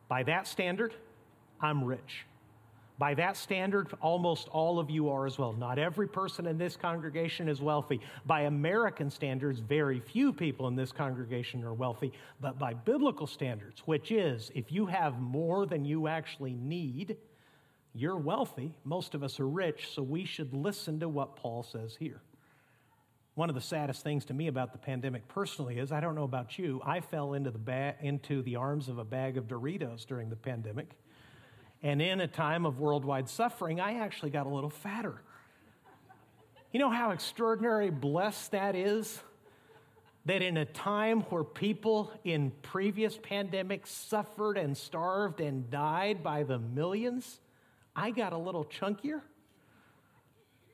By 0.08 0.24
that 0.24 0.48
standard, 0.48 0.94
I'm 1.60 1.84
rich. 1.84 2.26
By 3.00 3.14
that 3.14 3.38
standard, 3.38 3.94
almost 4.02 4.50
all 4.50 4.78
of 4.78 4.90
you 4.90 5.08
are 5.10 5.26
as 5.26 5.40
well. 5.40 5.54
Not 5.54 5.80
every 5.80 6.08
person 6.08 6.46
in 6.46 6.58
this 6.58 6.76
congregation 6.76 7.48
is 7.48 7.62
wealthy. 7.62 8.02
By 8.26 8.42
American 8.42 9.10
standards, 9.10 9.62
very 9.62 10.02
few 10.02 10.34
people 10.34 10.68
in 10.68 10.76
this 10.76 10.92
congregation 10.92 11.64
are 11.64 11.74
wealthy. 11.74 12.12
But 12.42 12.60
by 12.60 12.74
biblical 12.74 13.26
standards, 13.26 13.84
which 13.86 14.12
is 14.12 14.52
if 14.54 14.70
you 14.70 14.86
have 14.88 15.18
more 15.22 15.66
than 15.66 15.86
you 15.86 16.10
actually 16.10 16.56
need, 16.56 17.16
you're 17.94 18.18
wealthy. 18.18 18.76
Most 18.84 19.16
of 19.16 19.24
us 19.24 19.40
are 19.40 19.48
rich, 19.48 19.88
so 19.94 20.04
we 20.04 20.26
should 20.26 20.54
listen 20.54 21.00
to 21.00 21.08
what 21.08 21.38
Paul 21.38 21.64
says 21.64 21.96
here. 21.98 22.22
One 23.36 23.48
of 23.48 23.56
the 23.56 23.62
saddest 23.62 24.04
things 24.04 24.26
to 24.26 24.34
me 24.34 24.48
about 24.48 24.74
the 24.74 24.78
pandemic 24.78 25.26
personally 25.30 25.80
is 25.80 25.94
I 25.94 26.02
don't 26.02 26.16
know 26.16 26.26
about 26.26 26.60
you, 26.60 26.82
I 26.86 27.00
fell 27.00 27.34
into 27.34 27.50
the, 27.50 27.60
ba- 27.60 27.96
into 28.02 28.42
the 28.42 28.58
arms 28.58 28.90
of 28.90 28.98
a 28.98 29.06
bag 29.06 29.38
of 29.38 29.48
Doritos 29.48 30.06
during 30.06 30.30
the 30.30 30.36
pandemic. 30.36 30.98
And 31.82 32.02
in 32.02 32.20
a 32.20 32.28
time 32.28 32.66
of 32.66 32.80
worldwide 32.80 33.30
suffering, 33.30 33.80
I 33.80 34.00
actually 34.00 34.32
got 34.32 34.46
a 34.46 34.50
little 34.50 34.70
fatter. 34.70 35.22
You 36.72 36.80
know 36.80 36.90
how 36.90 37.12
extraordinary 37.12 37.90
blessed 37.90 38.52
that 38.52 38.76
is? 38.76 39.22
That 40.26 40.42
in 40.42 40.58
a 40.58 40.66
time 40.66 41.22
where 41.22 41.44
people 41.44 42.12
in 42.24 42.52
previous 42.62 43.18
pandemics 43.18 43.88
suffered 43.88 44.58
and 44.58 44.78
starved 44.78 45.40
and 45.40 45.70
died 45.70 46.22
by 46.22 46.44
the 46.44 46.60
millions, 46.60 47.40
I 47.96 48.12
got 48.12 48.34
a 48.34 48.38
little 48.38 48.66
chunkier. 48.66 49.22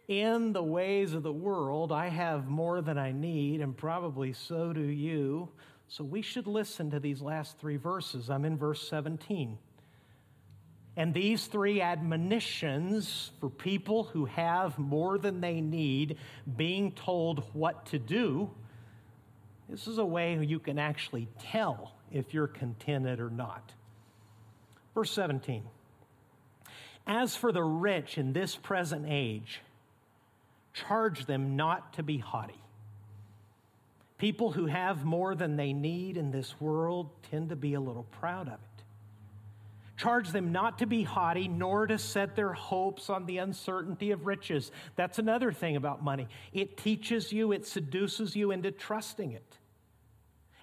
In 0.07 0.53
the 0.53 0.63
ways 0.63 1.13
of 1.13 1.23
the 1.23 1.31
world, 1.31 1.91
I 1.91 2.09
have 2.09 2.47
more 2.47 2.81
than 2.81 2.97
I 2.97 3.11
need, 3.11 3.61
and 3.61 3.75
probably 3.75 4.33
so 4.33 4.73
do 4.73 4.81
you. 4.81 5.49
So 5.87 6.03
we 6.03 6.21
should 6.21 6.47
listen 6.47 6.91
to 6.91 6.99
these 6.99 7.21
last 7.21 7.57
three 7.59 7.77
verses. 7.77 8.29
I'm 8.29 8.45
in 8.45 8.57
verse 8.57 8.87
17. 8.87 9.57
And 10.97 11.13
these 11.13 11.45
three 11.47 11.81
admonitions 11.81 13.31
for 13.39 13.49
people 13.49 14.05
who 14.05 14.25
have 14.25 14.79
more 14.79 15.17
than 15.17 15.41
they 15.41 15.59
need, 15.59 16.17
being 16.55 16.93
told 16.93 17.43
what 17.53 17.87
to 17.87 17.99
do, 17.99 18.49
this 19.69 19.87
is 19.87 19.97
a 19.97 20.05
way 20.05 20.41
you 20.43 20.59
can 20.59 20.79
actually 20.79 21.27
tell 21.39 21.95
if 22.11 22.33
you're 22.33 22.47
contented 22.47 23.19
or 23.19 23.29
not. 23.29 23.73
Verse 24.93 25.11
17 25.11 25.63
as 27.07 27.35
for 27.35 27.51
the 27.51 27.63
rich 27.63 28.17
in 28.17 28.33
this 28.33 28.55
present 28.55 29.05
age, 29.07 29.61
charge 30.73 31.25
them 31.25 31.55
not 31.55 31.93
to 31.93 32.03
be 32.03 32.17
haughty. 32.17 32.61
People 34.17 34.51
who 34.51 34.65
have 34.65 35.05
more 35.05 35.35
than 35.35 35.55
they 35.55 35.73
need 35.73 36.17
in 36.17 36.31
this 36.31 36.59
world 36.59 37.09
tend 37.29 37.49
to 37.49 37.55
be 37.55 37.73
a 37.73 37.79
little 37.79 38.07
proud 38.19 38.47
of 38.47 38.53
it. 38.53 38.74
Charge 39.97 40.29
them 40.29 40.51
not 40.51 40.79
to 40.79 40.85
be 40.85 41.03
haughty, 41.03 41.47
nor 41.47 41.87
to 41.87 41.97
set 41.97 42.35
their 42.35 42.51
hopes 42.51 43.09
on 43.09 43.25
the 43.25 43.37
uncertainty 43.37 44.11
of 44.11 44.25
riches. 44.25 44.71
That's 44.95 45.19
another 45.19 45.51
thing 45.51 45.77
about 45.77 46.03
money. 46.03 46.27
It 46.51 46.77
teaches 46.77 47.31
you, 47.31 47.53
it 47.53 47.65
seduces 47.65 48.35
you 48.35 48.51
into 48.51 48.71
trusting 48.71 49.31
it. 49.31 49.57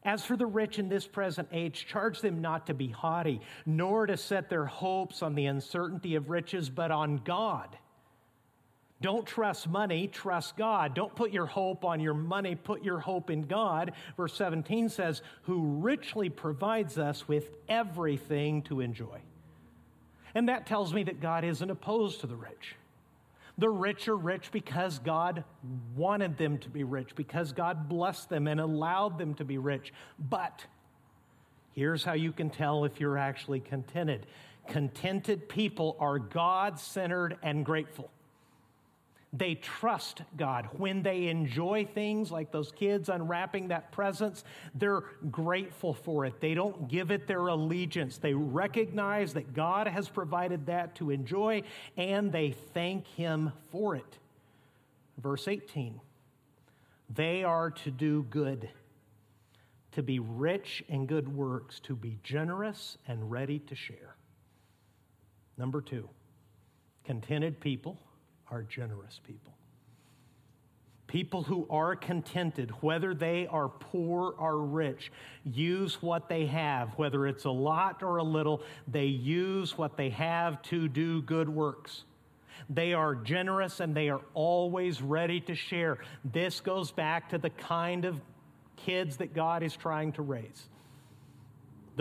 As 0.04 0.24
for 0.24 0.36
the 0.36 0.46
rich 0.46 0.78
in 0.78 0.88
this 0.88 1.06
present 1.06 1.48
age, 1.52 1.86
charge 1.86 2.20
them 2.20 2.40
not 2.40 2.66
to 2.66 2.74
be 2.74 2.88
haughty, 2.88 3.40
nor 3.64 4.06
to 4.06 4.16
set 4.16 4.50
their 4.50 4.66
hopes 4.66 5.22
on 5.22 5.34
the 5.34 5.46
uncertainty 5.46 6.16
of 6.16 6.28
riches, 6.28 6.68
but 6.68 6.90
on 6.90 7.18
God. 7.18 7.78
Don't 9.02 9.26
trust 9.26 9.68
money, 9.68 10.06
trust 10.06 10.56
God. 10.56 10.94
Don't 10.94 11.14
put 11.14 11.32
your 11.32 11.44
hope 11.46 11.84
on 11.84 12.00
your 12.00 12.14
money, 12.14 12.54
put 12.54 12.82
your 12.82 12.98
hope 12.98 13.28
in 13.28 13.42
God. 13.42 13.92
Verse 14.16 14.34
17 14.34 14.88
says, 14.88 15.20
Who 15.42 15.60
richly 15.80 16.30
provides 16.30 16.96
us 16.96 17.28
with 17.28 17.50
everything 17.68 18.62
to 18.62 18.80
enjoy. 18.80 19.20
And 20.34 20.48
that 20.48 20.66
tells 20.66 20.94
me 20.94 21.02
that 21.04 21.20
God 21.20 21.44
isn't 21.44 21.70
opposed 21.70 22.20
to 22.20 22.26
the 22.26 22.36
rich. 22.36 22.76
The 23.58 23.68
rich 23.68 24.08
are 24.08 24.16
rich 24.16 24.50
because 24.50 24.98
God 24.98 25.44
wanted 25.94 26.38
them 26.38 26.56
to 26.58 26.70
be 26.70 26.84
rich, 26.84 27.14
because 27.14 27.52
God 27.52 27.88
blessed 27.88 28.30
them 28.30 28.46
and 28.46 28.58
allowed 28.58 29.18
them 29.18 29.34
to 29.34 29.44
be 29.44 29.58
rich. 29.58 29.92
But 30.18 30.64
Here's 31.74 32.04
how 32.04 32.12
you 32.12 32.32
can 32.32 32.50
tell 32.50 32.84
if 32.84 33.00
you're 33.00 33.18
actually 33.18 33.60
contented. 33.60 34.26
Contented 34.68 35.48
people 35.48 35.96
are 35.98 36.18
God 36.18 36.78
centered 36.78 37.38
and 37.42 37.64
grateful. 37.64 38.10
They 39.34 39.54
trust 39.54 40.22
God. 40.36 40.68
When 40.72 41.02
they 41.02 41.28
enjoy 41.28 41.86
things 41.86 42.30
like 42.30 42.52
those 42.52 42.70
kids 42.70 43.08
unwrapping 43.08 43.68
that 43.68 43.90
presents, 43.90 44.44
they're 44.74 45.04
grateful 45.30 45.94
for 45.94 46.26
it. 46.26 46.38
They 46.40 46.52
don't 46.52 46.86
give 46.86 47.10
it 47.10 47.26
their 47.26 47.46
allegiance. 47.46 48.18
They 48.18 48.34
recognize 48.34 49.32
that 49.32 49.54
God 49.54 49.86
has 49.86 50.08
provided 50.08 50.66
that 50.66 50.94
to 50.96 51.10
enjoy 51.10 51.62
and 51.96 52.30
they 52.30 52.50
thank 52.74 53.06
Him 53.06 53.52
for 53.70 53.96
it. 53.96 54.18
Verse 55.18 55.48
18 55.48 56.00
they 57.14 57.44
are 57.44 57.70
to 57.70 57.90
do 57.90 58.22
good, 58.30 58.70
to 59.92 60.02
be 60.02 60.18
rich 60.18 60.82
in 60.88 61.04
good 61.04 61.28
works, 61.28 61.78
to 61.80 61.94
be 61.94 62.18
generous 62.22 62.96
and 63.06 63.30
ready 63.30 63.58
to 63.58 63.74
share. 63.74 64.16
Number 65.58 65.82
two, 65.82 66.08
contented 67.04 67.60
people 67.60 67.98
are 68.52 68.62
generous 68.62 69.20
people. 69.26 69.52
People 71.06 71.42
who 71.42 71.66
are 71.68 71.96
contented, 71.96 72.70
whether 72.80 73.14
they 73.14 73.46
are 73.48 73.68
poor 73.68 74.34
or 74.38 74.58
rich, 74.58 75.10
use 75.44 76.00
what 76.00 76.28
they 76.28 76.46
have, 76.46 76.90
whether 76.96 77.26
it's 77.26 77.44
a 77.44 77.50
lot 77.50 78.02
or 78.02 78.18
a 78.18 78.22
little, 78.22 78.62
they 78.86 79.06
use 79.06 79.76
what 79.76 79.96
they 79.96 80.10
have 80.10 80.62
to 80.62 80.88
do 80.88 81.20
good 81.22 81.48
works. 81.48 82.04
They 82.70 82.92
are 82.94 83.14
generous 83.14 83.80
and 83.80 83.94
they 83.94 84.08
are 84.08 84.20
always 84.34 85.02
ready 85.02 85.40
to 85.42 85.54
share. 85.54 85.98
This 86.24 86.60
goes 86.60 86.90
back 86.90 87.30
to 87.30 87.38
the 87.38 87.50
kind 87.50 88.04
of 88.04 88.20
kids 88.76 89.16
that 89.18 89.34
God 89.34 89.62
is 89.62 89.76
trying 89.76 90.12
to 90.12 90.22
raise. 90.22 90.68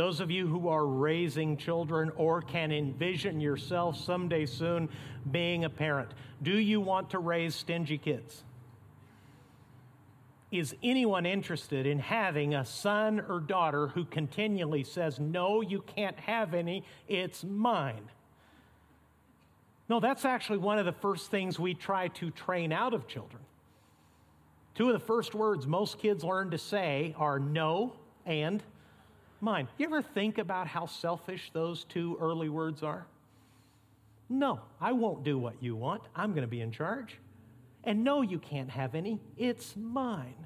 Those 0.01 0.19
of 0.19 0.31
you 0.31 0.47
who 0.47 0.67
are 0.67 0.87
raising 0.87 1.57
children 1.57 2.11
or 2.15 2.41
can 2.41 2.71
envision 2.71 3.39
yourself 3.39 3.95
someday 3.95 4.47
soon 4.47 4.89
being 5.29 5.63
a 5.63 5.69
parent, 5.69 6.09
do 6.41 6.57
you 6.57 6.81
want 6.81 7.11
to 7.11 7.19
raise 7.19 7.53
stingy 7.53 7.99
kids? 7.99 8.43
Is 10.51 10.75
anyone 10.81 11.27
interested 11.27 11.85
in 11.85 11.99
having 11.99 12.55
a 12.55 12.65
son 12.65 13.23
or 13.29 13.39
daughter 13.39 13.89
who 13.89 14.03
continually 14.03 14.83
says, 14.83 15.19
No, 15.19 15.61
you 15.61 15.83
can't 15.83 16.19
have 16.21 16.55
any, 16.55 16.83
it's 17.07 17.43
mine? 17.43 18.09
No, 19.87 19.99
that's 19.99 20.25
actually 20.25 20.57
one 20.57 20.79
of 20.79 20.85
the 20.87 20.93
first 20.93 21.29
things 21.29 21.59
we 21.59 21.75
try 21.75 22.07
to 22.07 22.31
train 22.31 22.71
out 22.71 22.95
of 22.95 23.07
children. 23.07 23.43
Two 24.73 24.87
of 24.87 24.93
the 24.93 25.05
first 25.05 25.35
words 25.35 25.67
most 25.67 25.99
kids 25.99 26.23
learn 26.23 26.49
to 26.49 26.57
say 26.57 27.13
are 27.19 27.37
no 27.37 27.93
and 28.25 28.63
mine. 29.41 29.67
You 29.77 29.85
ever 29.87 30.01
think 30.01 30.37
about 30.37 30.67
how 30.67 30.85
selfish 30.85 31.51
those 31.53 31.83
two 31.85 32.17
early 32.19 32.49
words 32.49 32.83
are? 32.83 33.05
No, 34.29 34.61
I 34.79 34.93
won't 34.93 35.23
do 35.23 35.37
what 35.37 35.61
you 35.61 35.75
want. 35.75 36.03
I'm 36.15 36.31
going 36.31 36.43
to 36.43 36.47
be 36.47 36.61
in 36.61 36.71
charge. 36.71 37.17
And 37.83 38.03
no, 38.03 38.21
you 38.21 38.39
can't 38.39 38.69
have 38.69 38.95
any. 38.95 39.19
It's 39.37 39.75
mine. 39.75 40.45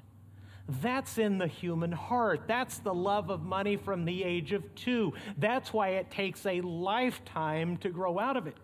That's 0.68 1.18
in 1.18 1.38
the 1.38 1.46
human 1.46 1.92
heart. 1.92 2.42
That's 2.48 2.78
the 2.78 2.94
love 2.94 3.30
of 3.30 3.42
money 3.42 3.76
from 3.76 4.04
the 4.04 4.24
age 4.24 4.52
of 4.52 4.74
two. 4.74 5.12
That's 5.38 5.72
why 5.72 5.90
it 5.90 6.10
takes 6.10 6.44
a 6.44 6.60
lifetime 6.60 7.76
to 7.78 7.90
grow 7.90 8.18
out 8.18 8.36
of 8.36 8.46
it. 8.48 8.56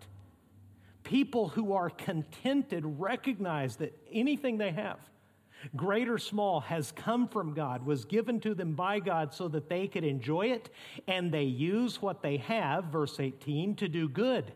People 1.03 1.49
who 1.49 1.73
are 1.73 1.89
contented 1.89 2.83
recognize 2.85 3.77
that 3.77 3.97
anything 4.11 4.57
they 4.57 4.71
have, 4.71 4.99
great 5.75 6.09
or 6.09 6.17
small, 6.17 6.59
has 6.61 6.91
come 6.91 7.27
from 7.27 7.53
God, 7.53 7.85
was 7.85 8.05
given 8.05 8.39
to 8.41 8.53
them 8.53 8.73
by 8.73 8.99
God 8.99 9.33
so 9.33 9.47
that 9.49 9.69
they 9.69 9.87
could 9.87 10.03
enjoy 10.03 10.47
it, 10.47 10.69
and 11.07 11.31
they 11.31 11.43
use 11.43 12.01
what 12.01 12.21
they 12.21 12.37
have, 12.37 12.85
verse 12.85 13.19
18, 13.19 13.75
to 13.75 13.87
do 13.87 14.07
good. 14.07 14.51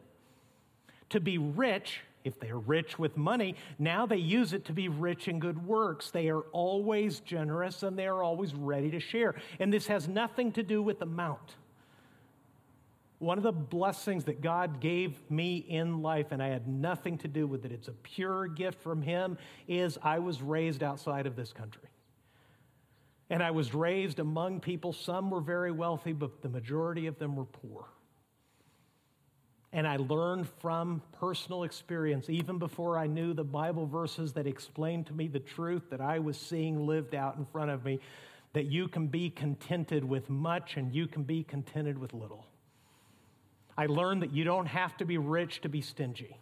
To 1.12 1.20
be 1.20 1.38
rich, 1.38 2.02
if 2.24 2.40
they 2.40 2.50
are 2.50 2.60
rich 2.60 3.00
with 3.00 3.16
money, 3.16 3.56
now 3.80 4.06
they 4.06 4.18
use 4.18 4.54
it 4.54 4.66
to 4.66 4.74
be 4.74 4.90
rich 4.90 5.28
in 5.28 5.40
good 5.40 5.66
works. 5.66 6.12
They 6.12 6.30
are 6.30 6.42
always 6.52 7.22
generous 7.22 7.84
and 7.84 7.98
they 7.98 8.08
are 8.08 8.22
always 8.22 8.54
ready 8.54 8.92
to 8.92 9.00
share. 9.00 9.36
And 9.60 9.72
this 9.72 9.88
has 9.88 10.08
nothing 10.08 10.52
to 10.54 10.64
do 10.64 10.82
with 10.82 11.00
the 11.00 11.06
amount. 11.06 11.56
One 13.20 13.38
of 13.40 13.44
the 13.44 13.52
blessings 13.52 14.26
that 14.26 14.42
God 14.42 14.80
gave 14.80 15.20
me 15.30 15.58
in 15.58 16.04
life, 16.04 16.28
and 16.32 16.42
I 16.42 16.50
had 16.50 16.68
nothing 16.68 17.18
to 17.20 17.28
do 17.28 17.48
with 17.48 17.66
it, 17.66 17.72
it's 17.72 17.88
a 17.88 17.94
pure 17.94 18.48
gift 18.48 18.82
from 18.82 19.02
Him, 19.02 19.38
is 19.68 19.98
I 20.04 20.20
was 20.20 20.42
raised 20.42 20.84
outside 20.84 21.26
of 21.26 21.36
this 21.36 21.52
country. 21.52 21.90
And 23.30 23.42
I 23.42 23.52
was 23.52 23.74
raised 23.74 24.20
among 24.20 24.60
people, 24.60 24.94
some 24.94 25.32
were 25.32 25.42
very 25.42 25.72
wealthy, 25.72 26.14
but 26.14 26.42
the 26.42 26.50
majority 26.50 27.08
of 27.08 27.18
them 27.18 27.36
were 27.36 27.46
poor. 27.46 27.86
And 29.74 29.88
I 29.88 29.98
learned 29.98 30.48
from 30.62 31.02
personal 31.20 31.64
experience, 31.64 32.30
even 32.30 32.58
before 32.58 32.98
I 32.98 33.08
knew 33.08 33.34
the 33.34 33.44
Bible 33.44 33.86
verses 33.86 34.32
that 34.34 34.48
explained 34.48 35.08
to 35.08 35.14
me 35.14 35.28
the 35.28 35.40
truth 35.40 35.90
that 35.90 36.00
I 36.00 36.20
was 36.20 36.38
seeing 36.38 36.86
lived 36.86 37.16
out 37.16 37.36
in 37.38 37.46
front 37.46 37.72
of 37.72 37.84
me, 37.84 38.00
that 38.54 38.68
you 38.68 38.88
can 38.88 39.08
be 39.08 39.30
contented 39.30 40.06
with 40.06 40.30
much 40.30 40.78
and 40.78 40.94
you 40.96 41.08
can 41.08 41.24
be 41.24 41.44
contented 41.44 41.98
with 41.98 42.14
little. 42.14 42.46
I 43.78 43.86
learned 43.86 44.24
that 44.24 44.34
you 44.34 44.44
don't 44.44 44.66
have 44.66 44.98
to 44.98 45.06
be 45.06 45.18
rich 45.18 45.62
to 45.62 45.70
be 45.70 45.82
stingy. 45.82 46.38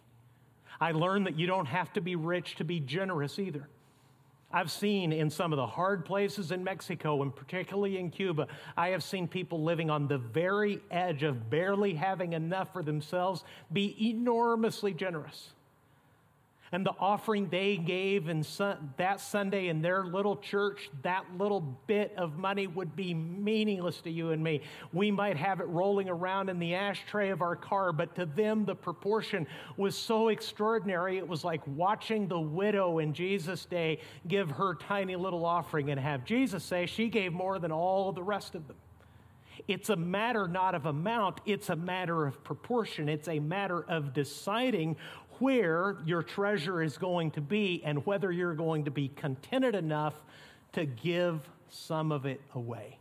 I 0.80 0.92
learned 0.92 1.26
that 1.26 1.38
you 1.38 1.46
don't 1.46 1.66
have 1.66 1.92
to 1.94 2.00
be 2.00 2.16
rich 2.16 2.56
to 2.56 2.64
be 2.64 2.80
generous 2.80 3.38
either. 3.38 3.68
I've 4.52 4.70
seen 4.70 5.12
in 5.12 5.28
some 5.28 5.52
of 5.52 5.56
the 5.56 5.66
hard 5.66 6.04
places 6.04 6.52
in 6.52 6.62
Mexico, 6.62 7.22
and 7.22 7.34
particularly 7.34 7.98
in 7.98 8.10
Cuba, 8.10 8.46
I 8.76 8.90
have 8.90 9.02
seen 9.02 9.26
people 9.26 9.62
living 9.62 9.90
on 9.90 10.06
the 10.06 10.18
very 10.18 10.80
edge 10.90 11.24
of 11.24 11.50
barely 11.50 11.94
having 11.94 12.32
enough 12.32 12.72
for 12.72 12.82
themselves 12.82 13.44
be 13.72 13.96
enormously 14.00 14.94
generous 14.94 15.50
and 16.72 16.84
the 16.84 16.92
offering 16.98 17.48
they 17.48 17.76
gave 17.76 18.28
in 18.28 18.44
that 18.96 19.20
Sunday 19.20 19.68
in 19.68 19.82
their 19.82 20.04
little 20.04 20.36
church, 20.36 20.90
that 21.02 21.24
little 21.38 21.60
bit 21.60 22.12
of 22.16 22.36
money 22.36 22.66
would 22.66 22.96
be 22.96 23.14
meaningless 23.14 24.00
to 24.02 24.10
you 24.10 24.30
and 24.30 24.42
me. 24.42 24.62
We 24.92 25.10
might 25.10 25.36
have 25.36 25.60
it 25.60 25.68
rolling 25.68 26.08
around 26.08 26.48
in 26.48 26.58
the 26.58 26.74
ashtray 26.74 27.30
of 27.30 27.42
our 27.42 27.56
car, 27.56 27.92
but 27.92 28.14
to 28.16 28.26
them, 28.26 28.64
the 28.64 28.74
proportion 28.74 29.46
was 29.76 29.96
so 29.96 30.28
extraordinary. 30.28 31.18
It 31.18 31.28
was 31.28 31.44
like 31.44 31.62
watching 31.66 32.28
the 32.28 32.40
widow 32.40 32.98
in 32.98 33.14
Jesus' 33.14 33.64
day 33.64 34.00
give 34.26 34.50
her 34.50 34.74
tiny 34.74 35.16
little 35.16 35.44
offering 35.44 35.90
and 35.90 36.00
have 36.00 36.24
Jesus 36.24 36.64
say 36.64 36.86
she 36.86 37.08
gave 37.08 37.32
more 37.32 37.58
than 37.58 37.72
all 37.72 38.12
the 38.12 38.22
rest 38.22 38.54
of 38.54 38.66
them. 38.66 38.76
It's 39.68 39.88
a 39.88 39.96
matter 39.96 40.46
not 40.46 40.74
of 40.74 40.86
amount, 40.86 41.40
it's 41.46 41.70
a 41.70 41.76
matter 41.76 42.26
of 42.26 42.42
proportion. 42.44 43.08
It's 43.08 43.28
a 43.28 43.40
matter 43.40 43.84
of 43.88 44.12
deciding 44.12 44.96
where 45.40 45.96
your 46.04 46.22
treasure 46.22 46.82
is 46.82 46.96
going 46.98 47.30
to 47.32 47.40
be 47.40 47.82
and 47.84 48.04
whether 48.06 48.30
you're 48.32 48.54
going 48.54 48.84
to 48.84 48.90
be 48.90 49.08
contented 49.08 49.74
enough 49.74 50.14
to 50.72 50.86
give 50.86 51.40
some 51.68 52.12
of 52.12 52.26
it 52.26 52.40
away. 52.54 52.98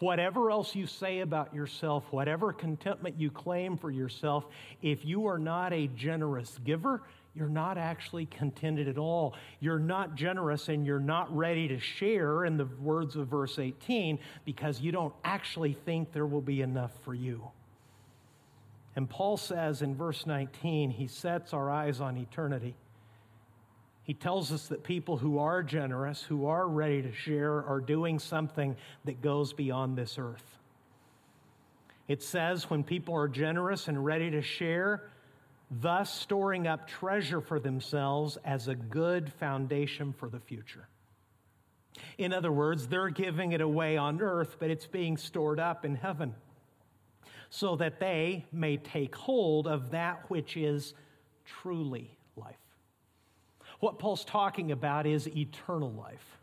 Whatever 0.00 0.50
else 0.50 0.74
you 0.74 0.86
say 0.86 1.20
about 1.20 1.54
yourself, 1.54 2.04
whatever 2.10 2.52
contentment 2.52 3.18
you 3.18 3.30
claim 3.30 3.76
for 3.76 3.90
yourself, 3.90 4.44
if 4.82 5.04
you 5.04 5.26
are 5.26 5.38
not 5.38 5.72
a 5.72 5.86
generous 5.88 6.58
giver, 6.64 7.02
you're 7.34 7.48
not 7.48 7.78
actually 7.78 8.26
contented 8.26 8.88
at 8.88 8.98
all. 8.98 9.34
You're 9.60 9.78
not 9.78 10.14
generous 10.14 10.68
and 10.68 10.84
you're 10.86 11.00
not 11.00 11.34
ready 11.34 11.68
to 11.68 11.78
share, 11.78 12.44
in 12.44 12.56
the 12.56 12.66
words 12.80 13.16
of 13.16 13.28
verse 13.28 13.58
18, 13.58 14.18
because 14.44 14.80
you 14.80 14.92
don't 14.92 15.14
actually 15.24 15.72
think 15.72 16.12
there 16.12 16.26
will 16.26 16.40
be 16.40 16.62
enough 16.62 16.92
for 17.04 17.14
you. 17.14 17.50
And 18.96 19.10
Paul 19.10 19.36
says 19.36 19.82
in 19.82 19.96
verse 19.96 20.26
19, 20.26 20.90
he 20.90 21.08
sets 21.08 21.52
our 21.52 21.70
eyes 21.70 22.00
on 22.00 22.16
eternity. 22.16 22.74
He 24.04 24.14
tells 24.14 24.52
us 24.52 24.68
that 24.68 24.84
people 24.84 25.16
who 25.16 25.38
are 25.38 25.62
generous, 25.62 26.22
who 26.22 26.46
are 26.46 26.68
ready 26.68 27.02
to 27.02 27.12
share, 27.12 27.64
are 27.64 27.80
doing 27.80 28.18
something 28.18 28.76
that 29.04 29.20
goes 29.20 29.52
beyond 29.52 29.96
this 29.96 30.16
earth. 30.18 30.44
It 32.06 32.22
says 32.22 32.68
when 32.68 32.84
people 32.84 33.14
are 33.16 33.28
generous 33.28 33.88
and 33.88 34.04
ready 34.04 34.30
to 34.30 34.42
share, 34.42 35.10
thus 35.70 36.12
storing 36.12 36.66
up 36.66 36.86
treasure 36.86 37.40
for 37.40 37.58
themselves 37.58 38.36
as 38.44 38.68
a 38.68 38.74
good 38.74 39.32
foundation 39.32 40.12
for 40.12 40.28
the 40.28 40.38
future. 40.38 40.86
In 42.18 42.32
other 42.32 42.52
words, 42.52 42.86
they're 42.86 43.08
giving 43.08 43.52
it 43.52 43.62
away 43.62 43.96
on 43.96 44.20
earth, 44.20 44.56
but 44.58 44.70
it's 44.70 44.86
being 44.86 45.16
stored 45.16 45.58
up 45.58 45.84
in 45.84 45.96
heaven 45.96 46.34
so 47.54 47.76
that 47.76 48.00
they 48.00 48.44
may 48.50 48.76
take 48.76 49.14
hold 49.14 49.68
of 49.68 49.92
that 49.92 50.28
which 50.28 50.56
is 50.56 50.92
truly 51.44 52.10
life. 52.34 52.56
What 53.78 54.00
Paul's 54.00 54.24
talking 54.24 54.72
about 54.72 55.06
is 55.06 55.28
eternal 55.28 55.92
life. 55.92 56.36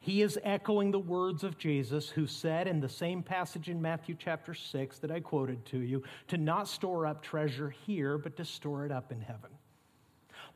He 0.00 0.20
is 0.20 0.40
echoing 0.42 0.90
the 0.90 0.98
words 0.98 1.44
of 1.44 1.58
Jesus, 1.58 2.08
who 2.08 2.26
said 2.26 2.66
in 2.66 2.80
the 2.80 2.88
same 2.88 3.22
passage 3.22 3.68
in 3.68 3.80
Matthew 3.80 4.16
chapter 4.18 4.52
6 4.52 4.98
that 4.98 5.12
I 5.12 5.20
quoted 5.20 5.64
to 5.66 5.78
you 5.78 6.02
to 6.26 6.38
not 6.38 6.66
store 6.66 7.06
up 7.06 7.22
treasure 7.22 7.70
here, 7.70 8.18
but 8.18 8.36
to 8.38 8.44
store 8.44 8.84
it 8.84 8.90
up 8.90 9.12
in 9.12 9.20
heaven. 9.20 9.50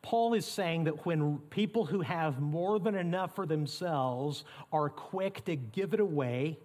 Paul 0.02 0.34
is 0.34 0.46
saying 0.46 0.82
that 0.84 1.06
when 1.06 1.38
people 1.50 1.86
who 1.86 2.00
have 2.00 2.40
more 2.40 2.80
than 2.80 2.96
enough 2.96 3.36
for 3.36 3.46
themselves 3.46 4.42
are 4.72 4.88
quick 4.90 5.44
to 5.44 5.54
give 5.54 5.94
it 5.94 6.00
away, 6.00 6.58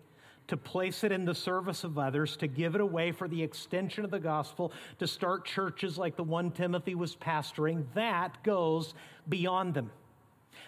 to 0.52 0.58
place 0.58 1.06
it 1.06 1.14
in 1.14 1.24
the 1.24 1.34
service 1.34 1.86
of 1.86 1.98
others, 1.98 2.36
to 2.36 2.46
give 2.46 2.76
it 2.76 2.82
away 2.82 3.14
for 3.14 3.30
the 3.30 3.42
extension 3.42 4.04
of 4.04 4.12
the 4.12 4.20
gospel, 4.20 4.74
to 5.00 5.08
start 5.08 5.46
churches 5.46 5.98
like 5.98 6.18
the 6.18 6.24
one 6.26 6.52
Timothy 6.52 6.94
was 6.94 7.16
pastoring, 7.16 7.86
that 7.94 8.44
goes 8.44 8.94
beyond 9.30 9.74
them. 9.74 9.90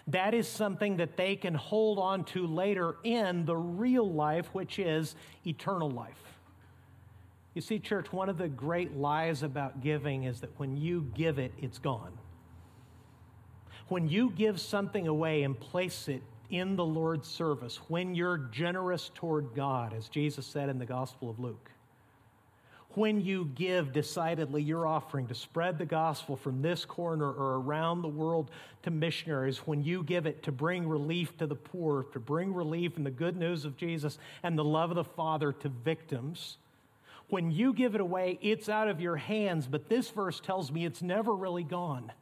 That 0.06 0.32
is 0.32 0.48
something 0.48 0.96
that 0.96 1.18
they 1.18 1.36
can 1.36 1.52
hold 1.52 1.98
on 1.98 2.24
to 2.24 2.46
later 2.46 2.96
in 3.04 3.44
the 3.44 3.54
real 3.54 4.10
life, 4.10 4.46
which 4.54 4.78
is 4.78 5.16
eternal 5.46 5.90
life. 5.90 6.38
You 7.52 7.60
see, 7.60 7.78
church, 7.78 8.10
one 8.10 8.30
of 8.30 8.38
the 8.38 8.48
great 8.48 8.96
lies 8.96 9.42
about 9.42 9.82
giving 9.82 10.24
is 10.24 10.40
that 10.40 10.58
when 10.58 10.78
you 10.78 11.10
give 11.14 11.38
it, 11.38 11.52
it's 11.60 11.78
gone. 11.78 12.16
When 13.88 14.08
you 14.08 14.30
give 14.30 14.62
something 14.62 15.06
away 15.08 15.42
and 15.42 15.60
place 15.60 16.08
it 16.08 16.22
in 16.50 16.76
the 16.76 16.84
Lord's 16.84 17.28
service, 17.28 17.76
when 17.88 18.14
you're 18.14 18.38
generous 18.38 19.10
toward 19.14 19.54
God, 19.54 19.92
as 19.92 20.08
Jesus 20.08 20.46
said 20.46 20.68
in 20.68 20.78
the 20.78 20.86
Gospel 20.86 21.30
of 21.30 21.38
Luke, 21.38 21.70
when 22.96 23.20
you 23.20 23.50
give 23.54 23.92
decidedly 23.92 24.62
your 24.62 24.86
offering 24.86 25.26
to 25.26 25.34
spread 25.34 25.78
the 25.78 25.84
gospel 25.84 26.36
from 26.36 26.62
this 26.62 26.84
corner 26.84 27.28
or 27.28 27.56
around 27.56 28.02
the 28.02 28.08
world 28.08 28.50
to 28.82 28.90
missionaries, 28.90 29.58
when 29.58 29.82
you 29.82 30.02
give 30.04 30.26
it 30.26 30.44
to 30.44 30.52
bring 30.52 30.88
relief 30.88 31.36
to 31.38 31.46
the 31.46 31.56
poor, 31.56 32.04
to 32.12 32.20
bring 32.20 32.54
relief 32.54 32.96
in 32.96 33.04
the 33.04 33.10
good 33.10 33.36
news 33.36 33.64
of 33.64 33.76
Jesus 33.76 34.18
and 34.42 34.56
the 34.56 34.64
love 34.64 34.90
of 34.90 34.96
the 34.96 35.04
Father 35.04 35.52
to 35.52 35.68
victims, 35.68 36.58
when 37.30 37.50
you 37.50 37.72
give 37.72 37.94
it 37.94 38.00
away, 38.00 38.38
it's 38.42 38.68
out 38.68 38.88
of 38.88 39.00
your 39.00 39.16
hands, 39.16 39.66
but 39.66 39.88
this 39.88 40.10
verse 40.10 40.38
tells 40.38 40.70
me 40.70 40.84
it's 40.84 41.02
never 41.02 41.34
really 41.34 41.64
gone. 41.64 42.12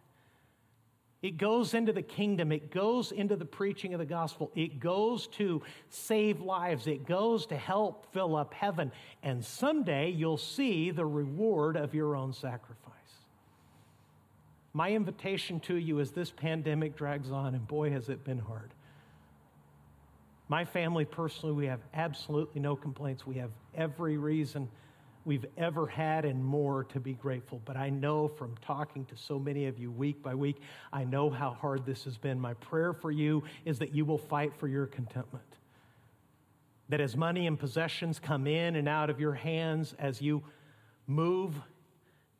It 1.22 1.38
goes 1.38 1.72
into 1.72 1.92
the 1.92 2.02
kingdom. 2.02 2.50
It 2.50 2.72
goes 2.72 3.12
into 3.12 3.36
the 3.36 3.44
preaching 3.44 3.94
of 3.94 4.00
the 4.00 4.06
gospel. 4.06 4.50
It 4.56 4.80
goes 4.80 5.28
to 5.28 5.62
save 5.88 6.40
lives. 6.40 6.88
It 6.88 7.06
goes 7.06 7.46
to 7.46 7.56
help 7.56 8.12
fill 8.12 8.34
up 8.34 8.52
heaven. 8.52 8.90
And 9.22 9.44
someday 9.44 10.10
you'll 10.10 10.36
see 10.36 10.90
the 10.90 11.06
reward 11.06 11.76
of 11.76 11.94
your 11.94 12.16
own 12.16 12.32
sacrifice. 12.32 12.92
My 14.74 14.90
invitation 14.90 15.60
to 15.60 15.76
you 15.76 16.00
as 16.00 16.10
this 16.10 16.30
pandemic 16.30 16.96
drags 16.96 17.30
on, 17.30 17.54
and 17.54 17.68
boy, 17.68 17.90
has 17.90 18.08
it 18.08 18.24
been 18.24 18.38
hard. 18.38 18.70
My 20.48 20.64
family, 20.64 21.04
personally, 21.04 21.54
we 21.54 21.66
have 21.66 21.80
absolutely 21.94 22.60
no 22.60 22.74
complaints. 22.74 23.26
We 23.26 23.36
have 23.36 23.50
every 23.76 24.16
reason 24.16 24.68
we've 25.24 25.46
ever 25.56 25.86
had 25.86 26.24
and 26.24 26.44
more 26.44 26.84
to 26.84 27.00
be 27.00 27.14
grateful. 27.14 27.60
But 27.64 27.76
I 27.76 27.90
know 27.90 28.28
from 28.28 28.54
talking 28.60 29.04
to 29.06 29.16
so 29.16 29.38
many 29.38 29.66
of 29.66 29.78
you 29.78 29.90
week 29.90 30.22
by 30.22 30.34
week, 30.34 30.56
I 30.92 31.04
know 31.04 31.30
how 31.30 31.50
hard 31.50 31.86
this 31.86 32.04
has 32.04 32.18
been. 32.18 32.40
My 32.40 32.54
prayer 32.54 32.92
for 32.92 33.10
you 33.10 33.42
is 33.64 33.78
that 33.78 33.94
you 33.94 34.04
will 34.04 34.18
fight 34.18 34.52
for 34.58 34.68
your 34.68 34.86
contentment. 34.86 35.44
That 36.88 37.00
as 37.00 37.16
money 37.16 37.46
and 37.46 37.58
possessions 37.58 38.18
come 38.18 38.46
in 38.46 38.76
and 38.76 38.88
out 38.88 39.10
of 39.10 39.20
your 39.20 39.34
hands, 39.34 39.94
as 39.98 40.20
you 40.20 40.42
move 41.06 41.54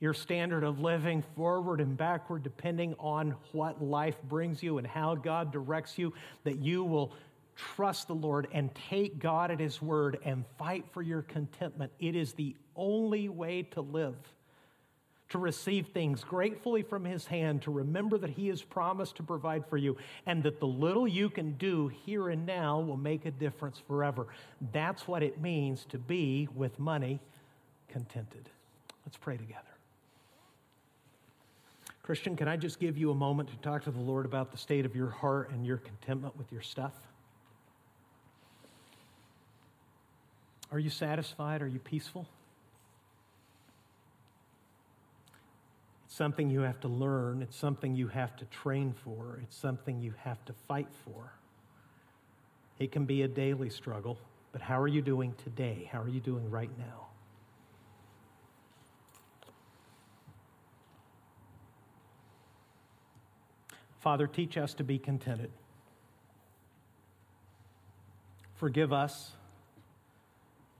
your 0.01 0.13
standard 0.13 0.65
of 0.65 0.81
living 0.81 1.23
forward 1.37 1.81
and 1.81 1.97
backward, 1.97 2.43
depending 2.43 2.95
on 2.99 3.37
what 3.53 3.81
life 3.81 4.17
brings 4.25 4.61
you 4.61 4.79
and 4.79 4.87
how 4.87 5.15
God 5.15 5.53
directs 5.53 5.97
you, 5.97 6.13
that 6.43 6.59
you 6.59 6.83
will 6.83 7.13
trust 7.55 8.09
the 8.09 8.15
Lord 8.15 8.49
and 8.53 8.75
take 8.91 9.19
God 9.21 9.51
at 9.53 9.61
His 9.61 9.81
word 9.81 10.19
and 10.25 10.45
fight 10.59 10.85
for 10.91 11.03
your 11.03 11.23
contentment. 11.23 11.93
It 12.01 12.17
is 12.17 12.33
the 12.33 12.57
only 12.77 13.29
way 13.29 13.63
to 13.63 13.81
live. 13.81 14.17
To 15.31 15.39
receive 15.39 15.87
things 15.89 16.23
gratefully 16.25 16.83
from 16.83 17.07
His 17.07 17.27
hand, 17.27 17.63
to 17.63 17.71
remember 17.71 18.19
that 18.19 18.31
He 18.31 18.49
has 18.49 18.61
promised 18.61 19.17
to 19.17 19.23
provide 19.23 19.65
for 19.67 19.79
you, 19.79 19.97
and 20.27 20.43
that 20.43 20.61
the 20.61 20.67
little 20.67 21.09
you 21.09 21.31
can 21.31 21.53
do 21.53 21.89
here 21.89 22.29
and 22.29 22.45
now 22.45 22.81
will 22.81 22.99
make 22.99 23.25
a 23.25 23.31
difference 23.31 23.81
forever. 23.89 24.27
That's 24.73 25.09
what 25.09 25.23
it 25.23 25.41
means 25.41 25.87
to 25.87 25.99
be 25.99 26.49
with 26.55 26.79
money 26.79 27.19
contented. 27.89 28.51
Let's 29.07 29.17
pray 29.17 29.39
together. 29.39 29.63
Christian, 32.03 32.37
can 32.37 32.49
I 32.49 32.57
just 32.57 32.79
give 32.81 32.99
you 32.99 33.11
a 33.11 33.15
moment 33.15 33.49
to 33.51 33.57
talk 33.59 33.85
to 33.85 33.91
the 33.91 34.01
Lord 34.01 34.27
about 34.27 34.51
the 34.51 34.59
state 34.59 34.85
of 34.85 34.95
your 34.95 35.09
heart 35.09 35.51
and 35.51 35.65
your 35.65 35.79
contentment 35.79 36.37
with 36.37 36.51
your 36.53 36.61
stuff? 36.61 36.93
Are 40.73 40.79
you 40.79 40.91
satisfied? 40.91 41.63
Are 41.63 41.67
you 41.69 41.79
peaceful? 41.79 42.27
Something 46.13 46.51
you 46.51 46.61
have 46.61 46.79
to 46.81 46.89
learn. 46.89 47.41
It's 47.41 47.57
something 47.57 47.97
you 47.97 48.09
have 48.09 48.37
to 48.37 48.45
train 48.47 48.93
for. 48.93 49.41
It's 49.43 49.57
something 49.57 49.99
you 50.01 50.13
have 50.19 50.45
to 50.45 50.53
fight 50.53 50.89
for. 51.05 51.33
It 52.79 52.93
can 52.93 53.07
be 53.07 53.23
a 53.23 53.29
daily 53.29 53.71
struggle, 53.71 54.19
but 54.53 54.61
how 54.61 54.79
are 54.79 54.89
you 54.89 55.01
doing 55.01 55.35
today? 55.43 55.89
How 55.91 56.03
are 56.03 56.09
you 56.09 56.21
doing 56.21 56.51
right 56.51 56.71
now? 56.79 57.07
Father, 64.01 64.27
teach 64.27 64.59
us 64.59 64.75
to 64.75 64.85
be 64.85 64.99
contented. 64.99 65.51
Forgive 68.57 68.93
us 68.93 69.31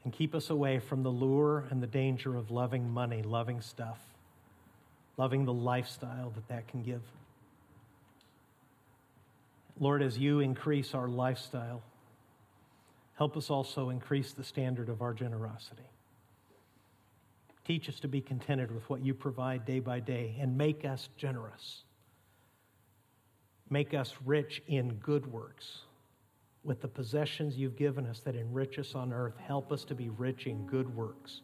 and 0.05 0.13
keep 0.13 0.35
us 0.35 0.51
away 0.51 0.79
from 0.79 1.03
the 1.03 1.11
lure 1.11 1.65
and 1.71 1.83
the 1.83 1.87
danger 1.87 2.37
of 2.37 2.51
loving 2.51 2.91
money, 2.91 3.23
loving 3.23 3.61
stuff, 3.61 4.12
loving 5.17 5.45
the 5.45 5.53
lifestyle 5.53 6.31
that 6.31 6.49
that 6.49 6.69
can 6.69 6.83
give. 6.83 7.03
Lord, 9.79 10.03
as 10.03 10.19
you 10.19 10.41
increase 10.41 10.95
our 10.95 11.09
lifestyle, 11.09 11.83
help 13.15 13.37
us 13.37 13.51
also 13.51 13.89
increase 13.89 14.33
the 14.33 14.45
standard 14.45 14.89
of 14.89 15.03
our 15.03 15.13
generosity. 15.13 15.83
Teach 17.65 17.89
us 17.89 18.01
to 18.01 18.09
be 18.09 18.21
contented 18.21 18.73
with 18.73 18.89
what 18.91 19.05
you 19.05 19.15
provide 19.15 19.65
day 19.65 19.81
by 19.81 20.01
day 20.01 20.37
and 20.41 20.59
make 20.59 20.85
us 20.85 21.09
generous. 21.17 21.85
Make 23.71 23.95
us 23.95 24.15
rich 24.25 24.63
in 24.67 24.95
good 24.95 25.27
works 25.33 25.83
with 26.65 26.81
the 26.81 26.89
possessions 26.89 27.57
you've 27.57 27.77
given 27.77 28.07
us 28.07 28.21
that 28.21 28.37
enrich 28.37 28.79
us 28.79 28.95
on 28.95 29.13
earth. 29.13 29.37
Help 29.39 29.73
us 29.73 29.85
to 29.85 29.95
be 29.95 30.11
rich 30.11 30.47
in 30.47 30.67
good 30.67 30.95
works 30.95 31.41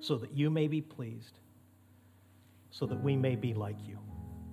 so 0.00 0.16
that 0.16 0.32
you 0.32 0.50
may 0.50 0.68
be 0.68 0.80
pleased, 0.80 1.38
so 2.70 2.86
that 2.86 3.02
we 3.02 3.16
may 3.16 3.36
be 3.36 3.54
like 3.54 3.76
you. 3.86 3.98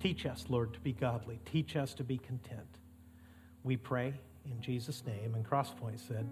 Teach 0.00 0.26
us, 0.26 0.44
Lord, 0.48 0.74
to 0.74 0.80
be 0.80 0.92
godly. 0.92 1.40
Teach 1.44 1.76
us 1.76 1.94
to 1.94 2.04
be 2.04 2.18
content. 2.18 2.78
We 3.62 3.76
pray 3.76 4.14
in 4.44 4.60
Jesus' 4.60 5.02
name. 5.06 5.34
And 5.34 5.44
Crosspoint 5.44 5.98
said, 6.06 6.28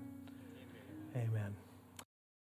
Amen. 1.17 1.29
Amen. 1.29 1.62